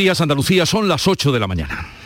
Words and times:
Días 0.00 0.18
Andalucía 0.22 0.64
son 0.64 0.88
las 0.88 1.06
8 1.06 1.30
de 1.30 1.38
la 1.38 1.46
mañana. 1.46 1.99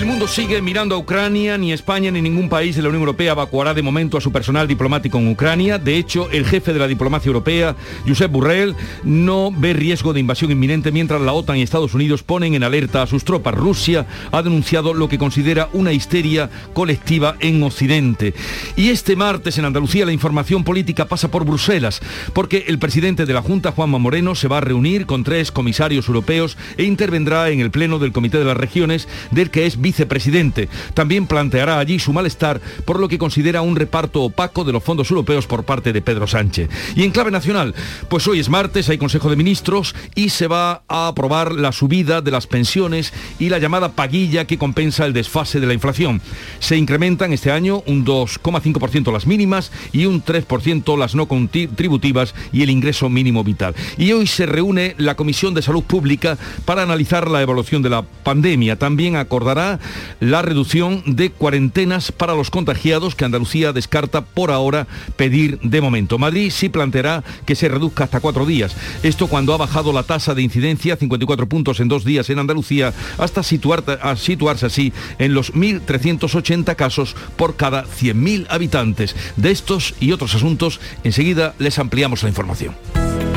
El 0.00 0.06
mundo 0.06 0.26
sigue 0.26 0.62
mirando 0.62 0.94
a 0.94 0.98
Ucrania, 0.98 1.58
ni 1.58 1.74
España 1.74 2.10
ni 2.10 2.22
ningún 2.22 2.48
país 2.48 2.74
de 2.74 2.80
la 2.80 2.88
Unión 2.88 3.02
Europea 3.02 3.32
evacuará 3.32 3.74
de 3.74 3.82
momento 3.82 4.16
a 4.16 4.22
su 4.22 4.32
personal 4.32 4.66
diplomático 4.66 5.18
en 5.18 5.28
Ucrania. 5.28 5.76
De 5.76 5.98
hecho, 5.98 6.30
el 6.30 6.46
jefe 6.46 6.72
de 6.72 6.78
la 6.78 6.88
diplomacia 6.88 7.28
europea, 7.28 7.76
Josep 8.08 8.32
Burrell, 8.32 8.74
no 9.04 9.52
ve 9.54 9.74
riesgo 9.74 10.14
de 10.14 10.20
invasión 10.20 10.52
inminente 10.52 10.90
mientras 10.90 11.20
la 11.20 11.34
OTAN 11.34 11.58
y 11.58 11.62
Estados 11.62 11.92
Unidos 11.92 12.22
ponen 12.22 12.54
en 12.54 12.64
alerta 12.64 13.02
a 13.02 13.06
sus 13.06 13.24
tropas. 13.24 13.54
Rusia 13.54 14.06
ha 14.32 14.40
denunciado 14.40 14.94
lo 14.94 15.06
que 15.10 15.18
considera 15.18 15.68
una 15.74 15.92
histeria 15.92 16.48
colectiva 16.72 17.36
en 17.38 17.62
Occidente. 17.62 18.32
Y 18.76 18.88
este 18.88 19.16
martes 19.16 19.58
en 19.58 19.66
Andalucía 19.66 20.06
la 20.06 20.12
información 20.12 20.64
política 20.64 21.08
pasa 21.08 21.30
por 21.30 21.44
Bruselas, 21.44 22.00
porque 22.32 22.64
el 22.68 22.78
presidente 22.78 23.26
de 23.26 23.34
la 23.34 23.42
Junta, 23.42 23.72
Juanma 23.72 23.98
Moreno, 23.98 24.34
se 24.34 24.48
va 24.48 24.58
a 24.58 24.62
reunir 24.62 25.04
con 25.04 25.24
tres 25.24 25.52
comisarios 25.52 26.08
europeos 26.08 26.56
e 26.78 26.84
intervendrá 26.84 27.50
en 27.50 27.60
el 27.60 27.70
Pleno 27.70 27.98
del 27.98 28.12
Comité 28.12 28.38
de 28.38 28.46
las 28.46 28.56
Regiones, 28.56 29.06
del 29.30 29.50
que 29.50 29.66
es 29.66 29.78
vicepresidente. 29.90 30.68
También 30.94 31.26
planteará 31.26 31.80
allí 31.80 31.98
su 31.98 32.12
malestar 32.12 32.60
por 32.84 33.00
lo 33.00 33.08
que 33.08 33.18
considera 33.18 33.60
un 33.62 33.74
reparto 33.74 34.22
opaco 34.22 34.62
de 34.62 34.72
los 34.72 34.84
fondos 34.84 35.10
europeos 35.10 35.48
por 35.48 35.64
parte 35.64 35.92
de 35.92 36.00
Pedro 36.00 36.28
Sánchez. 36.28 36.70
Y 36.94 37.02
en 37.02 37.10
clave 37.10 37.32
nacional, 37.32 37.74
pues 38.08 38.28
hoy 38.28 38.38
es 38.38 38.48
martes, 38.48 38.88
hay 38.88 38.98
Consejo 38.98 39.30
de 39.30 39.36
Ministros 39.36 39.96
y 40.14 40.28
se 40.28 40.46
va 40.46 40.82
a 40.86 41.08
aprobar 41.08 41.52
la 41.52 41.72
subida 41.72 42.20
de 42.20 42.30
las 42.30 42.46
pensiones 42.46 43.12
y 43.40 43.48
la 43.48 43.58
llamada 43.58 43.92
paguilla 43.92 44.44
que 44.44 44.58
compensa 44.58 45.06
el 45.06 45.12
desfase 45.12 45.58
de 45.58 45.66
la 45.66 45.74
inflación. 45.74 46.20
Se 46.60 46.76
incrementan 46.76 47.32
este 47.32 47.50
año 47.50 47.82
un 47.86 48.06
2,5% 48.06 49.12
las 49.12 49.26
mínimas 49.26 49.72
y 49.92 50.06
un 50.06 50.22
3% 50.24 50.96
las 50.96 51.16
no 51.16 51.26
contributivas 51.26 52.34
y 52.52 52.62
el 52.62 52.70
ingreso 52.70 53.08
mínimo 53.08 53.42
vital. 53.42 53.74
Y 53.98 54.12
hoy 54.12 54.28
se 54.28 54.46
reúne 54.46 54.94
la 54.98 55.16
Comisión 55.16 55.52
de 55.54 55.62
Salud 55.62 55.82
Pública 55.82 56.38
para 56.64 56.82
analizar 56.82 57.28
la 57.28 57.42
evolución 57.42 57.82
de 57.82 57.90
la 57.90 58.02
pandemia. 58.02 58.76
También 58.76 59.16
acordará 59.16 59.79
la 60.20 60.42
reducción 60.42 61.02
de 61.06 61.30
cuarentenas 61.30 62.12
para 62.12 62.34
los 62.34 62.50
contagiados 62.50 63.14
que 63.14 63.24
Andalucía 63.24 63.72
descarta 63.72 64.22
por 64.22 64.50
ahora 64.50 64.86
pedir 65.16 65.58
de 65.60 65.80
momento. 65.80 66.18
Madrid 66.18 66.50
sí 66.54 66.68
planteará 66.68 67.24
que 67.46 67.54
se 67.54 67.68
reduzca 67.68 68.04
hasta 68.04 68.20
cuatro 68.20 68.46
días. 68.46 68.76
Esto 69.02 69.26
cuando 69.26 69.54
ha 69.54 69.56
bajado 69.56 69.92
la 69.92 70.02
tasa 70.02 70.34
de 70.34 70.42
incidencia, 70.42 70.96
54 70.96 71.48
puntos 71.48 71.80
en 71.80 71.88
dos 71.88 72.04
días 72.04 72.30
en 72.30 72.38
Andalucía, 72.38 72.92
hasta 73.18 73.42
situar, 73.42 73.82
situarse 74.16 74.66
así 74.66 74.92
en 75.18 75.34
los 75.34 75.54
1.380 75.54 76.76
casos 76.76 77.16
por 77.36 77.56
cada 77.56 77.84
100.000 77.84 78.46
habitantes. 78.48 79.16
De 79.36 79.50
estos 79.50 79.94
y 80.00 80.12
otros 80.12 80.34
asuntos, 80.34 80.80
enseguida 81.04 81.54
les 81.58 81.78
ampliamos 81.78 82.22
la 82.22 82.28
información. 82.28 82.74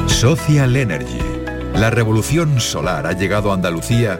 Social 0.07 0.75
Energy. 0.75 1.19
La 1.75 1.89
revolución 1.89 2.59
solar 2.59 3.07
ha 3.07 3.13
llegado 3.13 3.51
a 3.51 3.55
Andalucía 3.55 4.19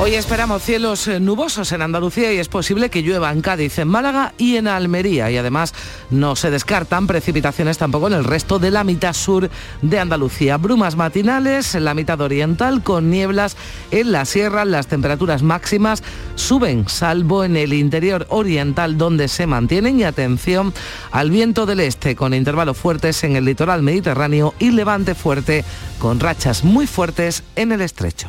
Hoy 0.00 0.14
esperamos 0.14 0.62
cielos 0.62 1.08
eh, 1.08 1.18
nubosos 1.18 1.72
en 1.72 1.82
Andalucía 1.82 2.32
y 2.32 2.38
es 2.38 2.46
posible 2.46 2.88
que 2.88 3.02
llueva 3.02 3.32
en 3.32 3.40
Cádiz, 3.40 3.80
en 3.80 3.88
Málaga 3.88 4.32
y 4.38 4.54
en 4.54 4.68
Almería. 4.68 5.28
Y 5.28 5.36
además 5.36 5.74
no 6.10 6.36
se 6.36 6.52
descartan 6.52 7.08
precipitaciones 7.08 7.78
tampoco 7.78 8.06
en 8.06 8.12
el 8.12 8.22
resto 8.22 8.60
de 8.60 8.70
la 8.70 8.84
mitad 8.84 9.12
sur 9.12 9.50
de 9.82 9.98
Andalucía. 9.98 10.56
Brumas 10.56 10.94
matinales 10.94 11.74
en 11.74 11.84
la 11.84 11.94
mitad 11.94 12.20
oriental 12.20 12.84
con 12.84 13.10
nieblas 13.10 13.56
en 13.90 14.12
la 14.12 14.24
sierra. 14.24 14.64
Las 14.64 14.86
temperaturas 14.86 15.42
máximas 15.42 16.04
suben, 16.36 16.88
salvo 16.88 17.42
en 17.42 17.56
el 17.56 17.72
interior 17.72 18.24
oriental 18.28 18.98
donde 18.98 19.26
se 19.26 19.48
mantienen. 19.48 19.98
Y 19.98 20.04
atención 20.04 20.72
al 21.10 21.32
viento 21.32 21.66
del 21.66 21.80
este 21.80 22.14
con 22.14 22.34
intervalos 22.34 22.76
fuertes 22.76 23.24
en 23.24 23.34
el 23.34 23.44
litoral 23.44 23.82
mediterráneo 23.82 24.54
y 24.60 24.70
levante 24.70 25.16
fuerte 25.16 25.64
con 25.98 26.20
rachas 26.20 26.62
muy 26.62 26.86
fuertes 26.86 27.42
en 27.56 27.72
el 27.72 27.80
estrecho. 27.80 28.28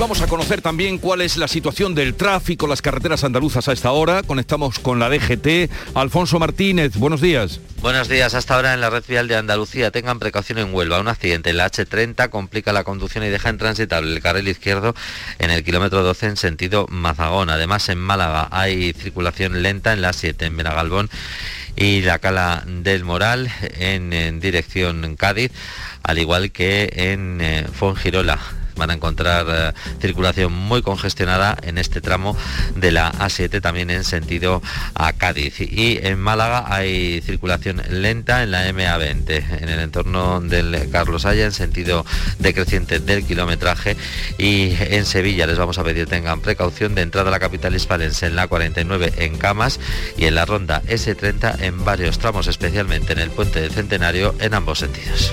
Vamos 0.00 0.22
a 0.22 0.26
conocer 0.28 0.62
también 0.62 0.96
cuál 0.96 1.20
es 1.20 1.36
la 1.36 1.46
situación 1.46 1.94
del 1.94 2.14
tráfico, 2.14 2.66
las 2.66 2.80
carreteras 2.80 3.22
andaluzas 3.22 3.68
a 3.68 3.72
esta 3.72 3.92
hora. 3.92 4.22
Conectamos 4.22 4.78
con 4.78 4.98
la 4.98 5.10
DGT. 5.10 5.70
Alfonso 5.94 6.38
Martínez, 6.38 6.96
buenos 6.96 7.20
días. 7.20 7.60
Buenos 7.82 8.08
días. 8.08 8.32
Hasta 8.32 8.54
ahora 8.54 8.72
en 8.72 8.80
la 8.80 8.88
red 8.88 9.04
vial 9.06 9.28
de 9.28 9.36
Andalucía 9.36 9.90
tengan 9.90 10.18
precaución 10.18 10.56
en 10.56 10.72
Huelva. 10.72 11.00
Un 11.00 11.08
accidente 11.08 11.50
en 11.50 11.58
la 11.58 11.70
H30 11.70 12.30
complica 12.30 12.72
la 12.72 12.82
conducción 12.82 13.24
y 13.24 13.28
deja 13.28 13.50
intransitable 13.50 14.10
el 14.10 14.22
carril 14.22 14.48
izquierdo 14.48 14.94
en 15.38 15.50
el 15.50 15.62
kilómetro 15.62 16.02
12 16.02 16.28
en 16.28 16.36
sentido 16.38 16.86
Mazagón. 16.88 17.50
Además 17.50 17.86
en 17.90 17.98
Málaga 17.98 18.48
hay 18.52 18.94
circulación 18.94 19.62
lenta 19.62 19.92
en 19.92 20.00
la 20.00 20.14
7 20.14 20.46
en 20.46 20.56
Benagalbón 20.56 21.10
y 21.76 22.00
la 22.00 22.18
Cala 22.18 22.64
del 22.66 23.04
Moral 23.04 23.52
en, 23.78 24.40
dirección 24.40 25.14
Cádiz, 25.16 25.52
al 26.02 26.18
igual 26.18 26.52
que 26.52 26.90
en 26.96 27.38
eh, 27.42 27.66
Fongirola 27.70 28.38
van 28.76 28.90
a 28.90 28.94
encontrar 28.94 29.46
eh, 29.48 29.72
circulación 30.00 30.52
muy 30.52 30.82
congestionada 30.82 31.56
en 31.62 31.78
este 31.78 32.00
tramo 32.00 32.36
de 32.76 32.92
la 32.92 33.12
A7 33.12 33.60
también 33.60 33.90
en 33.90 34.04
sentido 34.04 34.62
a 34.94 35.12
Cádiz 35.12 35.60
y 35.60 35.98
en 36.02 36.18
Málaga 36.18 36.64
hay 36.68 37.20
circulación 37.22 37.82
lenta 37.90 38.42
en 38.42 38.50
la 38.50 38.68
MA20 38.70 39.62
en 39.62 39.68
el 39.68 39.80
entorno 39.80 40.40
del 40.40 40.88
Carlos 40.90 41.24
Haya 41.26 41.44
en 41.44 41.52
sentido 41.52 42.04
decreciente 42.38 43.00
del 43.00 43.24
kilometraje 43.24 43.96
y 44.38 44.74
en 44.78 45.04
Sevilla 45.04 45.46
les 45.46 45.58
vamos 45.58 45.78
a 45.78 45.84
pedir 45.84 46.06
tengan 46.06 46.40
precaución 46.40 46.94
de 46.94 47.02
entrada 47.02 47.28
a 47.28 47.32
la 47.32 47.40
capital 47.40 47.74
hispalense 47.74 48.26
en 48.26 48.36
la 48.36 48.48
49 48.48 49.12
en 49.18 49.36
Camas 49.36 49.80
y 50.16 50.26
en 50.26 50.34
la 50.34 50.44
ronda 50.44 50.82
S30 50.82 51.60
en 51.60 51.84
varios 51.84 52.18
tramos 52.18 52.46
especialmente 52.46 53.12
en 53.12 53.18
el 53.18 53.30
puente 53.30 53.60
del 53.60 53.70
Centenario 53.70 54.34
en 54.40 54.54
ambos 54.54 54.78
sentidos. 54.78 55.32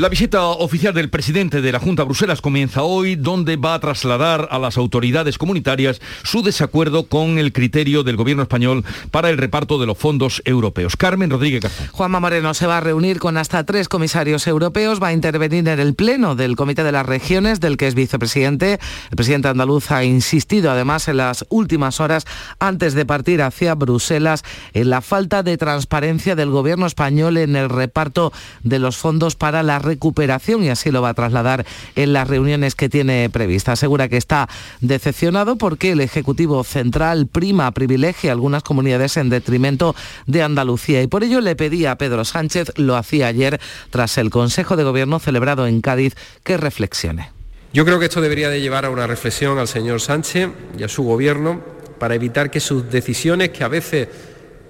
La 0.00 0.08
visita 0.08 0.46
oficial 0.46 0.94
del 0.94 1.10
presidente 1.10 1.60
de 1.60 1.72
la 1.72 1.78
Junta 1.78 2.04
Bruselas 2.04 2.40
comienza 2.40 2.84
hoy, 2.84 3.16
donde 3.16 3.56
va 3.56 3.74
a 3.74 3.80
trasladar 3.80 4.48
a 4.50 4.58
las 4.58 4.78
autoridades 4.78 5.36
comunitarias 5.36 6.00
su 6.22 6.42
desacuerdo 6.42 7.02
con 7.02 7.36
el 7.36 7.52
criterio 7.52 8.02
del 8.02 8.16
gobierno 8.16 8.42
español 8.42 8.82
para 9.10 9.28
el 9.28 9.36
reparto 9.36 9.78
de 9.78 9.84
los 9.84 9.98
fondos 9.98 10.40
europeos. 10.46 10.96
Carmen 10.96 11.28
Rodríguez 11.28 11.60
Garzón. 11.60 11.88
Juanma 11.88 12.18
Moreno 12.18 12.54
se 12.54 12.66
va 12.66 12.78
a 12.78 12.80
reunir 12.80 13.18
con 13.18 13.36
hasta 13.36 13.64
tres 13.64 13.90
comisarios 13.90 14.46
europeos, 14.46 15.02
va 15.02 15.08
a 15.08 15.12
intervenir 15.12 15.68
en 15.68 15.78
el 15.78 15.94
pleno 15.94 16.34
del 16.34 16.56
Comité 16.56 16.82
de 16.82 16.92
las 16.92 17.04
Regiones, 17.04 17.60
del 17.60 17.76
que 17.76 17.86
es 17.86 17.94
vicepresidente. 17.94 18.80
El 19.10 19.16
presidente 19.16 19.48
andaluz 19.48 19.90
ha 19.90 20.02
insistido 20.02 20.70
además 20.70 21.08
en 21.08 21.18
las 21.18 21.44
últimas 21.50 22.00
horas 22.00 22.24
antes 22.58 22.94
de 22.94 23.04
partir 23.04 23.42
hacia 23.42 23.74
Bruselas 23.74 24.44
en 24.72 24.88
la 24.88 25.02
falta 25.02 25.42
de 25.42 25.58
transparencia 25.58 26.36
del 26.36 26.48
gobierno 26.48 26.86
español 26.86 27.36
en 27.36 27.54
el 27.54 27.68
reparto 27.68 28.32
de 28.62 28.78
los 28.78 28.96
fondos 28.96 29.36
para 29.36 29.62
la 29.62 29.89
recuperación 29.90 30.62
y 30.62 30.68
así 30.68 30.90
lo 30.90 31.02
va 31.02 31.10
a 31.10 31.14
trasladar 31.14 31.66
en 31.96 32.12
las 32.12 32.28
reuniones 32.28 32.74
que 32.74 32.88
tiene 32.88 33.28
previstas. 33.30 33.78
Asegura 33.80 34.08
que 34.08 34.16
está 34.16 34.48
decepcionado 34.80 35.56
porque 35.56 35.92
el 35.92 36.00
Ejecutivo 36.00 36.62
Central 36.64 37.26
prima, 37.26 37.70
privilegia 37.72 38.30
a 38.30 38.34
algunas 38.34 38.62
comunidades 38.62 39.16
en 39.16 39.30
detrimento 39.30 39.94
de 40.26 40.42
Andalucía 40.42 41.02
y 41.02 41.06
por 41.06 41.24
ello 41.24 41.40
le 41.40 41.56
pedía 41.56 41.92
a 41.92 41.98
Pedro 41.98 42.24
Sánchez, 42.24 42.72
lo 42.76 42.96
hacía 42.96 43.26
ayer 43.26 43.60
tras 43.90 44.16
el 44.18 44.30
Consejo 44.30 44.76
de 44.76 44.84
Gobierno 44.84 45.18
celebrado 45.18 45.66
en 45.66 45.80
Cádiz, 45.80 46.14
que 46.44 46.56
reflexione. 46.56 47.30
Yo 47.72 47.84
creo 47.84 47.98
que 47.98 48.06
esto 48.06 48.20
debería 48.20 48.48
de 48.48 48.60
llevar 48.60 48.84
a 48.84 48.90
una 48.90 49.06
reflexión 49.06 49.58
al 49.58 49.68
señor 49.68 50.00
Sánchez 50.00 50.50
y 50.78 50.82
a 50.82 50.88
su 50.88 51.02
gobierno 51.02 51.60
para 51.98 52.14
evitar 52.14 52.50
que 52.50 52.60
sus 52.60 52.90
decisiones, 52.90 53.50
que 53.50 53.64
a 53.64 53.68
veces 53.68 54.08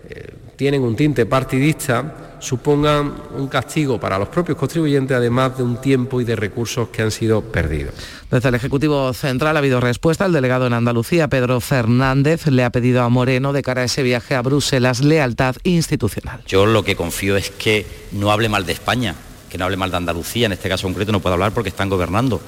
eh, 0.08 0.34
tienen 0.56 0.82
un 0.82 0.96
tinte 0.96 1.26
partidista, 1.26 2.29
supongan 2.40 3.14
un 3.36 3.46
castigo 3.46 4.00
para 4.00 4.18
los 4.18 4.28
propios 4.28 4.58
contribuyentes, 4.58 5.16
además 5.16 5.56
de 5.56 5.62
un 5.62 5.80
tiempo 5.80 6.20
y 6.20 6.24
de 6.24 6.34
recursos 6.34 6.88
que 6.88 7.02
han 7.02 7.10
sido 7.10 7.42
perdidos. 7.42 7.94
Desde 8.30 8.48
el 8.48 8.54
Ejecutivo 8.54 9.12
Central 9.12 9.56
ha 9.56 9.60
habido 9.60 9.80
respuesta. 9.80 10.26
El 10.26 10.32
delegado 10.32 10.66
en 10.66 10.72
Andalucía, 10.72 11.28
Pedro 11.28 11.60
Fernández, 11.60 12.46
le 12.46 12.64
ha 12.64 12.70
pedido 12.70 13.02
a 13.02 13.08
Moreno, 13.08 13.52
de 13.52 13.62
cara 13.62 13.82
a 13.82 13.84
ese 13.84 14.02
viaje 14.02 14.34
a 14.34 14.42
Bruselas, 14.42 15.00
lealtad 15.04 15.56
institucional. 15.62 16.42
Yo 16.46 16.66
lo 16.66 16.82
que 16.82 16.96
confío 16.96 17.36
es 17.36 17.50
que 17.50 17.86
no 18.12 18.32
hable 18.32 18.48
mal 18.48 18.66
de 18.66 18.72
España, 18.72 19.14
que 19.48 19.58
no 19.58 19.64
hable 19.64 19.76
mal 19.76 19.90
de 19.90 19.98
Andalucía, 19.98 20.46
en 20.46 20.52
este 20.52 20.68
caso 20.68 20.86
concreto 20.86 21.12
no 21.12 21.20
puedo 21.20 21.34
hablar 21.34 21.52
porque 21.52 21.68
están 21.68 21.88
gobernando, 21.88 22.40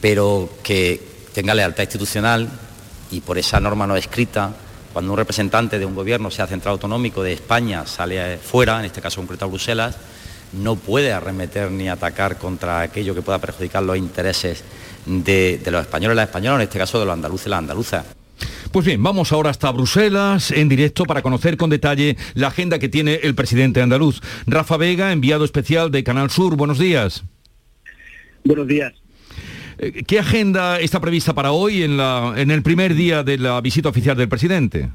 pero 0.00 0.48
que 0.62 1.00
tenga 1.32 1.54
lealtad 1.54 1.82
institucional 1.82 2.48
y 3.10 3.20
por 3.20 3.38
esa 3.38 3.60
norma 3.60 3.86
no 3.86 3.96
escrita 3.96 4.54
cuando 4.94 5.10
un 5.10 5.18
representante 5.18 5.80
de 5.80 5.84
un 5.84 5.94
gobierno, 5.96 6.30
sea 6.30 6.46
central 6.46 6.74
autonómico 6.74 7.24
de 7.24 7.32
España, 7.32 7.84
sale 7.84 8.38
fuera, 8.38 8.78
en 8.78 8.84
este 8.86 9.00
caso 9.00 9.20
concreto 9.20 9.44
a 9.44 9.48
Bruselas, 9.48 9.98
no 10.52 10.76
puede 10.76 11.12
arremeter 11.12 11.68
ni 11.72 11.88
atacar 11.88 12.38
contra 12.38 12.80
aquello 12.80 13.12
que 13.12 13.20
pueda 13.20 13.40
perjudicar 13.40 13.82
los 13.82 13.98
intereses 13.98 14.62
de, 15.04 15.60
los 15.66 15.82
españoles 15.82 16.14
y 16.14 16.16
las 16.16 16.28
españolas, 16.28 16.60
en 16.60 16.62
este 16.62 16.78
caso 16.78 17.00
de 17.00 17.06
los 17.06 17.12
andaluces 17.12 17.48
y 17.48 17.50
las 17.50 17.58
andaluzas. 17.58 18.06
Pues 18.70 18.86
bien, 18.86 19.02
vamos 19.02 19.32
ahora 19.32 19.50
hasta 19.50 19.68
Bruselas 19.72 20.52
en 20.52 20.68
directo 20.68 21.04
para 21.04 21.22
conocer 21.22 21.56
con 21.56 21.70
detalle 21.70 22.16
la 22.34 22.48
agenda 22.48 22.78
que 22.78 22.88
tiene 22.88 23.14
el 23.24 23.34
presidente 23.34 23.82
andaluz. 23.82 24.20
Rafa 24.46 24.76
Vega, 24.76 25.10
enviado 25.10 25.44
especial 25.44 25.90
de 25.90 26.04
Canal 26.04 26.30
Sur, 26.30 26.54
buenos 26.54 26.78
días. 26.78 27.24
Buenos 28.44 28.68
días. 28.68 29.03
Eh, 29.78 30.04
¿Qué 30.06 30.18
agenda 30.18 30.78
está 30.80 31.00
prevista 31.00 31.34
para 31.34 31.52
hoy 31.52 31.82
en, 31.82 31.96
la, 31.96 32.34
en 32.36 32.50
el 32.50 32.62
primer 32.62 32.94
día 32.94 33.22
de 33.22 33.38
la 33.38 33.60
visita 33.60 33.88
oficial 33.88 34.16
del 34.16 34.28
presidente? 34.28 34.88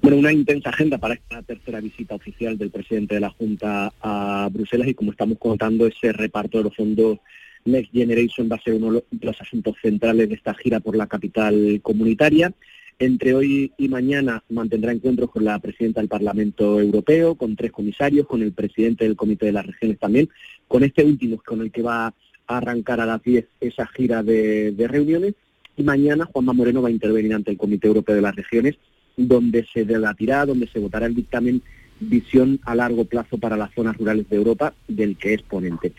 Bueno, 0.00 0.16
una 0.16 0.32
intensa 0.32 0.70
agenda 0.70 0.98
para 0.98 1.14
esta 1.14 1.42
tercera 1.42 1.80
visita 1.80 2.14
oficial 2.14 2.56
del 2.56 2.70
presidente 2.70 3.16
de 3.16 3.20
la 3.20 3.30
Junta 3.30 3.92
a 4.00 4.48
Bruselas 4.52 4.88
y 4.88 4.94
como 4.94 5.10
estamos 5.10 5.38
contando, 5.38 5.86
ese 5.86 6.12
reparto 6.12 6.58
de 6.58 6.64
los 6.64 6.76
fondos 6.76 7.18
Next 7.64 7.92
Generation 7.92 8.48
va 8.50 8.56
a 8.56 8.62
ser 8.62 8.74
uno 8.74 8.92
de 8.92 9.26
los 9.26 9.40
asuntos 9.40 9.76
centrales 9.82 10.28
de 10.28 10.36
esta 10.36 10.54
gira 10.54 10.80
por 10.80 10.96
la 10.96 11.08
capital 11.08 11.80
comunitaria. 11.82 12.52
Entre 13.00 13.34
hoy 13.34 13.72
y 13.76 13.88
mañana 13.88 14.42
mantendrá 14.48 14.92
encuentros 14.92 15.30
con 15.30 15.44
la 15.44 15.58
presidenta 15.58 16.00
del 16.00 16.08
Parlamento 16.08 16.80
Europeo, 16.80 17.34
con 17.34 17.54
tres 17.54 17.70
comisarios, 17.70 18.26
con 18.26 18.42
el 18.42 18.52
presidente 18.52 19.04
del 19.04 19.16
Comité 19.16 19.46
de 19.46 19.52
las 19.52 19.66
Regiones 19.66 19.98
también, 19.98 20.28
con 20.66 20.82
este 20.82 21.04
último 21.04 21.40
con 21.44 21.60
el 21.60 21.70
que 21.70 21.82
va 21.82 22.12
arrancar 22.48 23.00
a 23.00 23.06
las 23.06 23.22
10 23.22 23.46
esa 23.60 23.86
gira 23.86 24.22
de, 24.22 24.74
reuniones 24.88 25.34
y 25.76 25.82
mañana 25.82 26.24
Juanma 26.24 26.52
Moreno 26.52 26.82
va 26.82 26.88
a 26.88 26.92
intervenir 26.92 27.34
ante 27.34 27.52
el 27.52 27.58
Comité 27.58 27.86
Europeo 27.86 28.16
de 28.16 28.22
las 28.22 28.34
Regiones, 28.34 28.76
donde 29.16 29.66
se 29.72 29.84
debatirá, 29.84 30.46
donde 30.46 30.66
se 30.66 30.80
votará 30.80 31.06
el 31.06 31.14
dictamen 31.14 31.62
Visión 32.00 32.60
a 32.64 32.76
largo 32.76 33.04
plazo 33.06 33.38
para 33.38 33.56
las 33.56 33.74
zonas 33.74 33.96
rurales 33.96 34.28
de 34.28 34.36
Europa, 34.36 34.72
del 34.86 35.16
que 35.16 35.34
es 35.34 35.42
ponente. 35.42 35.92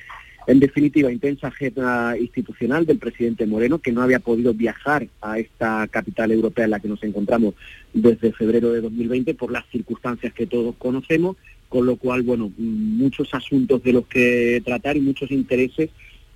En 0.48 0.60
definitiva, 0.60 1.12
intensa 1.12 1.48
agenda 1.48 2.18
institucional 2.18 2.86
del 2.86 2.98
presidente 2.98 3.46
Moreno, 3.46 3.80
que 3.80 3.92
no 3.92 4.02
había 4.02 4.20
podido 4.20 4.54
viajar 4.54 5.08
a 5.22 5.40
esta 5.40 5.88
capital 5.90 6.32
europea 6.32 6.66
en 6.66 6.72
la 6.72 6.80
que 6.80 6.88
nos 6.88 7.04
encontramos 7.04 7.54
desde 7.94 8.32
febrero 8.32 8.72
de 8.72 8.82
2020 8.82 9.36
por 9.36 9.52
las 9.52 9.66
circunstancias 9.70 10.34
que 10.34 10.48
todos 10.48 10.74
conocemos, 10.78 11.36
con 11.68 11.86
lo 11.86 11.98
cual, 11.98 12.24
bueno, 12.24 12.52
muchos 12.58 13.34
asuntos 13.34 13.84
de 13.84 13.94
los 13.94 14.08
que 14.08 14.62
tratar 14.66 14.98
y 14.98 15.02
muchos 15.02 15.30
intereses 15.32 15.90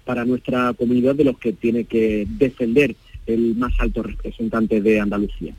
para 0.04 0.26
nuestra 0.26 0.74
comunidad 0.74 1.16
de 1.16 1.24
los 1.24 1.38
que 1.38 1.54
tiene 1.54 1.86
que 1.86 2.28
defender 2.28 2.96
el 3.26 3.56
más 3.56 3.74
alto 3.80 4.04
representante 4.04 4.82
de 4.82 5.00
Andalucía. 5.00 5.54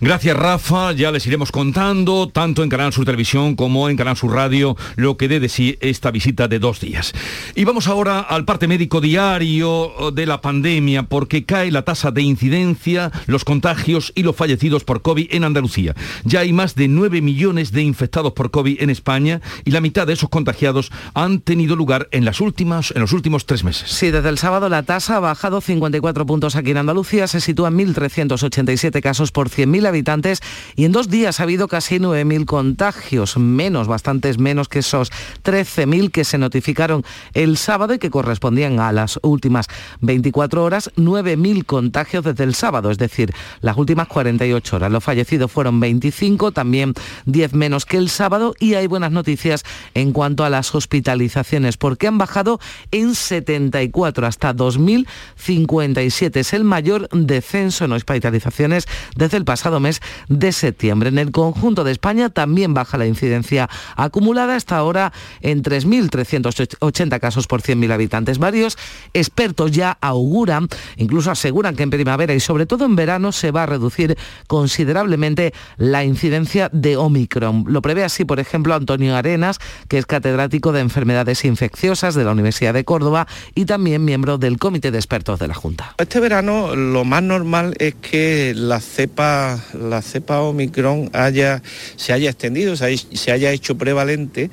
Gracias 0.00 0.36
Rafa, 0.36 0.92
ya 0.92 1.12
les 1.12 1.26
iremos 1.26 1.52
contando 1.52 2.28
tanto 2.28 2.62
en 2.62 2.68
Canal 2.68 2.92
Sur 2.92 3.04
Televisión 3.04 3.56
como 3.56 3.88
en 3.88 3.96
Canal 3.96 4.16
Sur 4.16 4.32
Radio 4.32 4.76
lo 4.96 5.16
que 5.16 5.28
dé 5.28 5.40
de 5.40 5.48
sí 5.48 5.76
esta 5.80 6.10
visita 6.10 6.48
de 6.48 6.58
dos 6.58 6.80
días. 6.80 7.12
Y 7.54 7.64
vamos 7.64 7.88
ahora 7.88 8.20
al 8.20 8.44
parte 8.44 8.66
médico 8.66 9.00
diario 9.00 9.92
de 10.12 10.26
la 10.26 10.40
pandemia 10.40 11.04
porque 11.04 11.44
cae 11.44 11.70
la 11.70 11.82
tasa 11.82 12.10
de 12.10 12.22
incidencia, 12.22 13.12
los 13.26 13.44
contagios 13.44 14.12
y 14.14 14.22
los 14.22 14.36
fallecidos 14.36 14.84
por 14.84 15.02
COVID 15.02 15.28
en 15.30 15.44
Andalucía. 15.44 15.94
Ya 16.24 16.40
hay 16.40 16.52
más 16.52 16.74
de 16.74 16.88
9 16.88 17.20
millones 17.20 17.72
de 17.72 17.82
infectados 17.82 18.32
por 18.32 18.50
COVID 18.50 18.80
en 18.80 18.90
España 18.90 19.40
y 19.64 19.70
la 19.70 19.80
mitad 19.80 20.06
de 20.06 20.14
esos 20.14 20.28
contagiados 20.28 20.90
han 21.14 21.40
tenido 21.40 21.76
lugar 21.76 22.08
en, 22.10 22.24
las 22.24 22.40
últimas, 22.40 22.92
en 22.94 23.00
los 23.00 23.12
últimos 23.12 23.46
tres 23.46 23.64
meses. 23.64 23.90
Sí, 23.90 24.10
desde 24.10 24.28
el 24.28 24.38
sábado 24.38 24.68
la 24.68 24.82
tasa 24.82 25.16
ha 25.16 25.20
bajado 25.20 25.60
54 25.60 26.26
puntos 26.26 26.56
aquí 26.56 26.70
en 26.70 26.78
Andalucía 26.78 26.93
Andalucía 26.94 27.26
se 27.26 27.40
sitúa 27.40 27.70
en 27.70 27.92
1.387 27.92 29.02
casos 29.02 29.32
por 29.32 29.50
100.000 29.50 29.88
habitantes 29.88 30.38
y 30.76 30.84
en 30.84 30.92
dos 30.92 31.08
días 31.08 31.40
ha 31.40 31.42
habido 31.42 31.66
casi 31.66 31.98
9.000 31.98 32.44
contagios, 32.44 33.36
menos, 33.36 33.88
bastantes 33.88 34.38
menos 34.38 34.68
que 34.68 34.78
esos 34.78 35.10
13.000 35.42 36.12
que 36.12 36.22
se 36.22 36.38
notificaron 36.38 37.02
el 37.32 37.56
sábado 37.56 37.94
y 37.94 37.98
que 37.98 38.10
correspondían 38.10 38.78
a 38.78 38.92
las 38.92 39.18
últimas 39.22 39.66
24 40.02 40.62
horas, 40.62 40.92
9.000 40.96 41.66
contagios 41.66 42.22
desde 42.22 42.44
el 42.44 42.54
sábado, 42.54 42.92
es 42.92 42.98
decir, 42.98 43.34
las 43.60 43.76
últimas 43.76 44.06
48 44.06 44.76
horas. 44.76 44.92
Los 44.92 45.02
fallecidos 45.02 45.50
fueron 45.50 45.80
25, 45.80 46.52
también 46.52 46.94
10 47.26 47.54
menos 47.54 47.86
que 47.86 47.96
el 47.96 48.08
sábado 48.08 48.54
y 48.60 48.74
hay 48.74 48.86
buenas 48.86 49.10
noticias 49.10 49.64
en 49.94 50.12
cuanto 50.12 50.44
a 50.44 50.48
las 50.48 50.72
hospitalizaciones 50.76 51.76
porque 51.76 52.06
han 52.06 52.18
bajado 52.18 52.60
en 52.92 53.16
74 53.16 54.28
hasta 54.28 54.54
2.057. 54.54 56.36
Es 56.36 56.52
el 56.52 56.62
mayor 56.62 56.83
mayor 56.84 57.08
descenso 57.12 57.86
en 57.86 57.92
hospitalizaciones 57.92 58.86
desde 59.16 59.38
el 59.38 59.46
pasado 59.46 59.80
mes 59.80 60.02
de 60.28 60.52
septiembre. 60.52 61.08
En 61.08 61.16
el 61.16 61.30
conjunto 61.30 61.82
de 61.82 61.92
España 61.92 62.28
también 62.28 62.74
baja 62.74 62.98
la 62.98 63.06
incidencia 63.06 63.70
acumulada 63.96 64.54
hasta 64.54 64.76
ahora 64.76 65.10
en 65.40 65.62
3.380 65.62 67.20
casos 67.20 67.46
por 67.46 67.62
100.000 67.62 67.90
habitantes. 67.90 68.38
Varios 68.38 68.76
expertos 69.14 69.70
ya 69.70 69.96
auguran, 70.02 70.68
incluso 70.98 71.30
aseguran 71.30 71.74
que 71.74 71.84
en 71.84 71.90
primavera 71.90 72.34
y 72.34 72.40
sobre 72.40 72.66
todo 72.66 72.84
en 72.84 72.96
verano 72.96 73.32
se 73.32 73.50
va 73.50 73.62
a 73.62 73.66
reducir 73.66 74.18
considerablemente 74.46 75.54
la 75.78 76.04
incidencia 76.04 76.68
de 76.70 76.98
Omicron. 76.98 77.64
Lo 77.66 77.80
prevé 77.80 78.04
así, 78.04 78.26
por 78.26 78.40
ejemplo, 78.40 78.74
Antonio 78.74 79.16
Arenas, 79.16 79.58
que 79.88 79.96
es 79.96 80.04
catedrático 80.04 80.72
de 80.72 80.80
enfermedades 80.80 81.46
infecciosas 81.46 82.14
de 82.14 82.24
la 82.24 82.32
Universidad 82.32 82.74
de 82.74 82.84
Córdoba 82.84 83.26
y 83.54 83.64
también 83.64 84.04
miembro 84.04 84.36
del 84.36 84.58
Comité 84.58 84.90
de 84.90 84.98
Expertos 84.98 85.38
de 85.38 85.48
la 85.48 85.54
Junta. 85.54 85.94
Este 85.96 86.20
verano 86.20 86.73
lo 86.74 87.04
más 87.04 87.22
normal 87.22 87.74
es 87.78 87.94
que 87.94 88.52
la 88.54 88.80
cepa, 88.80 89.62
la 89.72 90.02
cepa 90.02 90.40
Omicron 90.40 91.10
haya, 91.12 91.62
se 91.96 92.12
haya 92.12 92.30
extendido, 92.30 92.76
se 92.76 93.32
haya, 93.32 93.52
hecho 93.52 93.76
prevalente 93.76 94.50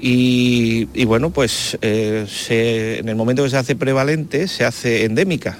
y, 0.00 1.04
bueno, 1.04 1.30
pues 1.30 1.76
eh, 1.82 2.26
en 2.98 3.08
el 3.08 3.16
momento 3.16 3.44
que 3.44 3.50
se 3.50 3.56
hace 3.56 3.76
prevalente 3.76 4.48
se 4.48 4.64
hace 4.64 5.04
endémica. 5.04 5.58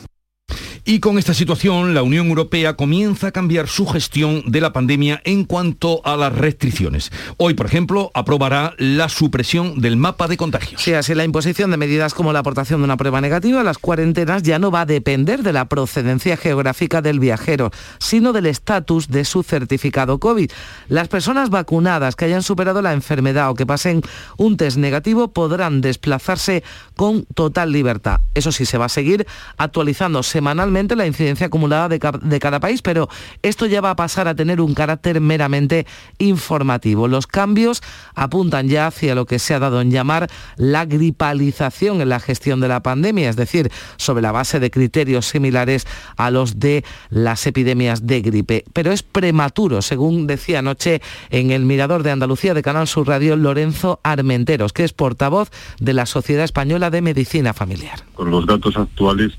Y 0.91 1.01
con 1.01 1.19
esta 1.19 1.35
situación, 1.35 1.93
la 1.93 2.03
Unión 2.03 2.29
Europea 2.29 2.75
comienza 2.75 3.27
a 3.27 3.31
cambiar 3.31 3.69
su 3.69 3.85
gestión 3.85 4.43
de 4.47 4.63
la 4.63 4.73
pandemia 4.73 5.21
en 5.25 5.45
cuanto 5.45 6.01
a 6.03 6.17
las 6.17 6.35
restricciones. 6.35 7.13
Hoy, 7.37 7.53
por 7.53 7.67
ejemplo, 7.67 8.11
aprobará 8.15 8.73
la 8.79 9.11
supresión 9.11 9.83
del 9.83 9.99
mapa 9.99 10.29
de 10.29 10.39
contagios. 10.39 10.81
Sí, 10.81 10.95
así 10.95 11.15
la 11.15 11.25
imposición 11.25 11.71
de 11.71 11.77
medidas 11.77 12.15
como 12.15 12.33
la 12.33 12.39
aportación 12.39 12.81
de 12.81 12.85
una 12.85 12.97
prueba 12.97 13.21
negativa 13.21 13.61
a 13.61 13.65
las 13.65 13.77
cuarentenas 13.77 14.43
ya 14.45 14.59
no 14.59 14.71
va 14.71 14.81
a 14.81 14.87
depender 14.87 15.43
de 15.43 15.53
la 15.53 15.67
procedencia 15.69 16.39
geográfica 16.39 17.03
del 17.03 17.21
viajero, 17.21 17.71
sino 17.99 18.33
del 18.33 18.47
estatus 18.47 19.09
de 19.09 19.27
su 19.27 19.43
certificado 19.43 20.19
COVID. 20.19 20.51
Las 20.89 21.09
personas 21.09 21.51
vacunadas 21.51 22.17
que 22.17 22.25
hayan 22.25 22.43
superado 22.43 22.81
la 22.81 22.95
enfermedad 22.95 23.51
o 23.51 23.55
que 23.55 23.67
pasen 23.67 24.01
un 24.39 24.57
test 24.57 24.79
negativo 24.79 25.35
podrán 25.35 25.83
desplazarse 25.83 26.65
con 26.97 27.27
total 27.35 27.73
libertad. 27.73 28.23
Eso 28.33 28.53
sí, 28.53 28.65
se 28.65 28.79
va 28.79 28.87
a 28.87 28.89
seguir 28.89 29.27
actualizando 29.59 30.23
semanalmente 30.23 30.78
la 30.79 31.07
incidencia 31.07 31.47
acumulada 31.47 31.89
de, 31.89 31.99
cada 31.99 32.61
país, 32.61 32.83
pero 32.83 33.09
esto 33.43 33.67
ya 33.67 33.81
va 33.81 33.91
a 33.91 33.97
pasar 33.97 34.29
a 34.29 34.35
tener 34.35 34.61
un 34.61 34.75
carácter 34.75 35.21
meramente 35.21 35.87
informativo. 36.19 37.09
Los 37.09 37.27
cambios 37.27 37.83
apuntan 38.15 38.69
ya 38.69 38.87
hacia 38.87 39.15
lo 39.15 39.27
que 39.27 39.39
se 39.39 39.55
ha 39.55 39.59
dado 39.59 39.81
en 39.81 39.91
llamar 39.91 40.29
la 40.57 40.85
gripalización 40.85 42.01
en 42.01 42.09
la 42.09 42.21
gestión 42.21 42.61
de 42.61 42.69
la 42.69 42.83
pandemia, 42.83 43.29
es 43.29 43.37
decir, 43.37 43.71
sobre 43.97 44.23
la 44.23 44.33
base 44.33 44.61
de 44.61 44.71
criterios 44.71 45.27
similares 45.27 45.87
a 46.17 46.31
los 46.31 46.61
de 46.61 46.85
las 47.11 47.47
epidemias 47.47 48.07
de 48.07 48.21
gripe. 48.21 48.65
Pero 48.73 48.93
es 48.93 49.03
prematuro, 49.03 49.83
según 49.83 50.27
decía 50.27 50.61
anoche 50.61 51.03
en 51.31 51.51
el 51.51 51.65
Mirador 51.65 52.03
de 52.03 52.13
Andalucía 52.13 52.55
de 52.55 52.63
Canal 52.63 52.87
Sur 52.87 53.09
Radio 53.09 53.37
Lorenzo 53.37 54.01
Armenteros, 54.05 54.73
que 54.73 54.85
es 54.85 54.93
portavoz 54.93 55.51
de 55.81 55.93
la 55.93 56.07
Sociedad 56.07 56.45
Española 56.45 56.91
de 56.91 57.03
Medicina 57.03 57.53
Familiar. 57.53 58.05
Con 58.15 58.31
los 58.31 58.47
datos 58.47 58.77
actuales 58.77 59.33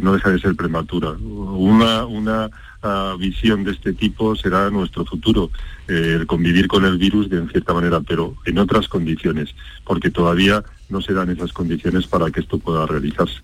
no 0.00 0.12
deja 0.12 0.30
de 0.30 0.40
ser 0.40 0.54
prematura. 0.54 1.12
Una, 1.12 2.04
una 2.04 2.50
ah, 2.82 3.16
visión 3.18 3.64
de 3.64 3.72
este 3.72 3.92
tipo 3.94 4.36
será 4.36 4.68
nuestro 4.70 5.04
futuro, 5.04 5.50
eh, 5.86 6.16
el 6.20 6.26
convivir 6.26 6.68
con 6.68 6.84
el 6.84 6.98
virus 6.98 7.30
de 7.30 7.38
en 7.38 7.48
cierta 7.48 7.72
manera, 7.72 8.00
pero 8.00 8.34
en 8.44 8.58
otras 8.58 8.88
condiciones, 8.88 9.54
porque 9.84 10.10
todavía 10.10 10.62
no 10.90 11.00
se 11.00 11.14
dan 11.14 11.30
esas 11.30 11.52
condiciones 11.52 12.06
para 12.06 12.30
que 12.30 12.40
esto 12.40 12.58
pueda 12.58 12.86
realizarse. 12.86 13.40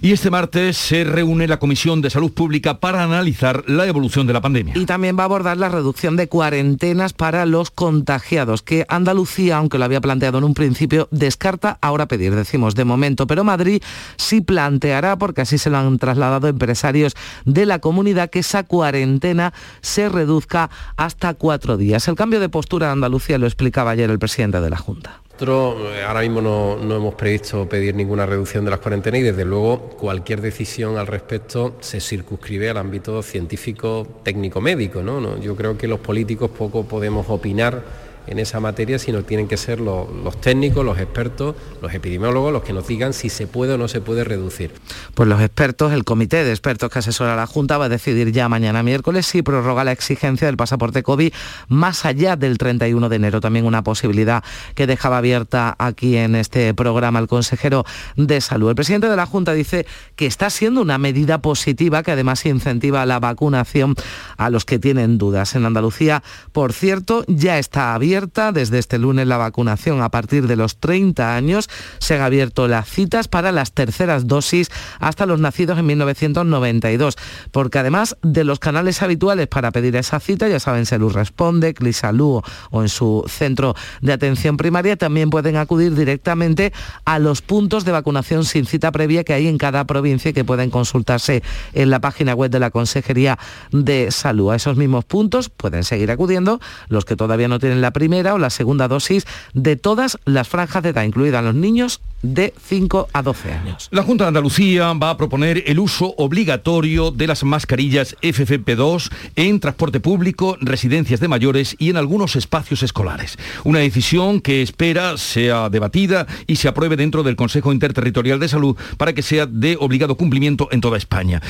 Y 0.00 0.12
este 0.12 0.30
martes 0.30 0.76
se 0.76 1.04
reúne 1.04 1.48
la 1.48 1.58
Comisión 1.58 2.02
de 2.02 2.10
Salud 2.10 2.32
Pública 2.32 2.78
para 2.78 3.02
analizar 3.02 3.64
la 3.68 3.86
evolución 3.86 4.26
de 4.26 4.32
la 4.32 4.40
pandemia. 4.40 4.74
Y 4.76 4.86
también 4.86 5.16
va 5.18 5.22
a 5.22 5.24
abordar 5.24 5.56
la 5.56 5.68
reducción 5.68 6.16
de 6.16 6.28
cuarentenas 6.28 7.12
para 7.12 7.46
los 7.46 7.70
contagiados, 7.70 8.62
que 8.62 8.84
Andalucía, 8.88 9.56
aunque 9.56 9.78
lo 9.78 9.84
había 9.84 10.00
planteado 10.00 10.38
en 10.38 10.44
un 10.44 10.54
principio, 10.54 11.08
descarta 11.10 11.78
ahora 11.80 12.06
pedir, 12.06 12.34
decimos 12.34 12.74
de 12.74 12.84
momento, 12.84 13.26
pero 13.26 13.44
Madrid 13.44 13.82
sí 14.16 14.40
planteará, 14.40 15.16
porque 15.16 15.40
así 15.40 15.58
se 15.58 15.70
lo 15.70 15.78
han 15.78 15.98
trasladado 15.98 16.48
empresarios 16.48 17.14
de 17.44 17.66
la 17.66 17.78
comunidad, 17.78 18.30
que 18.30 18.40
esa 18.40 18.64
cuarentena 18.64 19.52
se 19.80 20.08
reduzca 20.08 20.70
hasta 20.96 21.34
cuatro 21.34 21.76
días. 21.76 22.06
El 22.08 22.14
cambio 22.14 22.40
de 22.40 22.48
postura 22.48 22.86
de 22.86 22.92
Andalucía 22.92 23.38
lo 23.38 23.46
explicaba 23.46 23.92
ayer 23.92 24.10
el 24.10 24.18
presidente 24.18 24.60
de 24.60 24.70
la 24.70 24.76
Junta. 24.76 25.23
Eh, 25.40 26.04
ahora 26.06 26.20
mismo 26.20 26.40
no, 26.40 26.76
no, 26.76 26.94
hemos 26.94 27.14
previsto 27.14 27.68
pedir 27.68 27.96
ninguna 27.96 28.24
reducción 28.24 28.64
de 28.64 28.70
las 28.70 28.78
cuarentenas 28.78 29.20
y 29.20 29.24
desde 29.24 29.44
luego 29.44 29.80
cualquier 29.98 30.40
decisión 30.40 30.96
al 30.96 31.08
respecto 31.08 31.74
se 31.80 32.00
circunscribe 32.00 32.70
al 32.70 32.76
ámbito 32.76 33.20
científico, 33.20 34.06
técnico, 34.22 34.60
médico. 34.60 35.02
¿no? 35.02 35.40
Yo 35.40 35.56
creo 35.56 35.76
que 35.76 35.88
los 35.88 35.98
políticos 35.98 36.50
poco 36.56 36.84
podemos 36.84 37.28
opinar 37.28 37.82
en 38.26 38.38
esa 38.38 38.60
materia, 38.60 38.98
sino 38.98 39.22
tienen 39.22 39.48
que 39.48 39.56
ser 39.56 39.80
los, 39.80 40.10
los, 40.10 40.40
técnicos, 40.40 40.84
los 40.84 40.98
expertos, 40.98 41.54
los 41.82 41.92
epidemiólogos, 41.92 42.52
los 42.52 42.62
que 42.62 42.72
nos 42.72 42.86
digan 42.86 43.12
si 43.12 43.28
se 43.28 43.46
puede 43.46 43.74
o 43.74 43.78
no 43.78 43.88
se 43.88 44.00
puede 44.00 44.24
reducir. 44.24 44.72
Pues 45.14 45.28
los 45.28 45.40
expertos, 45.40 45.92
el 45.92 46.04
comité 46.04 46.44
de 46.44 46.50
expertos 46.50 46.90
que 46.90 46.98
asesora 46.98 47.34
a 47.34 47.36
la 47.36 47.46
Junta 47.46 47.78
va 47.78 47.86
a 47.86 47.88
decidir 47.88 48.32
ya 48.32 48.48
mañana 48.48 48.82
miércoles 48.82 49.26
si 49.26 49.42
prorroga 49.42 49.84
la 49.84 49.92
exigencia 49.92 50.46
del 50.46 50.56
pasaporte 50.56 51.02
COVID 51.02 51.32
más 51.68 52.04
allá 52.04 52.36
del 52.36 52.58
31 52.58 53.08
de 53.08 53.16
enero. 53.16 53.40
También 53.40 53.66
una 53.66 53.84
posibilidad 53.84 54.42
que 54.74 54.86
dejaba 54.86 55.18
abierta 55.18 55.74
aquí 55.78 56.16
en 56.16 56.34
este 56.34 56.72
programa 56.74 57.18
el 57.18 57.28
consejero 57.28 57.84
de 58.16 58.40
salud. 58.40 58.70
El 58.70 58.74
presidente 58.74 59.08
de 59.08 59.16
la 59.16 59.26
Junta 59.26 59.52
dice 59.52 59.86
que 60.16 60.26
está 60.26 60.50
siendo 60.50 60.80
una 60.80 60.98
medida 60.98 61.38
positiva 61.38 62.02
que 62.02 62.12
además 62.12 62.44
incentiva 62.46 63.04
la 63.06 63.20
vacunación 63.20 63.94
a 64.36 64.50
los 64.50 64.64
que 64.64 64.78
tienen 64.78 65.18
dudas. 65.18 65.54
En 65.54 65.66
Andalucía, 65.66 66.22
por 66.52 66.72
cierto, 66.72 67.24
ya 67.28 67.58
está 67.58 67.94
abierta 67.94 68.13
desde 68.14 68.78
este 68.78 68.98
lunes 68.98 69.26
la 69.26 69.38
vacunación 69.38 70.00
a 70.00 70.08
partir 70.08 70.46
de 70.46 70.54
los 70.54 70.76
30 70.76 71.34
años. 71.34 71.68
Se 71.98 72.14
han 72.14 72.20
abierto 72.20 72.68
las 72.68 72.88
citas 72.88 73.26
para 73.26 73.50
las 73.50 73.72
terceras 73.72 74.28
dosis 74.28 74.70
hasta 75.00 75.26
los 75.26 75.40
nacidos 75.40 75.78
en 75.78 75.86
1992, 75.86 77.16
porque 77.50 77.80
además 77.80 78.16
de 78.22 78.44
los 78.44 78.60
canales 78.60 79.02
habituales 79.02 79.48
para 79.48 79.72
pedir 79.72 79.96
esa 79.96 80.20
cita, 80.20 80.46
ya 80.46 80.60
saben, 80.60 80.86
Salud 80.86 81.12
Responde, 81.12 81.74
Clisalud 81.74 82.42
o 82.70 82.82
en 82.82 82.88
su 82.88 83.24
centro 83.26 83.74
de 84.00 84.12
atención 84.12 84.56
primaria, 84.56 84.96
también 84.96 85.30
pueden 85.30 85.56
acudir 85.56 85.96
directamente 85.96 86.72
a 87.04 87.18
los 87.18 87.42
puntos 87.42 87.84
de 87.84 87.90
vacunación 87.90 88.44
sin 88.44 88.64
cita 88.64 88.92
previa 88.92 89.24
que 89.24 89.32
hay 89.32 89.48
en 89.48 89.58
cada 89.58 89.84
provincia 89.86 90.30
y 90.30 90.34
que 90.34 90.44
pueden 90.44 90.70
consultarse 90.70 91.42
en 91.72 91.90
la 91.90 92.00
página 92.00 92.34
web 92.34 92.52
de 92.52 92.60
la 92.60 92.70
Consejería 92.70 93.40
de 93.72 94.12
Salud. 94.12 94.52
A 94.52 94.56
esos 94.56 94.76
mismos 94.76 95.04
puntos 95.04 95.48
pueden 95.48 95.82
seguir 95.82 96.12
acudiendo 96.12 96.60
los 96.88 97.04
que 97.04 97.16
todavía 97.16 97.48
no 97.48 97.58
tienen 97.58 97.80
la 97.80 97.92
primera 98.04 98.34
o 98.34 98.38
la 98.38 98.50
segunda 98.50 98.86
dosis 98.86 99.24
de 99.54 99.76
todas 99.76 100.18
las 100.26 100.46
franjas 100.46 100.82
de 100.82 100.90
edad, 100.90 101.04
incluidas 101.04 101.42
los 101.42 101.54
niños 101.54 102.02
de 102.24 102.54
5 102.68 103.08
a 103.12 103.22
12 103.22 103.52
años. 103.52 103.88
La 103.90 104.02
Junta 104.02 104.24
de 104.24 104.28
Andalucía 104.28 104.92
va 104.94 105.10
a 105.10 105.16
proponer 105.16 105.62
el 105.66 105.78
uso 105.78 106.14
obligatorio 106.16 107.10
de 107.10 107.26
las 107.26 107.44
mascarillas 107.44 108.16
FFP2 108.22 109.10
en 109.36 109.60
transporte 109.60 110.00
público, 110.00 110.56
residencias 110.60 111.20
de 111.20 111.28
mayores 111.28 111.76
y 111.78 111.90
en 111.90 111.98
algunos 111.98 112.34
espacios 112.36 112.82
escolares. 112.82 113.38
Una 113.62 113.80
decisión 113.80 114.40
que 114.40 114.62
espera 114.62 115.18
sea 115.18 115.68
debatida 115.68 116.26
y 116.46 116.56
se 116.56 116.68
apruebe 116.68 116.96
dentro 116.96 117.22
del 117.22 117.36
Consejo 117.36 117.72
Interterritorial 117.72 118.40
de 118.40 118.48
Salud 118.48 118.76
para 118.96 119.12
que 119.12 119.22
sea 119.22 119.46
de 119.46 119.76
obligado 119.78 120.16
cumplimiento 120.16 120.68
en 120.72 120.80
toda 120.80 120.96
España. 120.96 121.42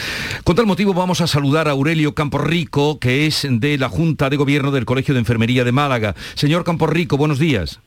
Con 0.42 0.56
tal 0.56 0.66
motivo 0.66 0.92
vamos 0.92 1.20
a 1.20 1.28
saludar 1.28 1.68
a 1.68 1.72
Aurelio 1.72 2.14
Camporrico, 2.14 2.98
que 2.98 3.26
es 3.26 3.46
de 3.48 3.78
la 3.78 3.88
Junta 3.88 4.28
de 4.28 4.36
Gobierno 4.36 4.72
del 4.72 4.86
Colegio 4.86 5.14
de 5.14 5.20
Enfermería 5.20 5.62
de 5.62 5.72
Málaga. 5.72 6.16
Señor 6.44 6.62
Camporrico, 6.62 7.16
buenos 7.16 7.38
días. 7.38 7.80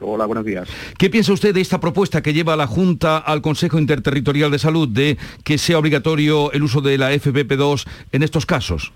Hola, 0.00 0.26
buenos 0.26 0.44
días. 0.44 0.68
¿Qué 0.98 1.08
piensa 1.08 1.32
usted 1.32 1.54
de 1.54 1.60
esta 1.60 1.78
propuesta 1.78 2.20
que 2.20 2.32
lleva 2.32 2.56
la 2.56 2.66
Junta 2.66 3.18
al 3.18 3.42
Consejo 3.42 3.78
Interterritorial 3.78 4.50
de 4.50 4.58
Salud 4.58 4.88
de 4.88 5.18
que 5.44 5.56
sea 5.56 5.78
obligatorio 5.78 6.50
el 6.50 6.64
uso 6.64 6.80
de 6.80 6.98
la 6.98 7.12
FPP2 7.12 7.86
en 8.10 8.24
estos 8.24 8.44
casos? 8.44 8.92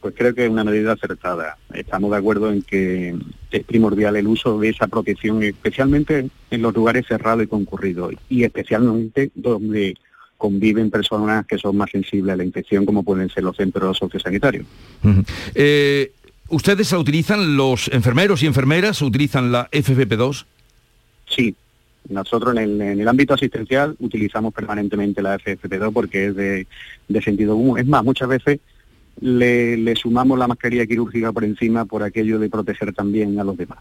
Pues 0.00 0.14
creo 0.16 0.34
que 0.34 0.46
es 0.46 0.50
una 0.50 0.64
medida 0.64 0.92
acertada. 0.92 1.58
Estamos 1.74 2.12
de 2.12 2.16
acuerdo 2.16 2.50
en 2.50 2.62
que 2.62 3.14
es 3.50 3.64
primordial 3.64 4.16
el 4.16 4.28
uso 4.28 4.58
de 4.58 4.70
esa 4.70 4.86
protección, 4.86 5.42
especialmente 5.42 6.30
en 6.50 6.62
los 6.62 6.74
lugares 6.74 7.04
cerrados 7.06 7.44
y 7.44 7.48
concurridos, 7.48 8.14
y 8.30 8.44
especialmente 8.44 9.30
donde 9.34 9.94
conviven 10.38 10.90
personas 10.90 11.44
que 11.44 11.58
son 11.58 11.76
más 11.76 11.90
sensibles 11.90 12.32
a 12.32 12.36
la 12.36 12.44
infección, 12.44 12.86
como 12.86 13.02
pueden 13.02 13.28
ser 13.28 13.44
los 13.44 13.58
centros 13.58 13.98
sociosanitarios. 13.98 14.64
Uh 15.04 15.08
-huh. 15.08 15.24
eh, 15.54 16.12
¿Ustedes 16.50 16.90
la 16.90 16.98
utilizan, 16.98 17.56
los 17.56 17.88
enfermeros 17.88 18.42
y 18.42 18.46
enfermeras 18.46 19.00
utilizan 19.02 19.52
la 19.52 19.70
FFP2? 19.70 20.44
Sí, 21.28 21.54
nosotros 22.08 22.56
en 22.56 22.62
el, 22.62 22.80
en 22.80 23.00
el, 23.00 23.08
ámbito 23.08 23.34
asistencial 23.34 23.94
utilizamos 24.00 24.52
permanentemente 24.52 25.22
la 25.22 25.38
FFP2 25.38 25.92
porque 25.92 26.26
es 26.26 26.34
de, 26.34 26.66
de 27.08 27.22
sentido 27.22 27.54
común. 27.54 27.78
Es 27.78 27.86
más, 27.86 28.02
muchas 28.02 28.28
veces 28.28 28.58
le, 29.20 29.76
le, 29.76 29.94
sumamos 29.94 30.38
la 30.38 30.48
mascarilla 30.48 30.86
quirúrgica 30.86 31.30
por 31.30 31.44
encima 31.44 31.84
por 31.84 32.02
aquello 32.02 32.40
de 32.40 32.48
proteger 32.48 32.92
también 32.92 33.38
a 33.38 33.44
los 33.44 33.56
demás. 33.56 33.78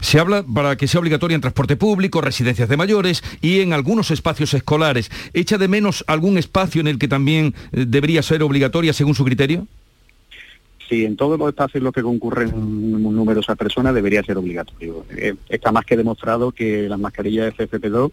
Se 0.00 0.18
habla 0.18 0.42
para 0.42 0.76
que 0.76 0.88
sea 0.88 1.00
obligatoria 1.00 1.34
en 1.34 1.42
transporte 1.42 1.76
público, 1.76 2.22
residencias 2.22 2.68
de 2.68 2.76
mayores 2.78 3.22
y 3.42 3.60
en 3.60 3.74
algunos 3.74 4.10
espacios 4.10 4.54
escolares. 4.54 5.10
¿Echa 5.34 5.58
de 5.58 5.68
menos 5.68 6.02
algún 6.06 6.38
espacio 6.38 6.80
en 6.80 6.86
el 6.86 6.98
que 6.98 7.08
también 7.08 7.54
debería 7.72 8.22
ser 8.22 8.42
obligatoria 8.42 8.94
según 8.94 9.14
su 9.14 9.24
criterio? 9.24 9.66
Sí, 10.90 11.04
en 11.04 11.16
todos 11.16 11.38
los 11.38 11.48
espacios 11.48 11.76
en 11.76 11.84
los 11.84 11.92
que 11.92 12.02
concurren 12.02 12.50
numerosas 12.52 13.56
personas 13.56 13.94
debería 13.94 14.24
ser 14.24 14.36
obligatorio. 14.36 15.04
Eh, 15.16 15.36
está 15.48 15.70
más 15.70 15.84
que 15.84 15.96
demostrado 15.96 16.50
que 16.50 16.88
las 16.88 16.98
mascarillas 16.98 17.54
FFP2 17.54 18.10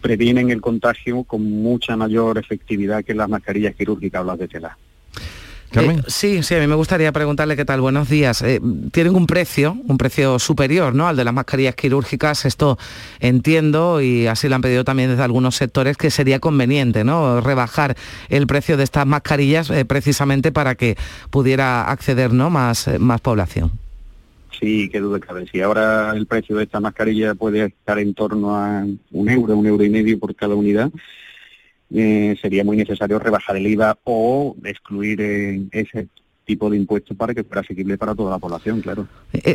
previenen 0.00 0.50
el 0.50 0.60
contagio 0.60 1.24
con 1.24 1.42
mucha 1.42 1.96
mayor 1.96 2.38
efectividad 2.38 3.04
que 3.04 3.14
las 3.14 3.28
mascarillas 3.28 3.74
quirúrgicas 3.74 4.22
o 4.22 4.26
las 4.26 4.38
de 4.38 4.46
tela. 4.46 4.78
Eh, 5.76 6.02
sí, 6.06 6.42
sí, 6.42 6.54
a 6.54 6.60
mí 6.60 6.66
me 6.66 6.74
gustaría 6.74 7.10
preguntarle 7.12 7.56
qué 7.56 7.64
tal. 7.64 7.80
Buenos 7.80 8.08
días. 8.08 8.42
Eh, 8.42 8.60
tienen 8.92 9.14
un 9.16 9.26
precio, 9.26 9.76
un 9.86 9.98
precio 9.98 10.38
superior, 10.38 10.94
¿no? 10.94 11.08
Al 11.08 11.16
de 11.16 11.24
las 11.24 11.34
mascarillas 11.34 11.74
quirúrgicas. 11.74 12.44
Esto 12.44 12.78
entiendo 13.20 14.00
y 14.00 14.26
así 14.26 14.48
lo 14.48 14.54
han 14.54 14.62
pedido 14.62 14.84
también 14.84 15.10
desde 15.10 15.22
algunos 15.22 15.56
sectores 15.56 15.96
que 15.96 16.10
sería 16.10 16.38
conveniente, 16.38 17.04
¿no? 17.04 17.40
Rebajar 17.40 17.96
el 18.28 18.46
precio 18.46 18.76
de 18.76 18.84
estas 18.84 19.06
mascarillas 19.06 19.70
eh, 19.70 19.84
precisamente 19.84 20.52
para 20.52 20.74
que 20.74 20.96
pudiera 21.30 21.90
acceder, 21.90 22.32
¿no? 22.32 22.50
Más, 22.50 22.88
más 22.98 23.20
población. 23.20 23.72
Sí, 24.60 24.88
qué 24.88 25.00
duda 25.00 25.18
cabe. 25.18 25.46
Si 25.50 25.60
ahora 25.60 26.12
el 26.14 26.26
precio 26.26 26.56
de 26.56 26.64
esta 26.64 26.80
mascarilla 26.80 27.34
puede 27.34 27.66
estar 27.66 27.98
en 27.98 28.14
torno 28.14 28.56
a 28.56 28.86
un 29.10 29.28
euro, 29.28 29.56
un 29.56 29.66
euro 29.66 29.84
y 29.84 29.90
medio 29.90 30.18
por 30.18 30.34
cada 30.34 30.54
unidad, 30.54 30.90
eh, 31.94 32.36
sería 32.42 32.64
muy 32.64 32.76
necesario 32.76 33.18
rebajar 33.18 33.56
el 33.56 33.66
IVA 33.66 33.96
o 34.04 34.56
excluir 34.64 35.20
eh, 35.20 35.62
ese 35.70 36.08
tipo 36.44 36.68
de 36.68 36.76
impuestos 36.76 37.16
para 37.16 37.34
que 37.34 37.42
fuera 37.44 37.62
asequible 37.62 37.96
para 37.96 38.14
toda 38.14 38.32
la 38.32 38.38
población, 38.38 38.80
claro. 38.80 39.06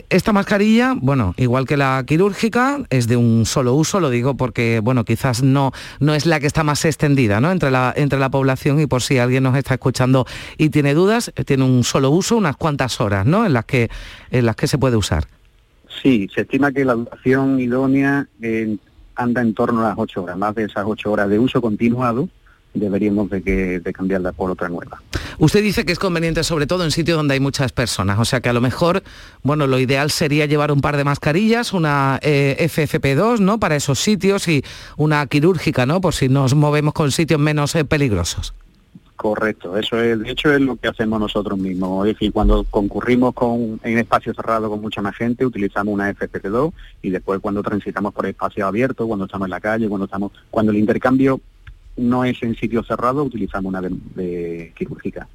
Esta 0.09 0.33
mascarilla, 0.33 0.95
bueno, 0.99 1.35
igual 1.37 1.67
que 1.67 1.77
la 1.77 2.03
quirúrgica, 2.07 2.79
es 2.89 3.07
de 3.07 3.15
un 3.15 3.45
solo 3.45 3.73
uso, 3.75 3.99
lo 3.99 4.09
digo 4.09 4.35
porque, 4.35 4.79
bueno, 4.81 5.05
quizás 5.05 5.43
no, 5.43 5.71
no 5.99 6.15
es 6.15 6.25
la 6.25 6.39
que 6.39 6.47
está 6.47 6.63
más 6.63 6.85
extendida, 6.85 7.39
¿no? 7.41 7.51
Entre 7.51 7.69
la, 7.69 7.93
entre 7.95 8.17
la 8.17 8.29
población 8.29 8.79
y 8.79 8.87
por 8.87 9.01
si 9.01 9.17
alguien 9.17 9.43
nos 9.43 9.55
está 9.55 9.75
escuchando 9.75 10.25
y 10.57 10.69
tiene 10.69 10.93
dudas, 10.93 11.31
tiene 11.45 11.63
un 11.63 11.83
solo 11.83 12.09
uso, 12.09 12.37
unas 12.37 12.57
cuantas 12.57 12.99
horas, 13.01 13.25
¿no? 13.25 13.45
En 13.45 13.53
las 13.53 13.65
que, 13.65 13.89
en 14.31 14.45
las 14.45 14.55
que 14.55 14.67
se 14.67 14.77
puede 14.77 14.95
usar. 14.97 15.25
Sí, 16.01 16.29
se 16.33 16.41
estima 16.41 16.71
que 16.71 16.85
la 16.85 16.93
duración 16.93 17.59
idónea 17.59 18.27
eh, 18.41 18.77
anda 19.19 19.41
en 19.41 19.53
torno 19.53 19.81
a 19.81 19.89
las 19.89 19.97
ocho 19.97 20.23
horas, 20.23 20.37
más 20.37 20.55
de 20.55 20.63
esas 20.63 20.85
ocho 20.87 21.11
horas 21.11 21.29
de 21.29 21.37
uso 21.37 21.61
continuado, 21.61 22.29
deberíamos 22.73 23.29
de, 23.29 23.41
que, 23.41 23.79
de 23.79 23.93
cambiarla 23.93 24.31
por 24.31 24.51
otra 24.51 24.69
nueva. 24.69 25.01
Usted 25.37 25.63
dice 25.63 25.85
que 25.85 25.91
es 25.91 25.99
conveniente 25.99 26.43
sobre 26.43 26.67
todo 26.67 26.83
en 26.83 26.91
sitios 26.91 27.17
donde 27.17 27.33
hay 27.33 27.39
muchas 27.39 27.71
personas, 27.71 28.19
o 28.19 28.25
sea 28.25 28.41
que 28.41 28.49
a 28.49 28.53
lo 28.53 28.61
mejor, 28.61 29.03
bueno, 29.43 29.67
lo 29.67 29.79
ideal 29.79 30.11
sería 30.11 30.45
llevar 30.45 30.71
un 30.71 30.81
par 30.81 30.97
de 30.97 31.03
mascarillas, 31.03 31.73
una 31.73 32.19
eh, 32.21 32.55
FFP2, 32.59 33.39
¿no? 33.39 33.59
Para 33.59 33.75
esos 33.75 33.99
sitios 33.99 34.47
y 34.47 34.63
una 34.97 35.25
quirúrgica, 35.27 35.85
¿no? 35.85 36.01
Por 36.01 36.13
si 36.13 36.29
nos 36.29 36.55
movemos 36.55 36.93
con 36.93 37.11
sitios 37.11 37.39
menos 37.39 37.75
eh, 37.75 37.85
peligrosos. 37.85 38.53
Correcto, 39.19 39.75
eso 39.75 40.01
es, 40.01 40.17
de 40.17 40.31
hecho 40.31 40.49
es 40.53 40.61
lo 40.61 40.77
que 40.77 40.87
hacemos 40.87 41.19
nosotros 41.19 41.59
mismos. 41.59 42.07
Es 42.07 42.13
decir, 42.13 42.31
cuando 42.31 42.63
concurrimos 42.63 43.33
con, 43.33 43.77
en 43.83 43.97
espacios 43.97 44.33
cerrados 44.33 44.69
con 44.69 44.79
mucha 44.79 45.01
más 45.01 45.13
gente, 45.13 45.45
utilizamos 45.45 45.93
una 45.93 46.09
FFP2 46.13 46.71
y 47.01 47.09
después 47.09 47.41
cuando 47.41 47.61
transitamos 47.61 48.13
por 48.13 48.27
espacios 48.27 48.65
abiertos, 48.65 49.05
cuando 49.05 49.25
estamos 49.25 49.47
en 49.47 49.49
la 49.49 49.59
calle, 49.59 49.89
cuando 49.89 50.05
estamos, 50.05 50.31
cuando 50.49 50.71
el 50.71 50.77
intercambio 50.77 51.41
no 51.97 52.23
es 52.23 52.41
en 52.43 52.55
sitio 52.55 52.83
cerrado, 52.83 53.23
utilizamos 53.23 53.69
una 53.69 53.81
de, 53.81 54.73
quirúrgica. 54.77 55.27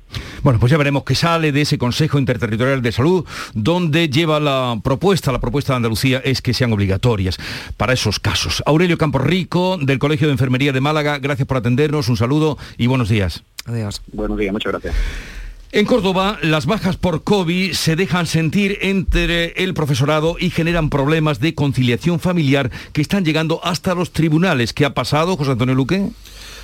Bueno, 0.43 0.59
pues 0.59 0.71
ya 0.71 0.79
veremos 0.79 1.05
qué 1.05 1.15
sale 1.15 1.53
de 1.53 1.63
ese 1.63 1.79
Consejo 1.79 2.19
Interterritorial 2.19 2.83
de 2.83 2.93
Salud, 2.93 3.25
donde 3.55 4.09
lleva 4.09 4.41
la 4.41 4.79
propuesta, 4.83 5.33
la 5.33 5.41
propuesta 5.41 5.73
de 5.73 5.79
Andalucía 5.79 6.21
es 6.25 6.43
que 6.43 6.55
sean 6.55 6.73
obligatorias 6.73 7.39
para 7.77 7.93
esos 7.93 8.21
casos. 8.21 8.63
Aurelio 8.67 8.99
Campos 8.99 9.23
Rico, 9.23 9.79
del 9.79 9.99
Colegio 9.99 10.27
de 10.27 10.33
Enfermería 10.33 10.73
de 10.73 10.81
Málaga, 10.81 11.19
gracias 11.19 11.47
por 11.47 11.57
atendernos, 11.57 12.09
un 12.09 12.17
saludo 12.17 12.59
y 12.79 12.87
buenos 12.87 13.09
días. 13.09 13.45
Adiós. 13.67 14.03
Buenos 14.13 14.39
días, 14.39 14.53
muchas 14.53 14.73
gracias. 14.73 14.95
En 15.77 15.87
Córdoba, 15.87 16.39
las 16.41 16.67
bajas 16.67 16.97
por 16.97 17.25
COVID 17.25 17.73
se 17.73 17.97
dejan 17.97 18.29
sentir 18.29 18.79
entre 18.81 19.65
el 19.65 19.75
profesorado 19.75 20.37
y 20.39 20.51
generan 20.51 20.89
problemas 20.89 21.41
de 21.41 21.57
conciliación 21.57 22.21
familiar 22.21 22.71
que 22.93 23.03
están 23.03 23.25
llegando 23.25 23.59
hasta 23.65 23.97
los 23.97 24.13
tribunales. 24.13 24.73
¿Qué 24.73 24.85
ha 24.85 24.95
pasado, 24.95 25.37
José 25.37 25.51
Antonio 25.51 25.75
Luque? 25.75 26.11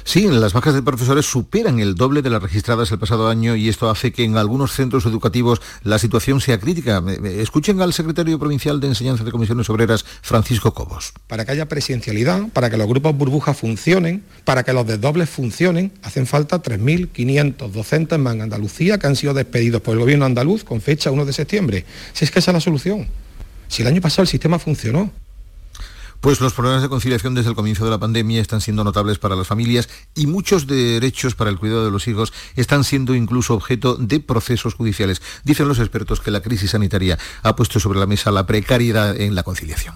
Sí, 0.05 0.27
las 0.29 0.53
bajas 0.53 0.75
de 0.75 0.83
profesores 0.83 1.27
superan 1.27 1.79
el 1.79 1.95
doble 1.95 2.23
de 2.23 2.31
las 2.31 2.43
registradas 2.43 2.91
el 2.91 2.99
pasado 2.99 3.29
año 3.29 3.55
y 3.57 3.69
esto 3.69 3.91
hace 3.91 4.13
que 4.13 4.25
en 4.25 4.37
algunos 4.37 4.73
centros 4.73 5.07
educativos 5.07 5.61
la 5.83 5.99
situación 5.99 6.41
sea 6.41 6.59
crítica. 6.59 7.03
Escuchen 7.25 7.81
al 7.81 7.93
secretario 7.93 8.39
provincial 8.39 8.81
de 8.81 8.89
Enseñanza 8.89 9.25
de 9.25 9.31
Comisiones 9.31 9.69
Obreras, 9.71 10.05
Francisco 10.23 10.75
Cobos. 10.75 11.13
Para 11.27 11.45
que 11.45 11.53
haya 11.53 11.69
presencialidad, 11.69 12.49
para 12.53 12.71
que 12.71 12.77
los 12.77 12.89
grupos 12.89 13.17
burbujas 13.17 13.57
funcionen, 13.57 14.25
para 14.45 14.63
que 14.63 14.73
los 14.73 14.87
desdobles 14.87 15.29
funcionen, 15.29 15.93
hacen 16.03 16.27
falta 16.27 16.63
3.500 16.63 17.71
docentes 17.71 18.19
más 18.19 18.35
en 18.35 18.43
Andalucía 18.43 18.99
que 18.99 19.07
han 19.07 19.17
sido 19.17 19.35
despedidos 19.35 19.83
por 19.83 19.95
el 19.95 20.01
gobierno 20.01 20.25
andaluz 20.25 20.65
con 20.65 20.81
fecha 20.81 21.11
1 21.11 21.25
de 21.25 21.33
septiembre. 21.33 21.85
Si 22.13 22.25
es 22.25 22.31
que 22.31 22.39
esa 22.39 22.51
es 22.51 22.55
la 22.55 22.61
solución. 22.61 23.09
Si 23.69 23.83
el 23.83 23.89
año 23.89 24.01
pasado 24.01 24.23
el 24.23 24.29
sistema 24.29 24.59
funcionó, 24.59 25.13
pues 26.21 26.41
los 26.41 26.53
problemas 26.53 26.83
de 26.83 26.89
conciliación 26.89 27.35
desde 27.35 27.51
el 27.51 27.57
comienzo 27.57 27.85
de 27.85 27.91
la 27.91 27.99
pandemia 27.99 28.41
están 28.41 28.61
siendo 28.61 28.85
notables 28.85 29.19
para 29.19 29.37
las 29.37 29.47
familias 29.47 29.89
y 30.15 30.27
muchos 30.27 30.67
derechos 30.67 31.35
para 31.35 31.51
el 31.51 31.59
cuidado 31.59 31.85
de 31.85 31.91
los 31.91 32.07
hijos 32.09 32.33
están 32.57 32.85
siendo 32.85 33.15
incluso 33.15 33.55
objeto 33.55 33.97
de 33.97 34.21
procesos 34.21 34.75
judiciales. 34.75 35.23
Dicen 35.45 35.69
los 35.69 35.79
expertos 35.79 36.21
que 36.21 36.31
la 36.31 36.41
crisis 36.41 36.73
sanitaria 36.73 37.19
ha 37.43 37.57
puesto 37.57 37.81
sobre 37.81 37.99
la 37.99 38.07
mesa 38.07 38.31
la 38.31 38.47
precariedad 38.47 39.19
en 39.19 39.35
la 39.35 39.43
conciliación. 39.43 39.95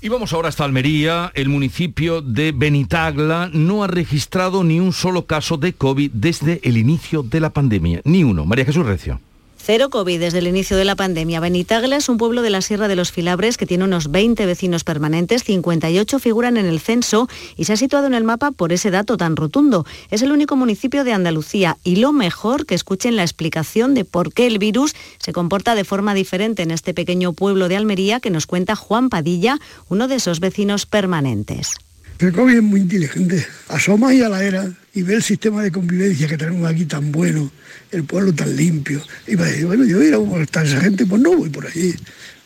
Y 0.00 0.08
vamos 0.08 0.32
ahora 0.32 0.48
hasta 0.48 0.64
Almería. 0.64 1.30
El 1.34 1.48
municipio 1.48 2.22
de 2.22 2.50
Benitagla 2.50 3.48
no 3.52 3.84
ha 3.84 3.86
registrado 3.86 4.64
ni 4.64 4.80
un 4.80 4.92
solo 4.92 5.26
caso 5.26 5.58
de 5.58 5.74
COVID 5.74 6.10
desde 6.12 6.60
el 6.64 6.76
inicio 6.76 7.22
de 7.22 7.38
la 7.38 7.50
pandemia. 7.50 8.00
Ni 8.04 8.24
uno. 8.24 8.44
María 8.44 8.64
Jesús 8.64 8.84
Recio. 8.84 9.20
Cero 9.64 9.90
COVID 9.90 10.18
desde 10.18 10.40
el 10.40 10.48
inicio 10.48 10.76
de 10.76 10.84
la 10.84 10.96
pandemia. 10.96 11.38
Benitagla 11.38 11.96
es 11.96 12.08
un 12.08 12.18
pueblo 12.18 12.42
de 12.42 12.50
la 12.50 12.62
Sierra 12.62 12.88
de 12.88 12.96
los 12.96 13.12
Filabres 13.12 13.56
que 13.56 13.64
tiene 13.64 13.84
unos 13.84 14.10
20 14.10 14.44
vecinos 14.44 14.82
permanentes, 14.82 15.44
58 15.44 16.18
figuran 16.18 16.56
en 16.56 16.66
el 16.66 16.80
censo 16.80 17.28
y 17.56 17.64
se 17.64 17.74
ha 17.74 17.76
situado 17.76 18.08
en 18.08 18.14
el 18.14 18.24
mapa 18.24 18.50
por 18.50 18.72
ese 18.72 18.90
dato 18.90 19.16
tan 19.16 19.36
rotundo. 19.36 19.86
Es 20.10 20.22
el 20.22 20.32
único 20.32 20.56
municipio 20.56 21.04
de 21.04 21.12
Andalucía 21.12 21.76
y 21.84 21.96
lo 21.96 22.12
mejor 22.12 22.66
que 22.66 22.74
escuchen 22.74 23.14
la 23.14 23.22
explicación 23.22 23.94
de 23.94 24.04
por 24.04 24.32
qué 24.32 24.48
el 24.48 24.58
virus 24.58 24.96
se 25.18 25.32
comporta 25.32 25.76
de 25.76 25.84
forma 25.84 26.12
diferente 26.12 26.64
en 26.64 26.72
este 26.72 26.92
pequeño 26.92 27.32
pueblo 27.32 27.68
de 27.68 27.76
Almería 27.76 28.18
que 28.18 28.30
nos 28.30 28.46
cuenta 28.46 28.74
Juan 28.74 29.10
Padilla, 29.10 29.60
uno 29.88 30.08
de 30.08 30.16
esos 30.16 30.40
vecinos 30.40 30.86
permanentes. 30.86 31.76
El 32.18 32.32
COVID 32.32 32.56
es 32.56 32.62
muy 32.64 32.80
inteligente. 32.80 33.46
Asoma 33.68 34.12
y 34.12 34.22
a 34.22 34.28
la 34.28 34.42
era 34.42 34.72
y 34.94 35.02
ve 35.02 35.14
el 35.14 35.22
sistema 35.22 35.62
de 35.62 35.70
convivencia 35.70 36.28
que 36.28 36.36
tenemos 36.36 36.68
aquí 36.68 36.84
tan 36.84 37.10
bueno, 37.12 37.50
el 37.90 38.04
pueblo 38.04 38.32
tan 38.34 38.54
limpio. 38.54 39.02
Y 39.26 39.36
va 39.36 39.46
a 39.46 39.48
decir, 39.48 39.66
bueno, 39.66 39.84
yo 39.84 39.98
voy 39.98 40.12
a 40.12 40.18
molestar 40.18 40.64
a 40.64 40.68
esa 40.68 40.80
gente, 40.80 41.06
pues 41.06 41.20
no 41.22 41.36
voy 41.36 41.48
por 41.48 41.66
allí. 41.66 41.94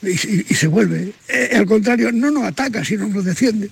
Y, 0.03 0.55
se 0.55 0.67
vuelve. 0.69 1.13
Eh, 1.29 1.51
al 1.55 1.67
contrario, 1.67 2.13
no 2.13 2.31
nos 2.31 2.45
ataca, 2.45 2.85
sino 2.85 3.09
nos 3.09 3.25
defiende. 3.25 3.71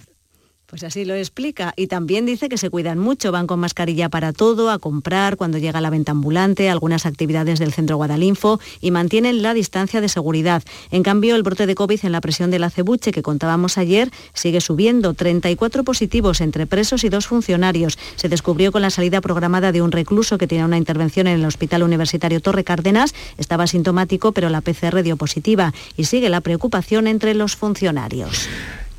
Pues 0.75 0.83
así 0.83 1.05
lo 1.05 1.15
explica. 1.15 1.73
Y 1.77 1.87
también 1.87 2.27
dice 2.27 2.49
que 2.49 2.59
se 2.59 2.69
cuidan 2.69 2.99
mucho, 2.99 3.31
van 3.31 3.47
con 3.47 3.61
mascarilla 3.61 4.09
para 4.09 4.33
todo, 4.33 4.71
a 4.71 4.81
comprar, 4.81 5.37
cuando 5.37 5.59
llega 5.59 5.81
la 5.81 5.89
venta 5.89 6.11
ambulante, 6.11 6.69
algunas 6.69 7.07
actividades 7.07 7.61
del 7.61 7.73
centro 7.73 7.97
Guadalinfo 7.97 8.59
y 8.81 8.91
mantienen 8.91 9.41
la 9.41 9.55
distancia 9.55 10.01
de 10.01 10.09
seguridad. 10.09 10.65
En 10.91 11.05
cambio, 11.05 11.37
el 11.37 11.45
brote 11.45 11.69
de 11.69 11.77
COVID 11.77 12.01
en 12.03 12.11
la 12.11 12.21
presión 12.21 12.51
de 12.51 12.59
la 12.59 12.71
cebuche 12.71 13.13
que 13.13 13.23
contábamos 13.23 13.79
ayer 13.79 14.11
sigue 14.33 14.61
subiendo. 14.61 15.15
34 15.15 15.85
positivos 15.85 16.41
entre 16.41 16.67
presos 16.67 17.05
y 17.05 17.09
dos 17.09 17.29
funcionarios. 17.29 17.97
Se 18.17 18.29
descubrió 18.29 18.73
con 18.73 18.83
la 18.83 18.91
salida 18.91 19.21
programada 19.21 19.71
de 19.71 19.81
un 19.81 19.93
recluso 19.93 20.39
que 20.39 20.49
tenía 20.49 20.65
una 20.65 20.77
intervención 20.77 21.29
en 21.29 21.39
el 21.39 21.45
Hospital 21.45 21.85
Universitario 21.85 22.41
Torre 22.41 22.65
Cárdenas. 22.65 23.15
Estaba 23.39 23.69
sintomático, 23.69 24.33
pero 24.33 24.51
la 24.51 24.61
PCR 24.61 25.05
dio 25.05 25.17
positiva. 25.17 25.73
Y 25.97 26.07
sigue 26.07 26.29
la 26.31 26.41
preocupación 26.41 27.07
entre 27.07 27.35
los 27.35 27.55
funcionarios. 27.55 28.49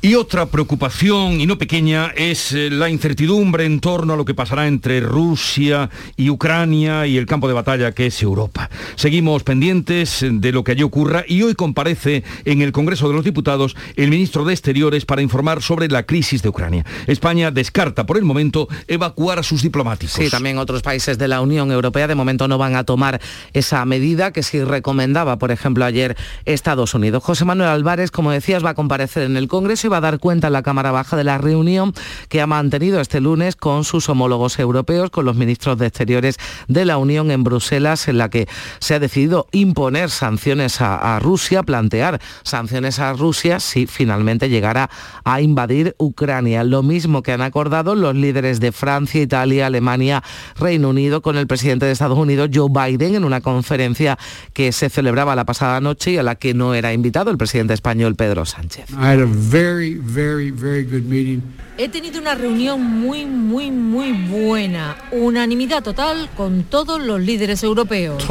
Y 0.02 0.14
otra 0.14 0.46
preocupación, 0.46 1.40
y 1.40 1.46
no 1.46 1.58
pequeña, 1.58 2.12
es 2.14 2.52
eh, 2.52 2.70
la 2.70 2.90
incertidumbre 2.90 3.64
en 3.64 3.80
torno 3.80 4.12
a 4.12 4.16
lo 4.16 4.24
que 4.24 4.34
pasará 4.34 4.68
entre 4.68 5.00
Rusia 5.00 5.90
y 6.16 6.28
Ucrania 6.30 7.06
y 7.06 7.16
el 7.16 7.26
campo 7.26 7.48
de 7.48 7.54
batalla 7.54 7.90
que 7.92 8.06
es 8.06 8.22
Europa. 8.22 8.70
Seguimos 8.94 9.42
pendientes 9.42 10.24
de 10.28 10.52
lo 10.52 10.62
que 10.62 10.72
allí 10.72 10.82
ocurra 10.82 11.24
y 11.26 11.42
hoy 11.42 11.54
comparece 11.54 12.24
en 12.44 12.60
el 12.60 12.72
Congreso 12.72 13.08
de 13.08 13.14
los 13.14 13.24
Diputados 13.24 13.74
el 13.96 14.10
ministro 14.10 14.44
de 14.44 14.52
Exteriores 14.52 15.06
para 15.06 15.22
informar 15.22 15.62
sobre 15.62 15.88
la 15.88 16.04
crisis 16.04 16.42
de 16.42 16.50
Ucrania. 16.50 16.84
España 17.06 17.50
descarta 17.50 18.06
por 18.06 18.18
el 18.18 18.24
momento 18.24 18.68
evacuar 18.86 19.38
a 19.38 19.42
sus 19.42 19.62
diplomáticos. 19.62 20.14
Sí, 20.14 20.30
también 20.30 20.58
otros 20.58 20.82
países 20.82 21.16
de 21.18 21.26
la 21.26 21.40
Unión 21.40 21.72
Europea 21.72 22.06
de 22.06 22.14
momento 22.14 22.46
no 22.48 22.58
van 22.58 22.76
a 22.76 22.84
tomar 22.84 23.20
esa 23.54 23.84
medida 23.86 24.30
que 24.30 24.42
sí 24.42 24.62
recomendaba, 24.62 25.38
por 25.38 25.50
ejemplo, 25.50 25.84
ayer 25.84 26.16
Estados 26.44 26.94
Unidos. 26.94 27.24
José 27.24 27.44
Manuel 27.44 27.70
Álvarez, 27.70 28.10
como 28.10 28.30
decías, 28.30 28.64
va 28.64 28.70
a 28.70 28.74
comparecer 28.74 29.24
en 29.24 29.36
el 29.36 29.48
Congreso 29.48 29.85
va 29.88 29.98
a 29.98 30.00
dar 30.00 30.18
cuenta 30.18 30.48
en 30.48 30.52
la 30.52 30.62
Cámara 30.62 30.90
Baja 30.90 31.16
de 31.16 31.24
la 31.24 31.38
reunión 31.38 31.92
que 32.28 32.40
ha 32.40 32.46
mantenido 32.46 33.00
este 33.00 33.20
lunes 33.20 33.56
con 33.56 33.84
sus 33.84 34.08
homólogos 34.08 34.58
europeos, 34.58 35.10
con 35.10 35.24
los 35.24 35.36
ministros 35.36 35.78
de 35.78 35.86
Exteriores 35.86 36.36
de 36.68 36.84
la 36.84 36.98
Unión 36.98 37.30
en 37.30 37.44
Bruselas, 37.44 38.08
en 38.08 38.18
la 38.18 38.28
que 38.28 38.48
se 38.78 38.94
ha 38.94 38.98
decidido 38.98 39.46
imponer 39.52 40.10
sanciones 40.10 40.80
a, 40.80 41.18
Rusia, 41.20 41.62
plantear 41.62 42.20
sanciones 42.42 42.98
a 42.98 43.12
Rusia 43.12 43.60
si 43.60 43.86
finalmente 43.86 44.48
llegara 44.48 44.90
a 45.24 45.40
invadir 45.40 45.94
Ucrania. 45.98 46.64
Lo 46.64 46.82
mismo 46.82 47.22
que 47.22 47.32
han 47.32 47.42
acordado 47.42 47.94
los 47.94 48.14
líderes 48.14 48.60
de 48.60 48.72
Francia, 48.72 49.22
Italia, 49.22 49.66
Alemania, 49.66 50.22
Reino 50.58 50.90
Unido 50.90 51.22
con 51.22 51.36
el 51.36 51.46
presidente 51.46 51.86
de 51.86 51.92
Estados 51.92 52.18
Unidos, 52.18 52.50
Joe 52.52 52.68
Biden, 52.70 53.14
en 53.14 53.24
una 53.24 53.40
conferencia 53.40 54.18
que 54.52 54.72
se 54.72 54.90
celebraba 54.90 55.36
la 55.36 55.44
pasada 55.44 55.80
noche 55.80 56.12
y 56.12 56.18
a 56.18 56.22
la 56.22 56.34
que 56.34 56.54
no 56.54 56.74
era 56.74 56.92
invitado 56.92 57.30
el 57.30 57.38
presidente 57.38 57.74
español 57.74 58.14
Pedro 58.14 58.44
Sánchez. 58.44 58.86
He 61.78 61.88
tenido 61.88 62.20
una 62.20 62.34
reunión 62.34 62.82
muy, 62.82 63.26
muy, 63.26 63.70
muy 63.70 64.12
buena. 64.12 64.96
Unanimidad 65.12 65.82
total 65.82 66.30
con 66.36 66.64
todos 66.64 67.02
los 67.02 67.20
líderes 67.20 67.62
europeos. 67.62 68.24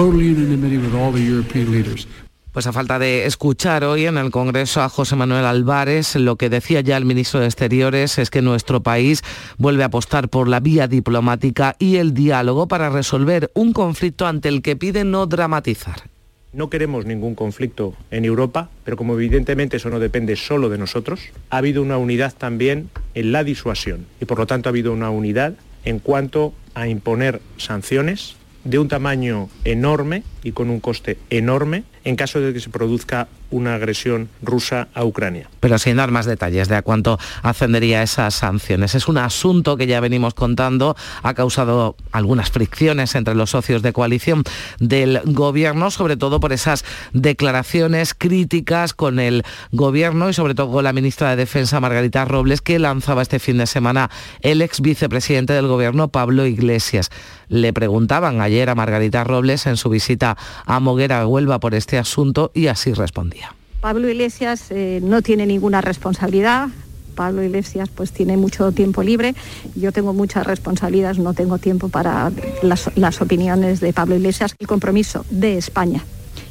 Pues 2.56 2.68
a 2.68 2.72
falta 2.72 2.98
de 3.00 3.26
escuchar 3.26 3.84
hoy 3.84 4.06
en 4.06 4.18
el 4.18 4.32
Congreso 4.32 4.82
a 4.82 4.88
José 4.88 5.18
Manuel 5.18 5.44
Álvarez, 5.44 6.16
lo 6.16 6.38
que 6.38 6.50
decía 6.50 6.80
ya 6.80 6.96
el 6.96 7.04
ministro 7.04 7.42
de 7.42 7.48
Exteriores 7.48 8.18
es 8.18 8.30
que 8.30 8.42
nuestro 8.42 8.82
país 8.82 9.24
vuelve 9.58 9.84
a 9.84 9.88
apostar 9.88 10.30
por 10.30 10.48
la 10.48 10.62
vía 10.62 10.88
diplomática 10.88 11.76
y 11.80 11.98
el 11.98 12.14
diálogo 12.14 12.70
para 12.70 12.90
resolver 12.90 13.52
un 13.56 13.74
conflicto 13.74 14.26
ante 14.26 14.48
el 14.48 14.62
que 14.62 14.78
pide 14.78 15.04
no 15.04 15.26
dramatizar. 15.26 16.15
No 16.56 16.70
queremos 16.70 17.06
ningún 17.06 17.36
conflicto 17.36 17.96
en 18.12 18.24
Europa, 18.24 18.70
pero 18.86 18.96
como 18.96 19.16
evidentemente 19.16 19.76
eso 19.76 19.90
no 19.90 20.00
depende 20.00 20.38
solo 20.38 20.70
de 20.70 20.78
nosotros, 20.78 21.20
ha 21.50 21.58
habido 21.58 21.82
una 21.82 21.98
unidad 21.98 22.34
también 22.34 22.90
en 23.14 23.34
la 23.34 23.44
disuasión. 23.44 24.06
Y 24.22 24.26
por 24.26 24.40
lo 24.40 24.48
tanto 24.48 24.70
ha 24.70 24.72
habido 24.72 24.94
una 24.94 25.10
unidad 25.10 25.56
en 25.84 26.00
cuanto 26.00 26.54
a 26.74 26.88
imponer 26.88 27.42
sanciones 27.58 28.38
de 28.64 28.80
un 28.80 28.88
tamaño 28.88 29.50
enorme 29.66 30.24
y 30.44 30.54
con 30.54 30.70
un 30.70 30.80
coste 30.80 31.18
enorme 31.30 31.84
en 32.06 32.16
caso 32.16 32.40
de 32.40 32.54
que 32.54 32.60
se 32.60 32.70
produzca 32.70 33.28
una 33.52 33.76
agresión 33.76 34.30
rusa 34.42 34.88
a 34.94 35.04
Ucrania. 35.04 35.50
Pero 35.60 35.78
sin 35.78 35.98
dar 35.98 36.12
más 36.12 36.26
detalles 36.26 36.68
de 36.68 36.76
a 36.76 36.82
cuánto 36.82 37.20
ascendería 37.42 38.04
esas 38.04 38.36
sanciones. 38.36 38.96
Es 38.96 39.08
un 39.08 39.18
asunto 39.18 39.78
que 39.78 39.88
ya 39.88 40.00
venimos 40.00 40.34
contando, 40.34 40.96
ha 41.24 41.34
causado 41.34 41.96
algunas 42.12 42.52
fricciones 42.52 43.16
entre 43.16 43.36
los 43.36 43.52
socios 43.52 43.82
de 43.82 43.94
coalición 43.94 44.44
del 44.80 45.22
gobierno, 45.26 45.90
sobre 45.92 46.18
todo 46.18 46.40
por 46.40 46.54
esas 46.54 46.86
declaraciones 47.14 48.14
críticas 48.14 48.94
con 48.94 49.20
el 49.20 49.44
gobierno 49.72 50.30
y 50.30 50.34
sobre 50.34 50.56
todo 50.56 50.72
con 50.72 50.84
la 50.84 50.94
ministra 50.94 51.32
de 51.32 51.36
Defensa, 51.38 51.80
Margarita 51.80 52.26
Robles, 52.26 52.62
que 52.62 52.78
lanzaba 52.80 53.22
este 53.22 53.40
fin 53.40 53.58
de 53.58 53.68
semana 53.68 54.10
el 54.42 54.62
ex 54.62 54.82
vicepresidente 54.82 55.54
del 55.54 55.68
gobierno, 55.68 56.10
Pablo 56.10 56.46
Iglesias. 56.46 57.10
Le 57.48 57.74
preguntaban 57.74 58.42
ayer 58.42 58.70
a 58.70 58.76
Margarita 58.76 59.24
Robles 59.24 59.66
en 59.66 59.78
su 59.78 59.90
visita 59.90 60.38
a 60.66 60.80
Moguera, 60.80 61.26
Huelva, 61.26 61.60
por 61.60 61.76
este 61.76 61.95
asunto 61.98 62.52
y 62.54 62.68
así 62.68 62.94
respondía. 62.94 63.54
Pablo 63.82 64.10
Iglesias 64.10 64.72
eh, 64.72 65.00
no 65.04 65.22
tiene 65.22 65.46
ninguna 65.46 65.82
responsabilidad. 65.82 66.70
Pablo 67.16 67.44
Iglesias 67.44 67.90
pues 67.90 68.12
tiene 68.12 68.36
mucho 68.36 68.72
tiempo 68.72 69.04
libre. 69.04 69.36
Yo 69.76 69.92
tengo 69.92 70.14
muchas 70.14 70.46
responsabilidades, 70.46 71.20
no 71.20 71.34
tengo 71.34 71.58
tiempo 71.60 71.90
para 71.90 72.32
las, 72.62 72.90
las 72.96 73.22
opiniones 73.22 73.80
de 73.80 73.94
Pablo 73.94 74.16
Iglesias. 74.16 74.56
El 74.60 74.68
compromiso 74.68 75.26
de 75.30 75.58
España 75.58 76.04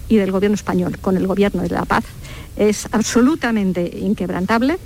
y 0.09 0.16
del 0.16 0.33
gobierno 0.33 0.54
español 0.54 0.98
con 0.98 1.16
el 1.16 1.26
gobierno 1.26 1.62
de 1.62 1.70
la 1.70 1.85
paz 1.85 2.04
es 2.57 2.88
absolutamente 2.92 3.98
inquebrantable 3.98 4.78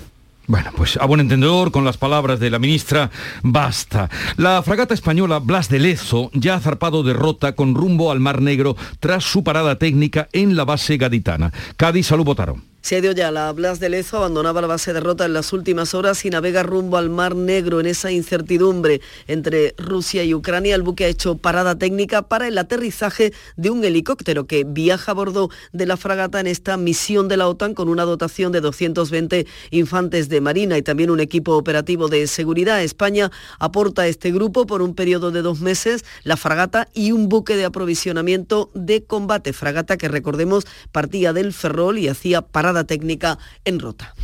Bueno, 0.49 0.71
pues 0.75 0.97
a 0.97 1.05
buen 1.05 1.21
entendedor, 1.21 1.71
con 1.71 1.85
las 1.85 1.99
palabras 1.99 2.41
de 2.41 2.49
la 2.49 2.59
ministra, 2.59 3.11
basta. 3.43 4.09
La 4.39 4.63
fragata 4.63 4.95
española 4.95 5.41
Blas 5.41 5.69
de 5.69 5.79
Lezo 5.79 6.31
ya 6.33 6.55
ha 6.55 6.61
zarpado 6.61 7.03
derrota 7.03 7.53
con 7.53 7.75
rumbo 7.75 8.11
al 8.11 8.19
Mar 8.19 8.41
Negro 8.41 8.75
tras 8.99 9.25
su 9.25 9.45
parada 9.45 9.77
técnica 9.77 10.31
en 10.33 10.57
la 10.57 10.65
base 10.65 10.97
gaditana. 10.97 11.53
Cádiz, 11.77 12.07
salud, 12.07 12.25
votaron. 12.25 12.65
Se 12.81 12.95
ha 12.95 12.99
ido 13.01 13.11
ya 13.11 13.33
la 13.33 13.53
Blas 13.53 13.81
de 13.81 13.89
Lezo, 13.89 14.19
abandonaba 14.19 14.61
la 14.61 14.69
base 14.69 14.93
de 14.93 15.01
Rota 15.01 15.27
en 15.27 15.33
las 15.33 15.53
últimas 15.53 15.95
horas 15.95 16.25
y 16.25 16.31
navega 16.31 16.63
rumbo 16.63 16.97
al 16.97 17.11
Mar 17.11 17.35
Negro 17.35 17.81
en 17.81 17.87
esa 17.87 18.13
incertidumbre 18.13 19.01
entre 19.27 19.75
Rusia 19.77 20.23
y 20.23 20.33
Ucrania. 20.33 20.77
El 20.77 20.83
buque 20.83 21.05
ha 21.05 21.09
hecho 21.09 21.37
parada 21.37 21.77
técnica 21.77 22.23
para 22.23 22.47
el 22.47 22.57
aterrizaje 22.57 23.33
de 23.57 23.71
un 23.71 23.85
helicóptero 23.85 24.47
que 24.47 24.65
viaja 24.65 25.11
a 25.11 25.15
bordo 25.15 25.51
de 25.73 25.87
la 25.87 25.97
fragata 25.97 26.39
en 26.39 26.47
esta 26.47 26.77
misión 26.77 27.27
de 27.27 27.37
la 27.37 27.49
OTAN 27.49 27.75
con 27.75 27.89
una 27.89 28.05
dotación 28.05 28.53
de 28.53 28.61
220 28.61 29.47
infantes 29.71 30.29
de 30.29 30.41
marina 30.41 30.79
y 30.79 30.83
también 30.83 31.11
un 31.11 31.21
equipo 31.21 31.57
operativo 31.57 32.09
de 32.09 32.29
seguridad. 32.29 32.83
España 32.83 33.33
aporta 33.59 34.03
a 34.03 34.07
este 34.07 34.31
grupo 34.31 34.67
por 34.67 34.83
un 34.83 34.95
periodo 34.95 35.33
de 35.33 35.43
dos 35.43 35.61
meses 35.61 36.05
la 36.23 36.37
fragata 36.37 36.89
y 36.95 37.11
un 37.11 37.29
buque 37.29 37.57
de 37.57 37.65
aprovisionamiento 37.65 38.71
de 38.75 39.03
combate. 39.03 39.53
Fragata 39.53 39.97
que 39.97 40.09
recordemos 40.09 40.65
partía 40.93 41.33
del 41.33 41.53
Ferrol 41.53 41.99
y 41.99 42.09
hacía 42.09 42.41
parada 42.41 42.68
técnica 42.85 43.39
en 43.65 43.79
Rota. 43.81 44.15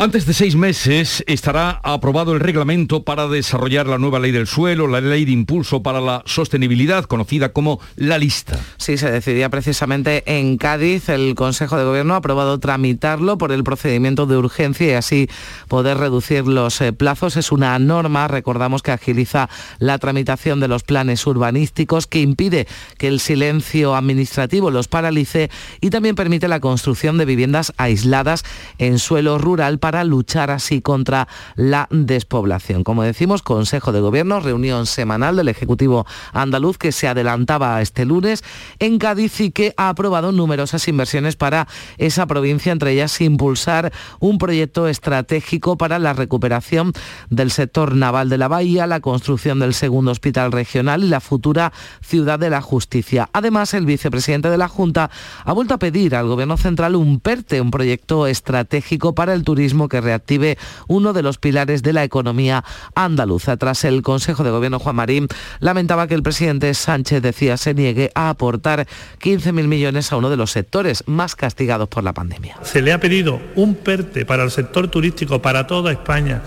Antes 0.00 0.26
de 0.26 0.32
seis 0.32 0.54
meses 0.54 1.24
estará 1.26 1.80
aprobado 1.82 2.32
el 2.32 2.38
reglamento 2.38 3.02
para 3.02 3.26
desarrollar 3.26 3.88
la 3.88 3.98
nueva 3.98 4.20
ley 4.20 4.30
del 4.30 4.46
suelo, 4.46 4.86
la 4.86 5.00
ley 5.00 5.24
de 5.24 5.32
impulso 5.32 5.82
para 5.82 6.00
la 6.00 6.22
sostenibilidad, 6.24 7.06
conocida 7.06 7.48
como 7.48 7.80
la 7.96 8.16
lista. 8.16 8.60
Sí, 8.76 8.96
se 8.96 9.10
decidía 9.10 9.48
precisamente 9.48 10.22
en 10.38 10.56
Cádiz. 10.56 11.08
El 11.08 11.34
Consejo 11.34 11.76
de 11.76 11.82
Gobierno 11.82 12.14
ha 12.14 12.18
aprobado 12.18 12.60
tramitarlo 12.60 13.38
por 13.38 13.50
el 13.50 13.64
procedimiento 13.64 14.26
de 14.26 14.36
urgencia 14.36 14.86
y 14.86 14.92
así 14.92 15.28
poder 15.66 15.98
reducir 15.98 16.46
los 16.46 16.80
eh, 16.80 16.92
plazos. 16.92 17.36
Es 17.36 17.50
una 17.50 17.76
norma, 17.80 18.28
recordamos, 18.28 18.82
que 18.82 18.92
agiliza 18.92 19.50
la 19.80 19.98
tramitación 19.98 20.60
de 20.60 20.68
los 20.68 20.84
planes 20.84 21.26
urbanísticos, 21.26 22.06
que 22.06 22.20
impide 22.20 22.68
que 22.98 23.08
el 23.08 23.18
silencio 23.18 23.96
administrativo 23.96 24.70
los 24.70 24.86
paralice 24.86 25.50
y 25.80 25.90
también 25.90 26.14
permite 26.14 26.46
la 26.46 26.60
construcción 26.60 27.18
de 27.18 27.24
viviendas 27.24 27.72
aisladas 27.78 28.44
en 28.78 29.00
suelo 29.00 29.38
rural 29.38 29.80
luchar 30.04 30.50
así 30.50 30.80
contra 30.80 31.28
la 31.56 31.88
despoblación. 31.90 32.84
Como 32.84 33.02
decimos, 33.02 33.42
Consejo 33.42 33.92
de 33.92 34.00
Gobierno, 34.00 34.40
reunión 34.40 34.86
semanal 34.86 35.36
del 35.36 35.48
Ejecutivo 35.48 36.06
andaluz 36.32 36.78
que 36.78 36.92
se 36.92 37.08
adelantaba 37.08 37.80
este 37.82 38.04
lunes 38.04 38.44
en 38.78 38.98
Cádiz 38.98 39.40
y 39.40 39.50
que 39.50 39.74
ha 39.76 39.88
aprobado 39.88 40.32
numerosas 40.32 40.86
inversiones 40.88 41.36
para 41.36 41.68
esa 41.98 42.26
provincia, 42.26 42.72
entre 42.72 42.92
ellas 42.92 43.20
impulsar 43.20 43.92
un 44.20 44.38
proyecto 44.38 44.88
estratégico 44.88 45.76
para 45.76 45.98
la 45.98 46.12
recuperación 46.12 46.92
del 47.30 47.50
sector 47.50 47.94
naval 47.94 48.28
de 48.28 48.38
la 48.38 48.48
bahía, 48.48 48.86
la 48.86 49.00
construcción 49.00 49.58
del 49.58 49.74
segundo 49.74 50.10
hospital 50.10 50.52
regional 50.52 51.04
y 51.04 51.08
la 51.08 51.20
futura 51.20 51.72
ciudad 52.00 52.38
de 52.38 52.50
la 52.50 52.60
justicia. 52.60 53.28
Además, 53.32 53.74
el 53.74 53.86
vicepresidente 53.86 54.50
de 54.50 54.58
la 54.58 54.68
Junta 54.68 55.10
ha 55.44 55.52
vuelto 55.52 55.74
a 55.74 55.78
pedir 55.78 56.16
al 56.16 56.26
Gobierno 56.26 56.56
central 56.56 56.96
un 56.96 57.20
PERTE, 57.20 57.60
un 57.60 57.70
proyecto 57.70 58.26
estratégico 58.26 59.14
para 59.14 59.34
el 59.34 59.44
turismo 59.44 59.77
que 59.86 60.00
reactive 60.00 60.58
uno 60.88 61.12
de 61.12 61.22
los 61.22 61.38
pilares 61.38 61.84
de 61.84 61.92
la 61.92 62.02
economía 62.02 62.64
andaluza. 62.96 63.56
Tras 63.58 63.84
el 63.84 64.02
Consejo 64.02 64.42
de 64.42 64.50
Gobierno, 64.50 64.80
Juan 64.80 64.96
Marín 64.96 65.28
lamentaba 65.60 66.08
que 66.08 66.14
el 66.14 66.24
presidente 66.24 66.74
Sánchez 66.74 67.22
decía 67.22 67.56
se 67.58 67.74
niegue 67.74 68.10
a 68.14 68.30
aportar 68.30 68.88
15.000 69.20 69.52
millones 69.68 70.10
a 70.10 70.16
uno 70.16 70.30
de 70.30 70.36
los 70.36 70.50
sectores 70.50 71.04
más 71.06 71.36
castigados 71.36 71.88
por 71.88 72.02
la 72.02 72.14
pandemia. 72.14 72.56
Se 72.62 72.82
le 72.82 72.92
ha 72.92 73.00
pedido 73.00 73.40
un 73.54 73.74
PERTE 73.74 74.24
para 74.24 74.42
el 74.42 74.50
sector 74.50 74.88
turístico 74.88 75.42
para 75.42 75.66
toda 75.66 75.92
España 75.92 76.42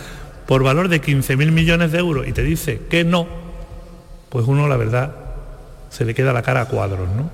por 0.47 0.63
valor 0.63 0.89
de 0.89 1.01
15.000 1.01 1.51
millones 1.51 1.91
de 1.91 1.99
euros 1.99 2.27
y 2.27 2.31
te 2.31 2.43
dice 2.43 2.81
que 2.89 3.03
no, 3.03 3.27
pues 4.29 4.47
uno 4.47 4.67
la 4.67 4.77
verdad 4.77 5.15
se 5.89 6.05
le 6.05 6.15
queda 6.15 6.33
la 6.33 6.41
cara 6.41 6.61
a 6.61 6.65
cuadros, 6.65 7.07
¿no? 7.15 7.29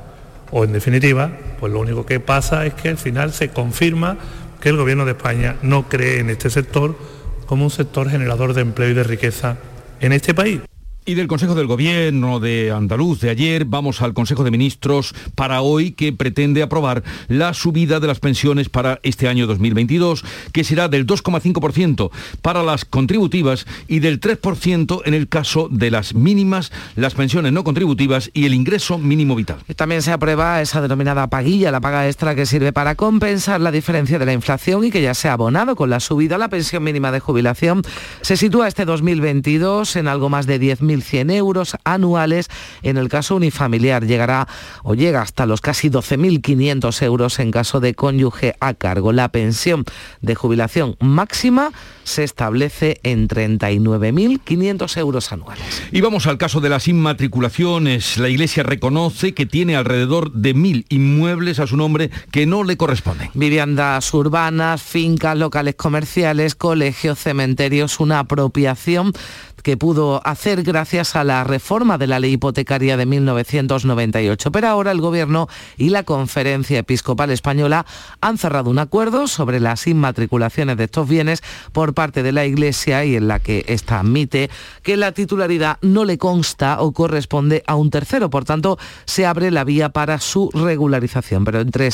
O 0.51 0.63
en 0.63 0.71
definitiva, 0.73 1.31
pues 1.59 1.71
lo 1.73 1.79
único 1.79 2.05
que 2.05 2.19
pasa 2.19 2.65
es 2.65 2.73
que 2.73 2.89
al 2.89 2.97
final 2.97 3.33
se 3.33 3.49
confirma 3.49 4.17
que 4.61 4.69
el 4.69 4.77
Gobierno 4.77 5.05
de 5.05 5.11
España 5.11 5.55
no 5.61 5.87
cree 5.89 6.19
en 6.19 6.29
este 6.29 6.49
sector 6.49 6.97
como 7.45 7.63
un 7.63 7.71
sector 7.71 8.09
generador 8.09 8.53
de 8.53 8.61
empleo 8.61 8.89
y 8.89 8.93
de 8.93 9.03
riqueza 9.03 9.57
en 9.99 10.13
este 10.13 10.33
país. 10.33 10.61
Y 11.09 11.15
del 11.15 11.29
Consejo 11.29 11.55
del 11.55 11.67
Gobierno 11.67 12.41
de 12.41 12.69
Andaluz 12.69 13.21
de 13.21 13.29
ayer 13.29 13.63
vamos 13.63 14.01
al 14.01 14.13
Consejo 14.13 14.43
de 14.43 14.51
Ministros 14.51 15.15
para 15.35 15.61
hoy 15.61 15.91
que 15.91 16.11
pretende 16.11 16.61
aprobar 16.61 17.01
la 17.29 17.53
subida 17.53 18.01
de 18.01 18.07
las 18.07 18.19
pensiones 18.19 18.67
para 18.67 18.99
este 19.03 19.29
año 19.29 19.47
2022, 19.47 20.25
que 20.51 20.65
será 20.65 20.89
del 20.89 21.07
2,5% 21.07 22.11
para 22.41 22.61
las 22.61 22.83
contributivas 22.83 23.65
y 23.87 23.99
del 23.99 24.19
3% 24.19 25.01
en 25.05 25.13
el 25.13 25.29
caso 25.29 25.69
de 25.71 25.91
las 25.91 26.13
mínimas, 26.13 26.73
las 26.97 27.13
pensiones 27.13 27.53
no 27.53 27.63
contributivas 27.63 28.29
y 28.33 28.45
el 28.45 28.53
ingreso 28.53 28.97
mínimo 28.97 29.33
vital. 29.37 29.59
También 29.77 30.01
se 30.01 30.11
aprueba 30.11 30.61
esa 30.61 30.81
denominada 30.81 31.27
paguilla, 31.27 31.71
la 31.71 31.79
paga 31.79 32.05
extra 32.05 32.35
que 32.35 32.45
sirve 32.45 32.73
para 32.73 32.95
compensar 32.95 33.61
la 33.61 33.71
diferencia 33.71 34.19
de 34.19 34.25
la 34.25 34.33
inflación 34.33 34.83
y 34.83 34.91
que 34.91 35.01
ya 35.01 35.13
se 35.13 35.29
ha 35.29 35.33
abonado 35.33 35.77
con 35.77 35.89
la 35.89 36.01
subida 36.01 36.35
a 36.35 36.37
la 36.37 36.49
pensión 36.49 36.83
mínima 36.83 37.13
de 37.13 37.21
jubilación. 37.21 37.81
Se 38.19 38.35
sitúa 38.35 38.67
este 38.67 38.83
2022 38.83 39.95
en 39.95 40.09
algo 40.09 40.27
más 40.27 40.47
de 40.47 40.59
10.000 40.59 40.96
1.100 41.01 41.31
euros 41.31 41.77
anuales. 41.83 42.49
En 42.81 42.97
el 42.97 43.09
caso 43.09 43.35
unifamiliar 43.35 44.05
llegará 44.05 44.47
o 44.83 44.95
llega 44.95 45.21
hasta 45.21 45.45
los 45.45 45.61
casi 45.61 45.89
12.500 45.89 47.01
euros 47.03 47.39
en 47.39 47.51
caso 47.51 47.79
de 47.79 47.93
cónyuge 47.93 48.55
a 48.59 48.73
cargo. 48.73 49.11
La 49.11 49.29
pensión 49.29 49.85
de 50.21 50.35
jubilación 50.35 50.95
máxima 50.99 51.71
se 52.03 52.23
establece 52.23 52.99
en 53.03 53.27
39.500 53.27 54.97
euros 54.97 55.31
anuales. 55.31 55.83
Y 55.91 56.01
vamos 56.01 56.27
al 56.27 56.37
caso 56.37 56.61
de 56.61 56.69
las 56.69 56.87
inmatriculaciones. 56.87 58.17
La 58.17 58.29
Iglesia 58.29 58.63
reconoce 58.63 59.33
que 59.33 59.45
tiene 59.45 59.75
alrededor 59.75 60.31
de 60.31 60.53
mil 60.53 60.85
inmuebles 60.89 61.59
a 61.59 61.67
su 61.67 61.75
nombre 61.77 62.09
que 62.31 62.45
no 62.45 62.63
le 62.63 62.77
corresponden. 62.77 63.29
Viviendas 63.33 64.13
urbanas, 64.13 64.81
fincas, 64.81 65.37
locales 65.37 65.75
comerciales, 65.75 66.55
colegios, 66.55 67.19
cementerios, 67.19 67.99
una 67.99 68.19
apropiación 68.19 69.13
que 69.63 69.77
pudo 69.77 70.21
hacer 70.25 70.63
gracias 70.63 71.15
a 71.15 71.23
la 71.23 71.43
reforma 71.43 71.97
de 71.97 72.07
la 72.07 72.19
ley 72.19 72.33
hipotecaria 72.33 72.97
de 72.97 73.05
1998. 73.05 74.51
Pero 74.51 74.67
ahora 74.67 74.91
el 74.91 75.01
Gobierno 75.01 75.47
y 75.77 75.89
la 75.89 76.03
Conferencia 76.03 76.79
Episcopal 76.79 77.31
Española 77.31 77.85
han 78.21 78.37
cerrado 78.37 78.69
un 78.69 78.79
acuerdo 78.79 79.27
sobre 79.27 79.59
las 79.59 79.87
inmatriculaciones 79.87 80.77
de 80.77 80.85
estos 80.85 81.07
bienes 81.07 81.41
por 81.71 81.93
parte 81.93 82.23
de 82.23 82.31
la 82.31 82.45
Iglesia 82.45 83.05
y 83.05 83.15
en 83.15 83.27
la 83.27 83.39
que 83.39 83.65
ésta 83.67 83.99
admite 83.99 84.49
que 84.83 84.97
la 84.97 85.11
titularidad 85.11 85.77
no 85.81 86.05
le 86.05 86.17
consta 86.17 86.81
o 86.81 86.91
corresponde 86.91 87.63
a 87.67 87.75
un 87.75 87.89
tercero. 87.89 88.29
Por 88.29 88.45
tanto, 88.45 88.77
se 89.05 89.25
abre 89.25 89.51
la 89.51 89.63
vía 89.63 89.89
para 89.89 90.19
su 90.19 90.49
regularización. 90.53 91.45
Pero 91.45 91.61
entre, 91.61 91.89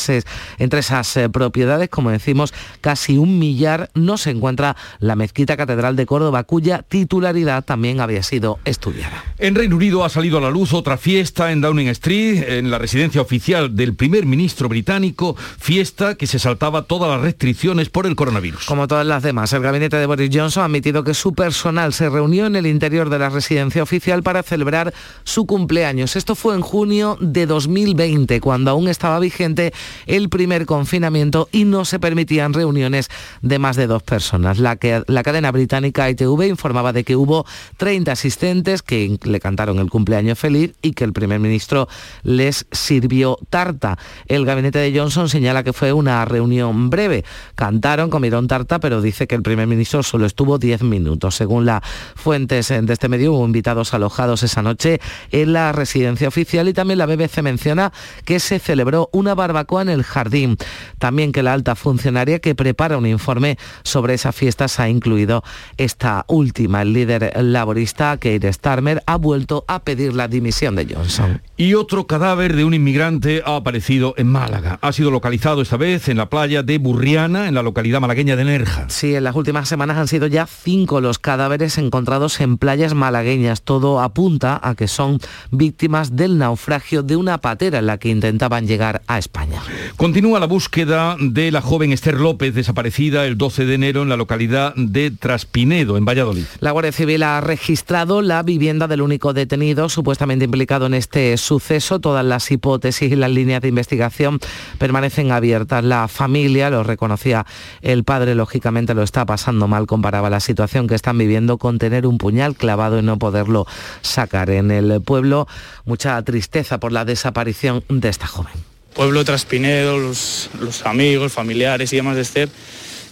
entre 0.57 0.79
esas 0.79 1.17
eh, 1.17 1.29
propiedades, 1.29 1.89
como 1.89 2.11
decimos, 2.11 2.53
casi 2.81 3.17
un 3.17 3.39
millar 3.39 3.89
no 3.93 4.17
se 4.17 4.31
encuentra 4.31 4.75
la 4.99 5.15
Mezquita 5.15 5.57
Catedral 5.57 5.95
de 5.95 6.05
Córdoba, 6.05 6.43
cuya 6.43 6.83
titularidad 6.83 7.52
también 7.61 7.99
había 7.99 8.23
sido 8.23 8.59
estudiada. 8.65 9.23
En 9.37 9.55
Reino 9.55 9.75
Unido 9.75 10.03
ha 10.03 10.09
salido 10.09 10.37
a 10.37 10.41
la 10.41 10.49
luz 10.49 10.73
otra 10.73 10.97
fiesta 10.97 11.51
en 11.51 11.61
Downing 11.61 11.89
Street, 11.89 12.43
en 12.47 12.71
la 12.71 12.79
residencia 12.79 13.21
oficial 13.21 13.75
del 13.75 13.95
primer 13.95 14.25
ministro 14.25 14.69
británico, 14.69 15.35
fiesta 15.37 16.15
que 16.15 16.27
se 16.27 16.39
saltaba 16.39 16.83
todas 16.83 17.09
las 17.09 17.21
restricciones 17.21 17.89
por 17.89 18.05
el 18.05 18.15
coronavirus. 18.15 18.65
Como 18.65 18.87
todas 18.87 19.05
las 19.05 19.23
demás, 19.23 19.53
el 19.53 19.61
gabinete 19.61 19.97
de 19.97 20.05
Boris 20.05 20.29
Johnson 20.33 20.63
ha 20.63 20.65
admitido 20.65 21.03
que 21.03 21.13
su 21.13 21.33
personal 21.33 21.93
se 21.93 22.09
reunió 22.09 22.45
en 22.45 22.55
el 22.55 22.67
interior 22.67 23.09
de 23.09 23.19
la 23.19 23.29
residencia 23.29 23.83
oficial 23.83 24.23
para 24.23 24.43
celebrar 24.43 24.93
su 25.23 25.45
cumpleaños. 25.45 26.15
Esto 26.15 26.35
fue 26.35 26.55
en 26.55 26.61
junio 26.61 27.17
de 27.19 27.45
2020, 27.45 28.39
cuando 28.41 28.71
aún 28.71 28.87
estaba 28.87 29.19
vigente 29.19 29.73
el 30.05 30.29
primer 30.29 30.65
confinamiento 30.65 31.49
y 31.51 31.65
no 31.65 31.85
se 31.85 31.99
permitían 31.99 32.53
reuniones 32.53 33.09
de 33.41 33.59
más 33.59 33.75
de 33.75 33.87
dos 33.87 34.03
personas. 34.03 34.59
La, 34.59 34.75
que, 34.75 35.03
la 35.07 35.23
cadena 35.23 35.51
británica 35.51 36.09
ITV 36.09 36.47
informaba 36.47 36.93
de 36.93 37.03
que 37.03 37.15
hubo 37.15 37.42
30 37.77 38.11
asistentes 38.11 38.81
que 38.81 39.17
le 39.23 39.39
cantaron 39.39 39.79
el 39.79 39.89
cumpleaños 39.89 40.39
feliz 40.39 40.73
y 40.81 40.93
que 40.93 41.03
el 41.03 41.13
primer 41.13 41.39
ministro 41.39 41.87
les 42.23 42.65
sirvió 42.71 43.37
tarta. 43.49 43.97
El 44.27 44.45
gabinete 44.45 44.79
de 44.79 44.97
Johnson 44.97 45.29
señala 45.29 45.63
que 45.63 45.73
fue 45.73 45.93
una 45.93 46.23
reunión 46.25 46.89
breve. 46.89 47.23
Cantaron, 47.55 48.09
comieron 48.09 48.47
tarta, 48.47 48.79
pero 48.79 49.01
dice 49.01 49.27
que 49.27 49.35
el 49.35 49.41
primer 49.41 49.67
ministro 49.67 50.03
solo 50.03 50.25
estuvo 50.25 50.57
10 50.57 50.83
minutos. 50.83 51.35
Según 51.35 51.65
las 51.65 51.81
fuentes 52.15 52.69
de 52.69 52.93
este 52.93 53.09
medio, 53.09 53.33
hubo 53.33 53.45
invitados 53.45 53.93
alojados 53.93 54.43
esa 54.43 54.61
noche 54.61 54.99
en 55.31 55.53
la 55.53 55.71
residencia 55.71 56.27
oficial 56.27 56.67
y 56.67 56.73
también 56.73 56.97
la 56.99 57.05
BBC 57.05 57.41
menciona 57.41 57.91
que 58.25 58.39
se 58.39 58.59
celebró 58.59 59.09
una 59.11 59.35
barbacoa 59.35 59.81
en 59.81 59.89
el 59.89 60.03
jardín. 60.03 60.57
También 60.99 61.31
que 61.31 61.43
la 61.43 61.53
alta 61.53 61.75
funcionaria 61.75 62.39
que 62.39 62.55
prepara 62.55 62.97
un 62.97 63.05
informe 63.05 63.57
sobre 63.83 64.13
esas 64.13 64.35
fiestas 64.35 64.79
ha 64.79 64.89
incluido 64.89 65.43
esta 65.77 66.25
última. 66.27 66.81
El 66.81 66.93
líder 66.93 67.32
laborista 67.35 68.17
Keir 68.17 68.51
Starmer 68.53 69.03
ha 69.05 69.17
vuelto 69.17 69.65
a 69.67 69.83
pedir 69.83 70.13
la 70.13 70.27
dimisión 70.27 70.75
de 70.75 70.93
Johnson. 70.93 71.41
Y 71.57 71.73
otro 71.75 72.07
cadáver 72.07 72.55
de 72.55 72.65
un 72.65 72.73
inmigrante 72.73 73.41
ha 73.45 73.55
aparecido 73.55 74.13
en 74.17 74.27
Málaga. 74.27 74.79
Ha 74.81 74.91
sido 74.91 75.11
localizado 75.11 75.61
esta 75.61 75.77
vez 75.77 76.09
en 76.09 76.17
la 76.17 76.29
playa 76.29 76.63
de 76.63 76.77
Burriana, 76.77 77.47
en 77.47 77.55
la 77.55 77.63
localidad 77.63 78.01
malagueña 78.01 78.35
de 78.35 78.43
Nerja. 78.43 78.85
Sí, 78.89 79.15
en 79.15 79.23
las 79.23 79.35
últimas 79.35 79.69
semanas 79.69 79.97
han 79.97 80.07
sido 80.07 80.27
ya 80.27 80.45
cinco 80.45 81.01
los 81.01 81.19
cadáveres 81.19 81.77
encontrados 81.77 82.39
en 82.41 82.57
playas 82.57 82.93
malagueñas. 82.93 83.61
Todo 83.61 84.01
apunta 84.01 84.59
a 84.61 84.75
que 84.75 84.87
son 84.87 85.19
víctimas 85.51 86.15
del 86.15 86.37
naufragio 86.37 87.03
de 87.03 87.15
una 87.15 87.39
patera 87.39 87.79
en 87.79 87.87
la 87.87 87.97
que 87.97 88.09
intentaban 88.09 88.67
llegar 88.67 89.01
a 89.07 89.17
España. 89.17 89.61
Continúa 89.97 90.39
la 90.39 90.47
búsqueda 90.47 91.15
de 91.19 91.51
la 91.51 91.61
joven 91.61 91.91
Esther 91.91 92.19
López, 92.19 92.53
desaparecida 92.53 93.25
el 93.25 93.37
12 93.37 93.65
de 93.65 93.73
enero 93.75 94.03
en 94.03 94.09
la 94.09 94.17
localidad 94.17 94.73
de 94.75 95.11
Traspinedo, 95.11 95.97
en 95.97 96.05
Valladolid. 96.05 96.45
La 96.59 96.71
Guardia 96.71 96.91
Civil 96.91 97.22
ha 97.23 97.41
registrado 97.41 98.21
la 98.21 98.43
vivienda 98.43 98.87
del 98.87 99.01
único 99.01 99.33
detenido 99.33 99.89
supuestamente 99.89 100.45
implicado 100.45 100.85
en 100.85 100.93
este 100.93 101.35
suceso. 101.37 101.99
Todas 101.99 102.25
las 102.25 102.51
hipótesis 102.51 103.11
y 103.11 103.15
las 103.15 103.31
líneas 103.31 103.61
de 103.61 103.69
investigación 103.69 104.39
permanecen 104.77 105.31
abiertas. 105.31 105.83
La 105.83 106.07
familia, 106.07 106.69
lo 106.69 106.83
reconocía 106.83 107.45
el 107.81 108.03
padre, 108.03 108.35
lógicamente 108.35 108.93
lo 108.93 109.03
está 109.03 109.25
pasando 109.25 109.67
mal, 109.67 109.87
comparaba 109.87 110.29
la 110.29 110.39
situación 110.39 110.87
que 110.87 110.95
están 110.95 111.17
viviendo 111.17 111.57
con 111.57 111.79
tener 111.79 112.05
un 112.05 112.17
puñal 112.17 112.55
clavado 112.55 112.99
y 112.99 113.03
no 113.03 113.17
poderlo 113.17 113.65
sacar. 114.01 114.49
En 114.49 114.71
el 114.71 115.01
pueblo, 115.01 115.47
mucha 115.85 116.21
tristeza 116.23 116.79
por 116.79 116.91
la 116.91 117.05
desaparición 117.05 117.83
de 117.89 118.09
esta 118.09 118.27
joven. 118.27 118.53
Pueblo 118.93 119.25
Traspinedo, 119.25 119.97
los, 119.97 120.49
los 120.59 120.85
amigos, 120.85 121.31
familiares 121.31 121.91
y 121.93 121.95
demás 121.95 122.15
de 122.15 122.21
Esther, 122.21 122.49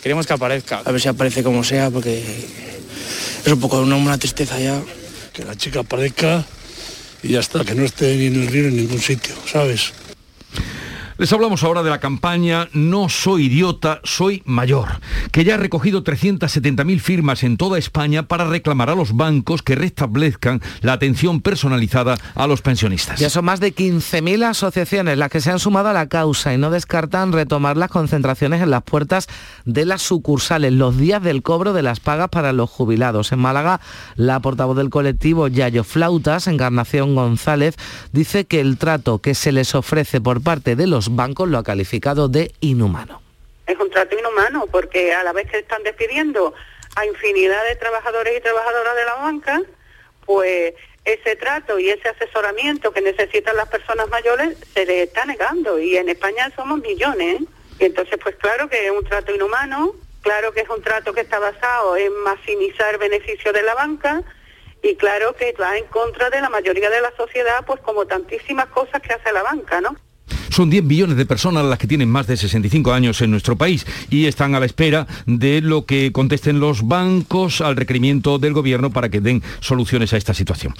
queremos 0.03 0.27
que 0.27 0.33
aparezca. 0.33 0.81
A 0.85 0.91
ver 0.91 1.01
si 1.01 1.07
aparece 1.07 1.43
como 1.43 1.63
sea, 1.63 1.89
porque 1.89 2.23
es 3.45 3.51
un 3.51 3.59
poco 3.59 3.79
una, 3.79 3.95
una 3.95 4.17
tristeza 4.17 4.59
ya. 4.59 4.81
Que 5.33 5.45
la 5.45 5.55
chica 5.55 5.79
aparezca 5.79 6.45
y 7.23 7.29
ya 7.29 7.39
está, 7.39 7.63
que 7.63 7.73
no 7.73 7.85
esté 7.85 8.15
ni 8.17 8.25
en 8.25 8.41
el 8.41 8.47
río 8.47 8.63
ni 8.63 8.69
en 8.69 8.75
ningún 8.77 8.99
sitio, 8.99 9.33
¿sabes? 9.49 9.93
Les 11.21 11.31
hablamos 11.33 11.63
ahora 11.63 11.83
de 11.83 11.91
la 11.91 11.99
campaña 11.99 12.67
No 12.73 13.07
soy 13.07 13.45
idiota, 13.45 14.01
soy 14.03 14.41
mayor, 14.43 14.87
que 15.31 15.43
ya 15.43 15.53
ha 15.53 15.57
recogido 15.57 16.03
370.000 16.03 16.99
firmas 16.99 17.43
en 17.43 17.57
toda 17.57 17.77
España 17.77 18.23
para 18.23 18.45
reclamar 18.45 18.89
a 18.89 18.95
los 18.95 19.15
bancos 19.15 19.61
que 19.61 19.75
restablezcan 19.75 20.63
la 20.81 20.93
atención 20.93 21.39
personalizada 21.39 22.17
a 22.33 22.47
los 22.47 22.63
pensionistas. 22.63 23.19
Ya 23.19 23.29
son 23.29 23.45
más 23.45 23.59
de 23.59 23.71
15.000 23.75 24.45
asociaciones 24.45 25.15
las 25.19 25.29
que 25.29 25.41
se 25.41 25.51
han 25.51 25.59
sumado 25.59 25.89
a 25.89 25.93
la 25.93 26.07
causa 26.07 26.55
y 26.55 26.57
no 26.57 26.71
descartan 26.71 27.33
retomar 27.33 27.77
las 27.77 27.91
concentraciones 27.91 28.59
en 28.59 28.71
las 28.71 28.81
puertas 28.81 29.27
de 29.65 29.85
las 29.85 30.01
sucursales 30.01 30.73
los 30.73 30.97
días 30.97 31.21
del 31.21 31.43
cobro 31.43 31.73
de 31.73 31.83
las 31.83 31.99
pagas 31.99 32.29
para 32.29 32.51
los 32.51 32.67
jubilados. 32.67 33.31
En 33.31 33.37
Málaga, 33.37 33.79
la 34.15 34.39
portavoz 34.39 34.75
del 34.75 34.89
colectivo 34.89 35.47
Yayo 35.47 35.83
Flautas, 35.83 36.47
Encarnación 36.47 37.13
González, 37.13 37.75
dice 38.11 38.45
que 38.45 38.59
el 38.59 38.79
trato 38.79 39.19
que 39.19 39.35
se 39.35 39.51
les 39.51 39.75
ofrece 39.75 40.19
por 40.19 40.41
parte 40.41 40.75
de 40.75 40.87
los 40.87 41.10
bancos 41.15 41.49
lo 41.49 41.57
ha 41.57 41.63
calificado 41.63 42.27
de 42.27 42.51
inhumano. 42.59 43.21
Es 43.67 43.77
un 43.79 43.89
trato 43.89 44.17
inhumano 44.17 44.67
porque 44.67 45.13
a 45.13 45.23
la 45.23 45.33
vez 45.33 45.49
que 45.49 45.59
están 45.59 45.83
despidiendo 45.83 46.53
a 46.95 47.05
infinidad 47.05 47.63
de 47.69 47.75
trabajadores 47.75 48.37
y 48.37 48.41
trabajadoras 48.41 48.95
de 48.95 49.05
la 49.05 49.15
banca, 49.15 49.61
pues 50.25 50.73
ese 51.05 51.35
trato 51.35 51.79
y 51.79 51.89
ese 51.89 52.09
asesoramiento 52.09 52.91
que 52.91 53.01
necesitan 53.01 53.55
las 53.55 53.69
personas 53.69 54.07
mayores 54.09 54.57
se 54.73 54.85
les 54.85 55.07
está 55.07 55.25
negando 55.25 55.79
y 55.79 55.97
en 55.97 56.09
España 56.09 56.51
somos 56.55 56.79
millones. 56.79 57.41
Y 57.79 57.85
entonces, 57.85 58.19
pues 58.21 58.35
claro 58.35 58.69
que 58.69 58.85
es 58.85 58.91
un 58.91 59.03
trato 59.03 59.33
inhumano, 59.33 59.95
claro 60.21 60.51
que 60.51 60.61
es 60.61 60.69
un 60.69 60.81
trato 60.81 61.13
que 61.13 61.21
está 61.21 61.39
basado 61.39 61.97
en 61.97 62.13
maximizar 62.23 62.97
beneficios 62.99 63.53
de 63.53 63.63
la 63.63 63.73
banca 63.73 64.21
y 64.83 64.95
claro 64.95 65.33
que 65.35 65.53
va 65.59 65.77
en 65.77 65.85
contra 65.85 66.29
de 66.29 66.41
la 66.41 66.49
mayoría 66.49 66.89
de 66.89 67.01
la 67.01 67.15
sociedad, 67.15 67.65
pues 67.65 67.79
como 67.81 68.05
tantísimas 68.05 68.67
cosas 68.67 69.01
que 69.01 69.13
hace 69.13 69.31
la 69.31 69.43
banca, 69.43 69.81
¿no? 69.81 69.95
Son 70.51 70.69
10 70.69 70.83
millones 70.83 71.15
de 71.15 71.25
personas 71.25 71.63
las 71.63 71.79
que 71.79 71.87
tienen 71.87 72.09
más 72.09 72.27
de 72.27 72.35
65 72.35 72.91
años 72.91 73.21
en 73.21 73.31
nuestro 73.31 73.55
país 73.55 73.85
y 74.09 74.25
están 74.25 74.53
a 74.53 74.59
la 74.59 74.65
espera 74.65 75.07
de 75.25 75.61
lo 75.61 75.85
que 75.85 76.11
contesten 76.11 76.59
los 76.59 76.85
bancos 76.85 77.61
al 77.61 77.77
requerimiento 77.77 78.37
del 78.37 78.51
gobierno 78.51 78.89
para 78.89 79.07
que 79.07 79.21
den 79.21 79.41
soluciones 79.61 80.11
a 80.11 80.17
esta 80.17 80.33
situación. 80.33 80.73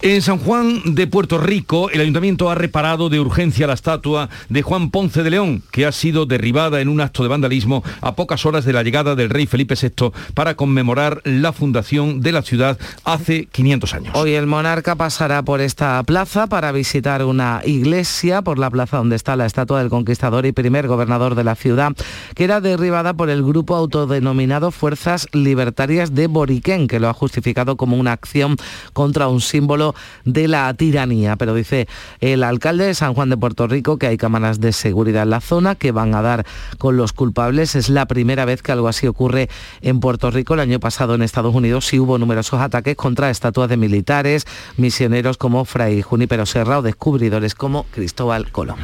En 0.00 0.22
San 0.22 0.38
Juan 0.38 0.94
de 0.94 1.06
Puerto 1.06 1.36
Rico, 1.36 1.90
el 1.90 2.00
ayuntamiento 2.00 2.48
ha 2.48 2.54
reparado 2.54 3.10
de 3.10 3.20
urgencia 3.20 3.66
la 3.66 3.74
estatua 3.74 4.30
de 4.48 4.62
Juan 4.62 4.90
Ponce 4.90 5.22
de 5.22 5.28
León, 5.28 5.62
que 5.70 5.84
ha 5.84 5.92
sido 5.92 6.24
derribada 6.24 6.80
en 6.80 6.88
un 6.88 7.02
acto 7.02 7.22
de 7.22 7.28
vandalismo 7.28 7.84
a 8.00 8.14
pocas 8.16 8.46
horas 8.46 8.64
de 8.64 8.72
la 8.72 8.82
llegada 8.82 9.16
del 9.16 9.28
rey 9.28 9.46
Felipe 9.46 9.74
VI 9.74 10.12
para 10.32 10.54
conmemorar 10.54 11.20
la 11.24 11.52
fundación 11.52 12.22
de 12.22 12.32
la 12.32 12.40
ciudad 12.40 12.78
hace 13.04 13.44
500 13.52 13.94
años. 13.94 14.14
Hoy 14.14 14.32
el 14.32 14.46
monarca 14.46 14.94
pasará 14.94 15.42
por 15.42 15.60
esta 15.60 16.02
plaza 16.04 16.46
para 16.46 16.72
visitar 16.72 17.22
una 17.22 17.60
iglesia, 17.66 18.40
por 18.40 18.58
la 18.58 18.70
plaza 18.70 18.96
donde 18.96 19.09
está 19.12 19.36
la 19.36 19.46
estatua 19.46 19.80
del 19.80 19.90
conquistador 19.90 20.46
y 20.46 20.52
primer 20.52 20.88
gobernador 20.88 21.34
de 21.34 21.44
la 21.44 21.54
ciudad, 21.54 21.92
que 22.34 22.44
era 22.44 22.60
derribada 22.60 23.14
por 23.14 23.30
el 23.30 23.42
grupo 23.42 23.76
autodenominado 23.76 24.70
Fuerzas 24.70 25.26
Libertarias 25.32 26.14
de 26.14 26.26
Boriquén, 26.26 26.88
que 26.88 27.00
lo 27.00 27.08
ha 27.08 27.14
justificado 27.14 27.76
como 27.76 27.96
una 27.96 28.12
acción 28.12 28.56
contra 28.92 29.28
un 29.28 29.40
símbolo 29.40 29.94
de 30.24 30.48
la 30.48 30.72
tiranía. 30.74 31.36
Pero 31.36 31.54
dice 31.54 31.88
el 32.20 32.42
alcalde 32.42 32.86
de 32.86 32.94
San 32.94 33.14
Juan 33.14 33.30
de 33.30 33.36
Puerto 33.36 33.66
Rico 33.66 33.98
que 33.98 34.06
hay 34.06 34.16
cámaras 34.16 34.60
de 34.60 34.72
seguridad 34.72 35.24
en 35.24 35.30
la 35.30 35.40
zona 35.40 35.74
que 35.74 35.92
van 35.92 36.14
a 36.14 36.22
dar 36.22 36.46
con 36.78 36.96
los 36.96 37.12
culpables. 37.12 37.74
Es 37.74 37.88
la 37.88 38.06
primera 38.06 38.44
vez 38.44 38.62
que 38.62 38.72
algo 38.72 38.88
así 38.88 39.06
ocurre 39.06 39.48
en 39.82 40.00
Puerto 40.00 40.30
Rico. 40.30 40.54
El 40.54 40.60
año 40.60 40.80
pasado 40.80 41.14
en 41.14 41.22
Estados 41.22 41.54
Unidos 41.54 41.86
sí 41.86 41.98
hubo 41.98 42.18
numerosos 42.18 42.60
ataques 42.60 42.96
contra 42.96 43.30
estatuas 43.30 43.68
de 43.68 43.76
militares, 43.76 44.46
misioneros 44.76 45.36
como 45.36 45.64
Fray 45.64 46.02
Junípero 46.02 46.46
Serra 46.46 46.78
o 46.78 46.82
descubridores 46.82 47.54
como 47.54 47.84
Cristóbal 47.84 48.50
Colón. 48.50 48.78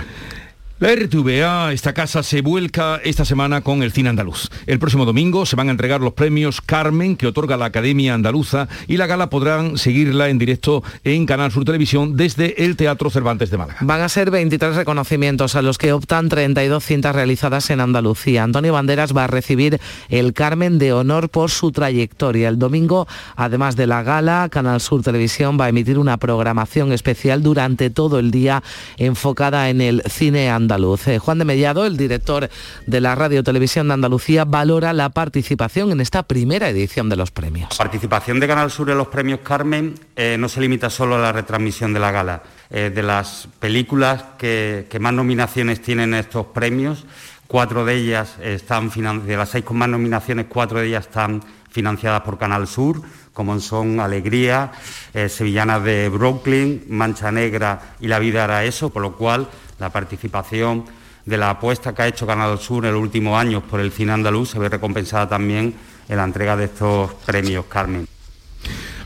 La 0.79 0.95
RTVA, 0.95 1.73
esta 1.73 1.95
casa, 1.95 2.23
se 2.23 2.43
vuelca 2.43 3.01
esta 3.03 3.25
semana 3.25 3.63
con 3.63 3.83
el 3.83 3.93
cine 3.93 4.11
andaluz. 4.11 4.51
El 4.67 4.79
próximo 4.79 5.07
domingo 5.07 5.47
se 5.47 5.57
van 5.57 5.69
a 5.69 5.71
entregar 5.71 6.03
los 6.03 6.13
premios 6.13 6.61
Carmen 6.61 7.17
que 7.17 7.27
otorga 7.27 7.57
la 7.57 7.65
Academia 7.65 8.13
Andaluza 8.13 8.69
y 8.87 8.99
la 8.99 9.07
gala 9.07 9.31
podrán 9.31 9.79
seguirla 9.79 10.29
en 10.29 10.37
directo 10.37 10.85
en 11.03 11.25
Canal 11.25 11.51
Sur 11.51 11.65
Televisión 11.65 12.19
desde 12.19 12.63
el 12.63 12.77
Teatro 12.77 13.09
Cervantes 13.09 13.51
de 13.51 13.57
Málaga. 13.57 13.79
Van 13.81 14.03
a 14.03 14.11
ser 14.11 14.31
23 14.31 14.77
reconocimientos 14.77 15.57
a 15.57 15.63
los 15.63 15.79
que 15.79 15.95
optan 15.95 16.29
32 16.29 16.85
cintas 16.85 17.15
realizadas 17.15 17.71
en 17.71 17.81
Andalucía. 17.81 18.43
Antonio 18.43 18.75
Banderas 18.75 19.17
va 19.17 19.25
a 19.25 19.29
recibir 19.29 19.81
el 20.11 20.35
Carmen 20.35 20.79
de 20.79 20.93
honor 20.93 21.31
por 21.31 21.51
su 21.51 21.73
trayectoria. 21.73 22.51
El 22.51 22.59
domingo, 22.59 23.09
además 23.35 23.77
de 23.77 23.87
la 23.87 24.03
gala, 24.03 24.51
Canal 24.51 24.83
Sur 24.83 25.03
Televisión 25.03 25.57
va 25.59 25.65
a 25.65 25.69
emitir 25.71 25.99
una 25.99 26.19
programación 26.19 26.93
especial 26.93 27.43
durante 27.43 27.89
todo 27.89 28.19
el 28.19 28.31
día 28.31 28.63
enfocada 28.99 29.71
en 29.71 29.81
el 29.81 30.03
cine 30.07 30.51
andaluz 30.51 30.66
andaluz. 30.67 31.07
Eh, 31.07 31.19
Juan 31.19 31.39
de 31.39 31.45
Mellado, 31.45 31.87
el 31.87 31.97
director 31.97 32.51
de 32.87 33.01
la 33.01 33.15
Radio 33.15 33.45
Televisión 33.45 33.89
de 33.89 33.95
Andalucía, 33.95 34.45
valora 34.45 34.93
la 34.93 35.11
participación 35.11 35.93
en 35.93 36.01
esta 36.01 36.25
primera 36.25 36.69
edición 36.69 37.09
de 37.09 37.17
los 37.17 37.31
premios. 37.31 37.71
La 37.71 37.77
participación 37.77 38.41
de 38.41 38.49
Canal 38.49 38.71
Sur 38.71 38.91
en 38.91 38.99
los 38.99 39.09
premios 39.09 39.41
Carmen 39.41 39.95
eh, 40.17 40.37
no 40.39 40.49
se 40.49 40.61
limita 40.61 40.91
solo 40.91 41.15
a 41.15 41.19
la 41.19 41.33
retransmisión 41.33 41.93
de 41.93 42.01
la 42.01 42.11
gala. 42.11 42.43
Eh, 42.69 42.91
de 42.93 43.03
las 43.03 43.49
películas 43.61 44.25
que, 44.39 44.89
más 44.99 45.13
nominaciones 45.13 45.81
tienen 45.81 46.15
estos 46.15 46.47
premios, 46.47 47.05
cuatro 47.47 47.85
de 47.85 47.95
ellas 47.95 48.37
están 48.43 48.91
de 49.25 49.37
las 49.37 49.51
seis 49.51 49.65
con 49.65 49.79
más 49.79 49.89
nominaciones, 49.89 50.47
cuatro 50.49 50.81
de 50.81 50.89
ellas 50.89 51.07
están 51.07 51.45
financiadas 51.71 52.23
por 52.23 52.39
Canal 52.39 52.67
Sur, 52.67 53.03
como 53.33 53.61
son 53.61 54.01
Alegría, 54.01 54.73
eh, 55.15 55.29
Sevillanas 55.29 55.85
de 55.85 56.09
Brooklyn, 56.09 56.87
Mancha 56.89 57.31
Negra 57.31 57.95
y 58.01 58.09
La 58.09 58.19
vida 58.19 58.45
era 58.45 58.65
eso, 58.65 58.91
por 58.91 59.03
lo 59.03 59.13
cual 59.13 59.47
la 59.79 59.91
participación 59.91 60.85
de 61.25 61.37
la 61.37 61.51
apuesta 61.51 61.95
que 61.95 62.03
ha 62.03 62.09
hecho 62.09 62.27
Canal 62.27 62.59
Sur 62.59 62.87
en 62.87 62.93
los 62.93 63.03
últimos 63.03 63.39
años 63.39 63.63
por 63.65 63.81
el 63.81 63.93
cine 63.93 64.13
andaluz 64.13 64.51
se 64.51 64.59
ve 64.59 64.69
recompensada 64.69 65.29
también 65.29 65.75
en 66.09 66.17
la 66.17 66.25
entrega 66.25 66.57
de 66.57 66.67
estos 66.67 67.13
premios, 67.27 67.67
Carmen. 67.67 68.07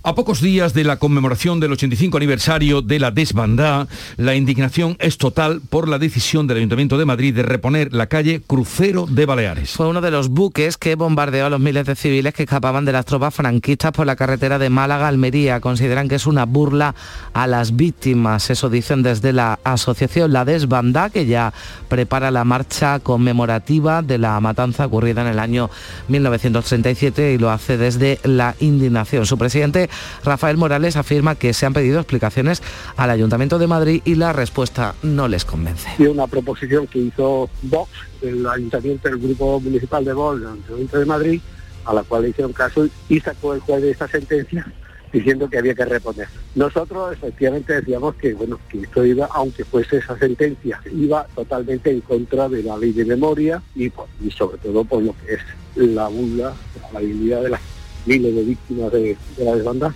A 0.03 0.15
pocos 0.15 0.41
días 0.41 0.73
de 0.73 0.83
la 0.83 0.97
conmemoración 0.97 1.61
del 1.61 1.73
85 1.73 2.17
aniversario 2.17 2.81
de 2.81 2.99
la 2.99 3.11
desbandada, 3.11 3.87
la 4.17 4.35
indignación 4.35 4.97
es 4.99 5.19
total 5.19 5.61
por 5.69 5.89
la 5.89 5.99
decisión 5.99 6.47
del 6.47 6.57
Ayuntamiento 6.57 6.97
de 6.97 7.05
Madrid 7.05 7.35
de 7.35 7.43
reponer 7.43 7.93
la 7.93 8.07
calle 8.07 8.41
Crucero 8.41 9.05
de 9.07 9.27
Baleares. 9.27 9.73
Fue 9.73 9.89
uno 9.89 10.01
de 10.01 10.11
los 10.11 10.31
buques 10.31 10.79
que 10.79 10.95
bombardeó 10.95 11.45
a 11.45 11.51
los 11.51 11.61
miles 11.61 11.85
de 11.85 11.97
civiles 11.97 12.33
que 12.33 12.45
escapaban 12.45 12.87
de 12.87 12.93
las 12.93 13.05
tropas 13.05 13.35
franquistas 13.35 13.93
por 13.93 14.07
la 14.07 14.17
carretera 14.17 14.59
de 14.59 14.71
Málaga 14.71 15.07
Almería. 15.07 15.61
Consideran 15.61 16.09
que 16.09 16.15
es 16.15 16.27
una 16.27 16.47
burla 16.47 16.95
a 17.35 17.47
las 17.47 17.77
víctimas. 17.77 18.49
Eso 18.49 18.71
dicen 18.71 19.03
desde 19.03 19.35
la 19.35 19.59
asociación 19.65 20.33
La 20.33 20.47
Desbanda, 20.47 21.11
que 21.11 21.27
ya 21.27 21.53
prepara 21.91 22.31
la 22.31 22.45
marcha 22.45 23.01
conmemorativa 23.01 24.01
de 24.01 24.17
la 24.17 24.41
matanza 24.41 24.87
ocurrida 24.87 25.21
en 25.21 25.27
el 25.27 25.39
año 25.39 25.69
1937 26.09 27.35
y 27.35 27.39
lo 27.39 27.51
hace 27.51 27.77
desde 27.77 28.19
la 28.25 28.55
indignación. 28.61 29.27
Su 29.27 29.37
presidente 29.37 29.90
Rafael 30.25 30.57
Morales 30.57 30.97
afirma 30.97 31.35
que 31.35 31.53
se 31.53 31.67
han 31.67 31.73
pedido 31.73 32.01
explicaciones 32.01 32.63
al 32.97 33.11
Ayuntamiento 33.11 33.59
de 33.59 33.67
Madrid 33.67 34.03
y 34.05 34.15
la 34.15 34.33
respuesta 34.33 34.95
no 35.03 35.29
les 35.29 35.45
convence. 35.45 35.89
Y 35.99 36.05
una 36.05 36.27
proposición 36.27 36.87
que 36.87 36.99
hizo 36.99 37.49
Vox, 37.63 37.91
el 38.23 38.47
Ayuntamiento 38.47 39.09
del 39.09 39.19
Grupo 39.19 39.61
Municipal 39.61 40.05
de 40.05 40.13
Vox, 40.13 40.41
del 40.41 40.49
Ayuntamiento 40.49 40.99
de 40.99 41.07
Madrid, 41.07 41.41
a 41.85 41.95
la 41.95 42.03
cual 42.03 42.23
le 42.23 42.29
hicieron 42.31 42.53
caso 42.53 42.87
y 43.09 43.21
sacó 43.21 43.55
el 43.55 43.61
juez 43.61 43.83
de 43.83 43.91
esta 43.91 44.09
sentencia 44.09 44.67
diciendo 45.13 45.49
que 45.49 45.59
había 45.59 45.75
que 45.75 45.85
reponer. 45.85 46.29
Nosotros 46.55 47.13
efectivamente 47.13 47.75
decíamos 47.75 48.15
que 48.17 48.33
bueno 48.35 48.61
que 48.69 48.81
esto 48.83 49.05
iba, 49.05 49.29
aunque 49.33 49.65
fuese 49.65 49.99
esa 49.99 50.17
sentencia, 50.19 50.81
iba 50.93 51.27
totalmente 51.35 51.91
en 51.91 52.01
contra 52.01 52.49
de 52.49 52.63
la 52.63 52.77
ley 52.77 52.93
de 52.93 53.05
memoria 53.05 53.63
y, 53.75 53.87
y 53.87 54.31
sobre 54.31 54.59
todo 54.59 54.85
por 54.85 55.03
lo 55.03 55.15
que 55.25 55.35
es 55.35 55.41
la 55.75 56.09
burla, 56.09 56.55
la 56.93 56.99
habilidad 56.99 57.43
de 57.43 57.51
las 57.51 57.61
miles 58.07 58.35
de 58.35 58.43
víctimas 58.43 58.93
de, 58.93 59.17
de 59.37 59.45
la 59.45 59.55
desbandada 59.55 59.95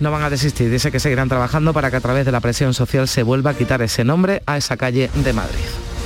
no 0.00 0.10
van 0.10 0.22
a 0.22 0.30
desistir. 0.30 0.70
Dice 0.70 0.90
que 0.90 1.00
seguirán 1.00 1.28
trabajando 1.28 1.72
para 1.72 1.90
que 1.90 1.96
a 1.96 2.00
través 2.00 2.24
de 2.24 2.32
la 2.32 2.40
presión 2.40 2.74
social 2.74 3.08
se 3.08 3.22
vuelva 3.22 3.50
a 3.50 3.54
quitar 3.54 3.82
ese 3.82 4.04
nombre 4.04 4.42
a 4.46 4.56
esa 4.56 4.76
calle 4.76 5.10
de 5.24 5.32
Madrid. 5.32 5.58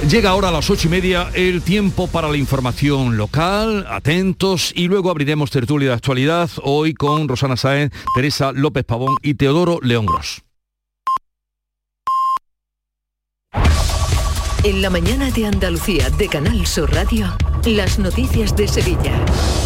Llega 0.09 0.31
ahora 0.31 0.49
a 0.49 0.53
las 0.53 0.69
ocho 0.69 0.89
y 0.89 0.91
media 0.91 1.31
el 1.33 1.63
tiempo 1.63 2.09
para 2.09 2.29
la 2.29 2.37
información 2.37 3.17
local, 3.17 3.87
atentos, 3.89 4.73
y 4.75 4.89
luego 4.89 5.11
abriremos 5.11 5.51
tertulia 5.51 5.91
de 5.91 5.95
actualidad 5.95 6.51
hoy 6.63 6.93
con 6.93 7.29
Rosana 7.29 7.57
Sáenz, 7.57 7.93
Teresa 8.15 8.51
López 8.53 8.85
Pavón 8.85 9.17
y 9.23 9.35
Teodoro 9.35 9.79
León 9.81 10.07
Gros. 10.07 10.43
En 14.65 14.83
la 14.83 14.91
mañana 14.91 15.31
de 15.31 15.47
Andalucía 15.47 16.11
de 16.11 16.29
Canal 16.29 16.67
Sur 16.67 16.93
Radio, 16.93 17.27
las 17.67 17.97
noticias 17.99 18.57
de 18.57 18.67
Sevilla. 18.67 19.13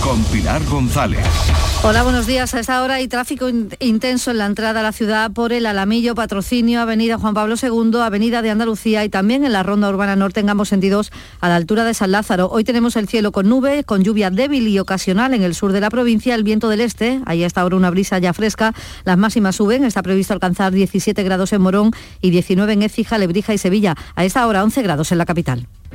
Con 0.02 0.22
Pilar 0.24 0.62
González. 0.66 1.24
Hola, 1.82 2.02
buenos 2.02 2.26
días. 2.26 2.52
A 2.54 2.61
esta 2.61 2.82
hora 2.82 2.94
hay 2.94 3.09
tráfico 3.09 3.48
intenso 3.80 4.30
en 4.30 4.38
la 4.38 4.46
entrada 4.46 4.80
a 4.80 4.82
la 4.82 4.92
ciudad 4.92 5.30
por 5.30 5.52
el 5.52 5.64
Alamillo, 5.64 6.14
Patrocinio, 6.14 6.80
Avenida 6.80 7.16
Juan 7.16 7.32
Pablo 7.32 7.54
II, 7.61 7.98
Avenida 8.00 8.42
de 8.42 8.50
Andalucía 8.50 9.02
y 9.04 9.09
también 9.09 9.46
en 9.46 9.52
la 9.52 9.62
Ronda 9.62 9.88
Urbana 9.88 10.14
Norte 10.14 10.40
en 10.40 10.50
ambos 10.50 10.68
sentidos 10.68 11.11
a 11.40 11.48
la 11.48 11.56
altura 11.56 11.85
de 11.85 11.94
San 11.94 12.12
Lázaro. 12.12 12.50
Hoy 12.50 12.64
tenemos 12.64 12.96
el 12.96 13.09
cielo 13.09 13.32
con 13.32 13.48
nube, 13.48 13.82
con 13.85 14.04
lluvia 14.04 14.30
débil 14.30 14.68
y 14.68 14.78
ocasional 14.78 15.32
en 15.32 15.42
el 15.42 15.54
sur 15.54 15.72
de 15.72 15.80
la 15.80 15.88
provincia, 15.88 16.35
el 16.35 16.44
viento 16.44 16.68
del 16.68 16.82
este, 16.82 17.20
ahí 17.24 17.44
está 17.44 17.62
ahora 17.62 17.76
una 17.76 17.90
brisa 17.90 18.18
ya 18.18 18.35
fresca, 18.35 18.74
las 19.04 19.16
máximas 19.16 19.56
suben, 19.56 19.85
está 19.85 20.02
previsto 20.02 20.35
alcanzar 20.35 20.72
17 20.72 21.22
grados 21.22 21.52
en 21.54 21.62
Morón 21.62 21.92
y 22.20 22.30
19 22.30 22.74
en 22.74 22.82
Écija, 22.82 23.16
Lebrija 23.16 23.54
y 23.54 23.59
Sevilla. 23.59 23.94
A 24.14 24.24
esta 24.24 24.46
hora 24.46 24.62
11 24.62 24.82
grados 24.82 25.12
en 25.12 25.18
la 25.18 25.24
capital. 25.24 25.66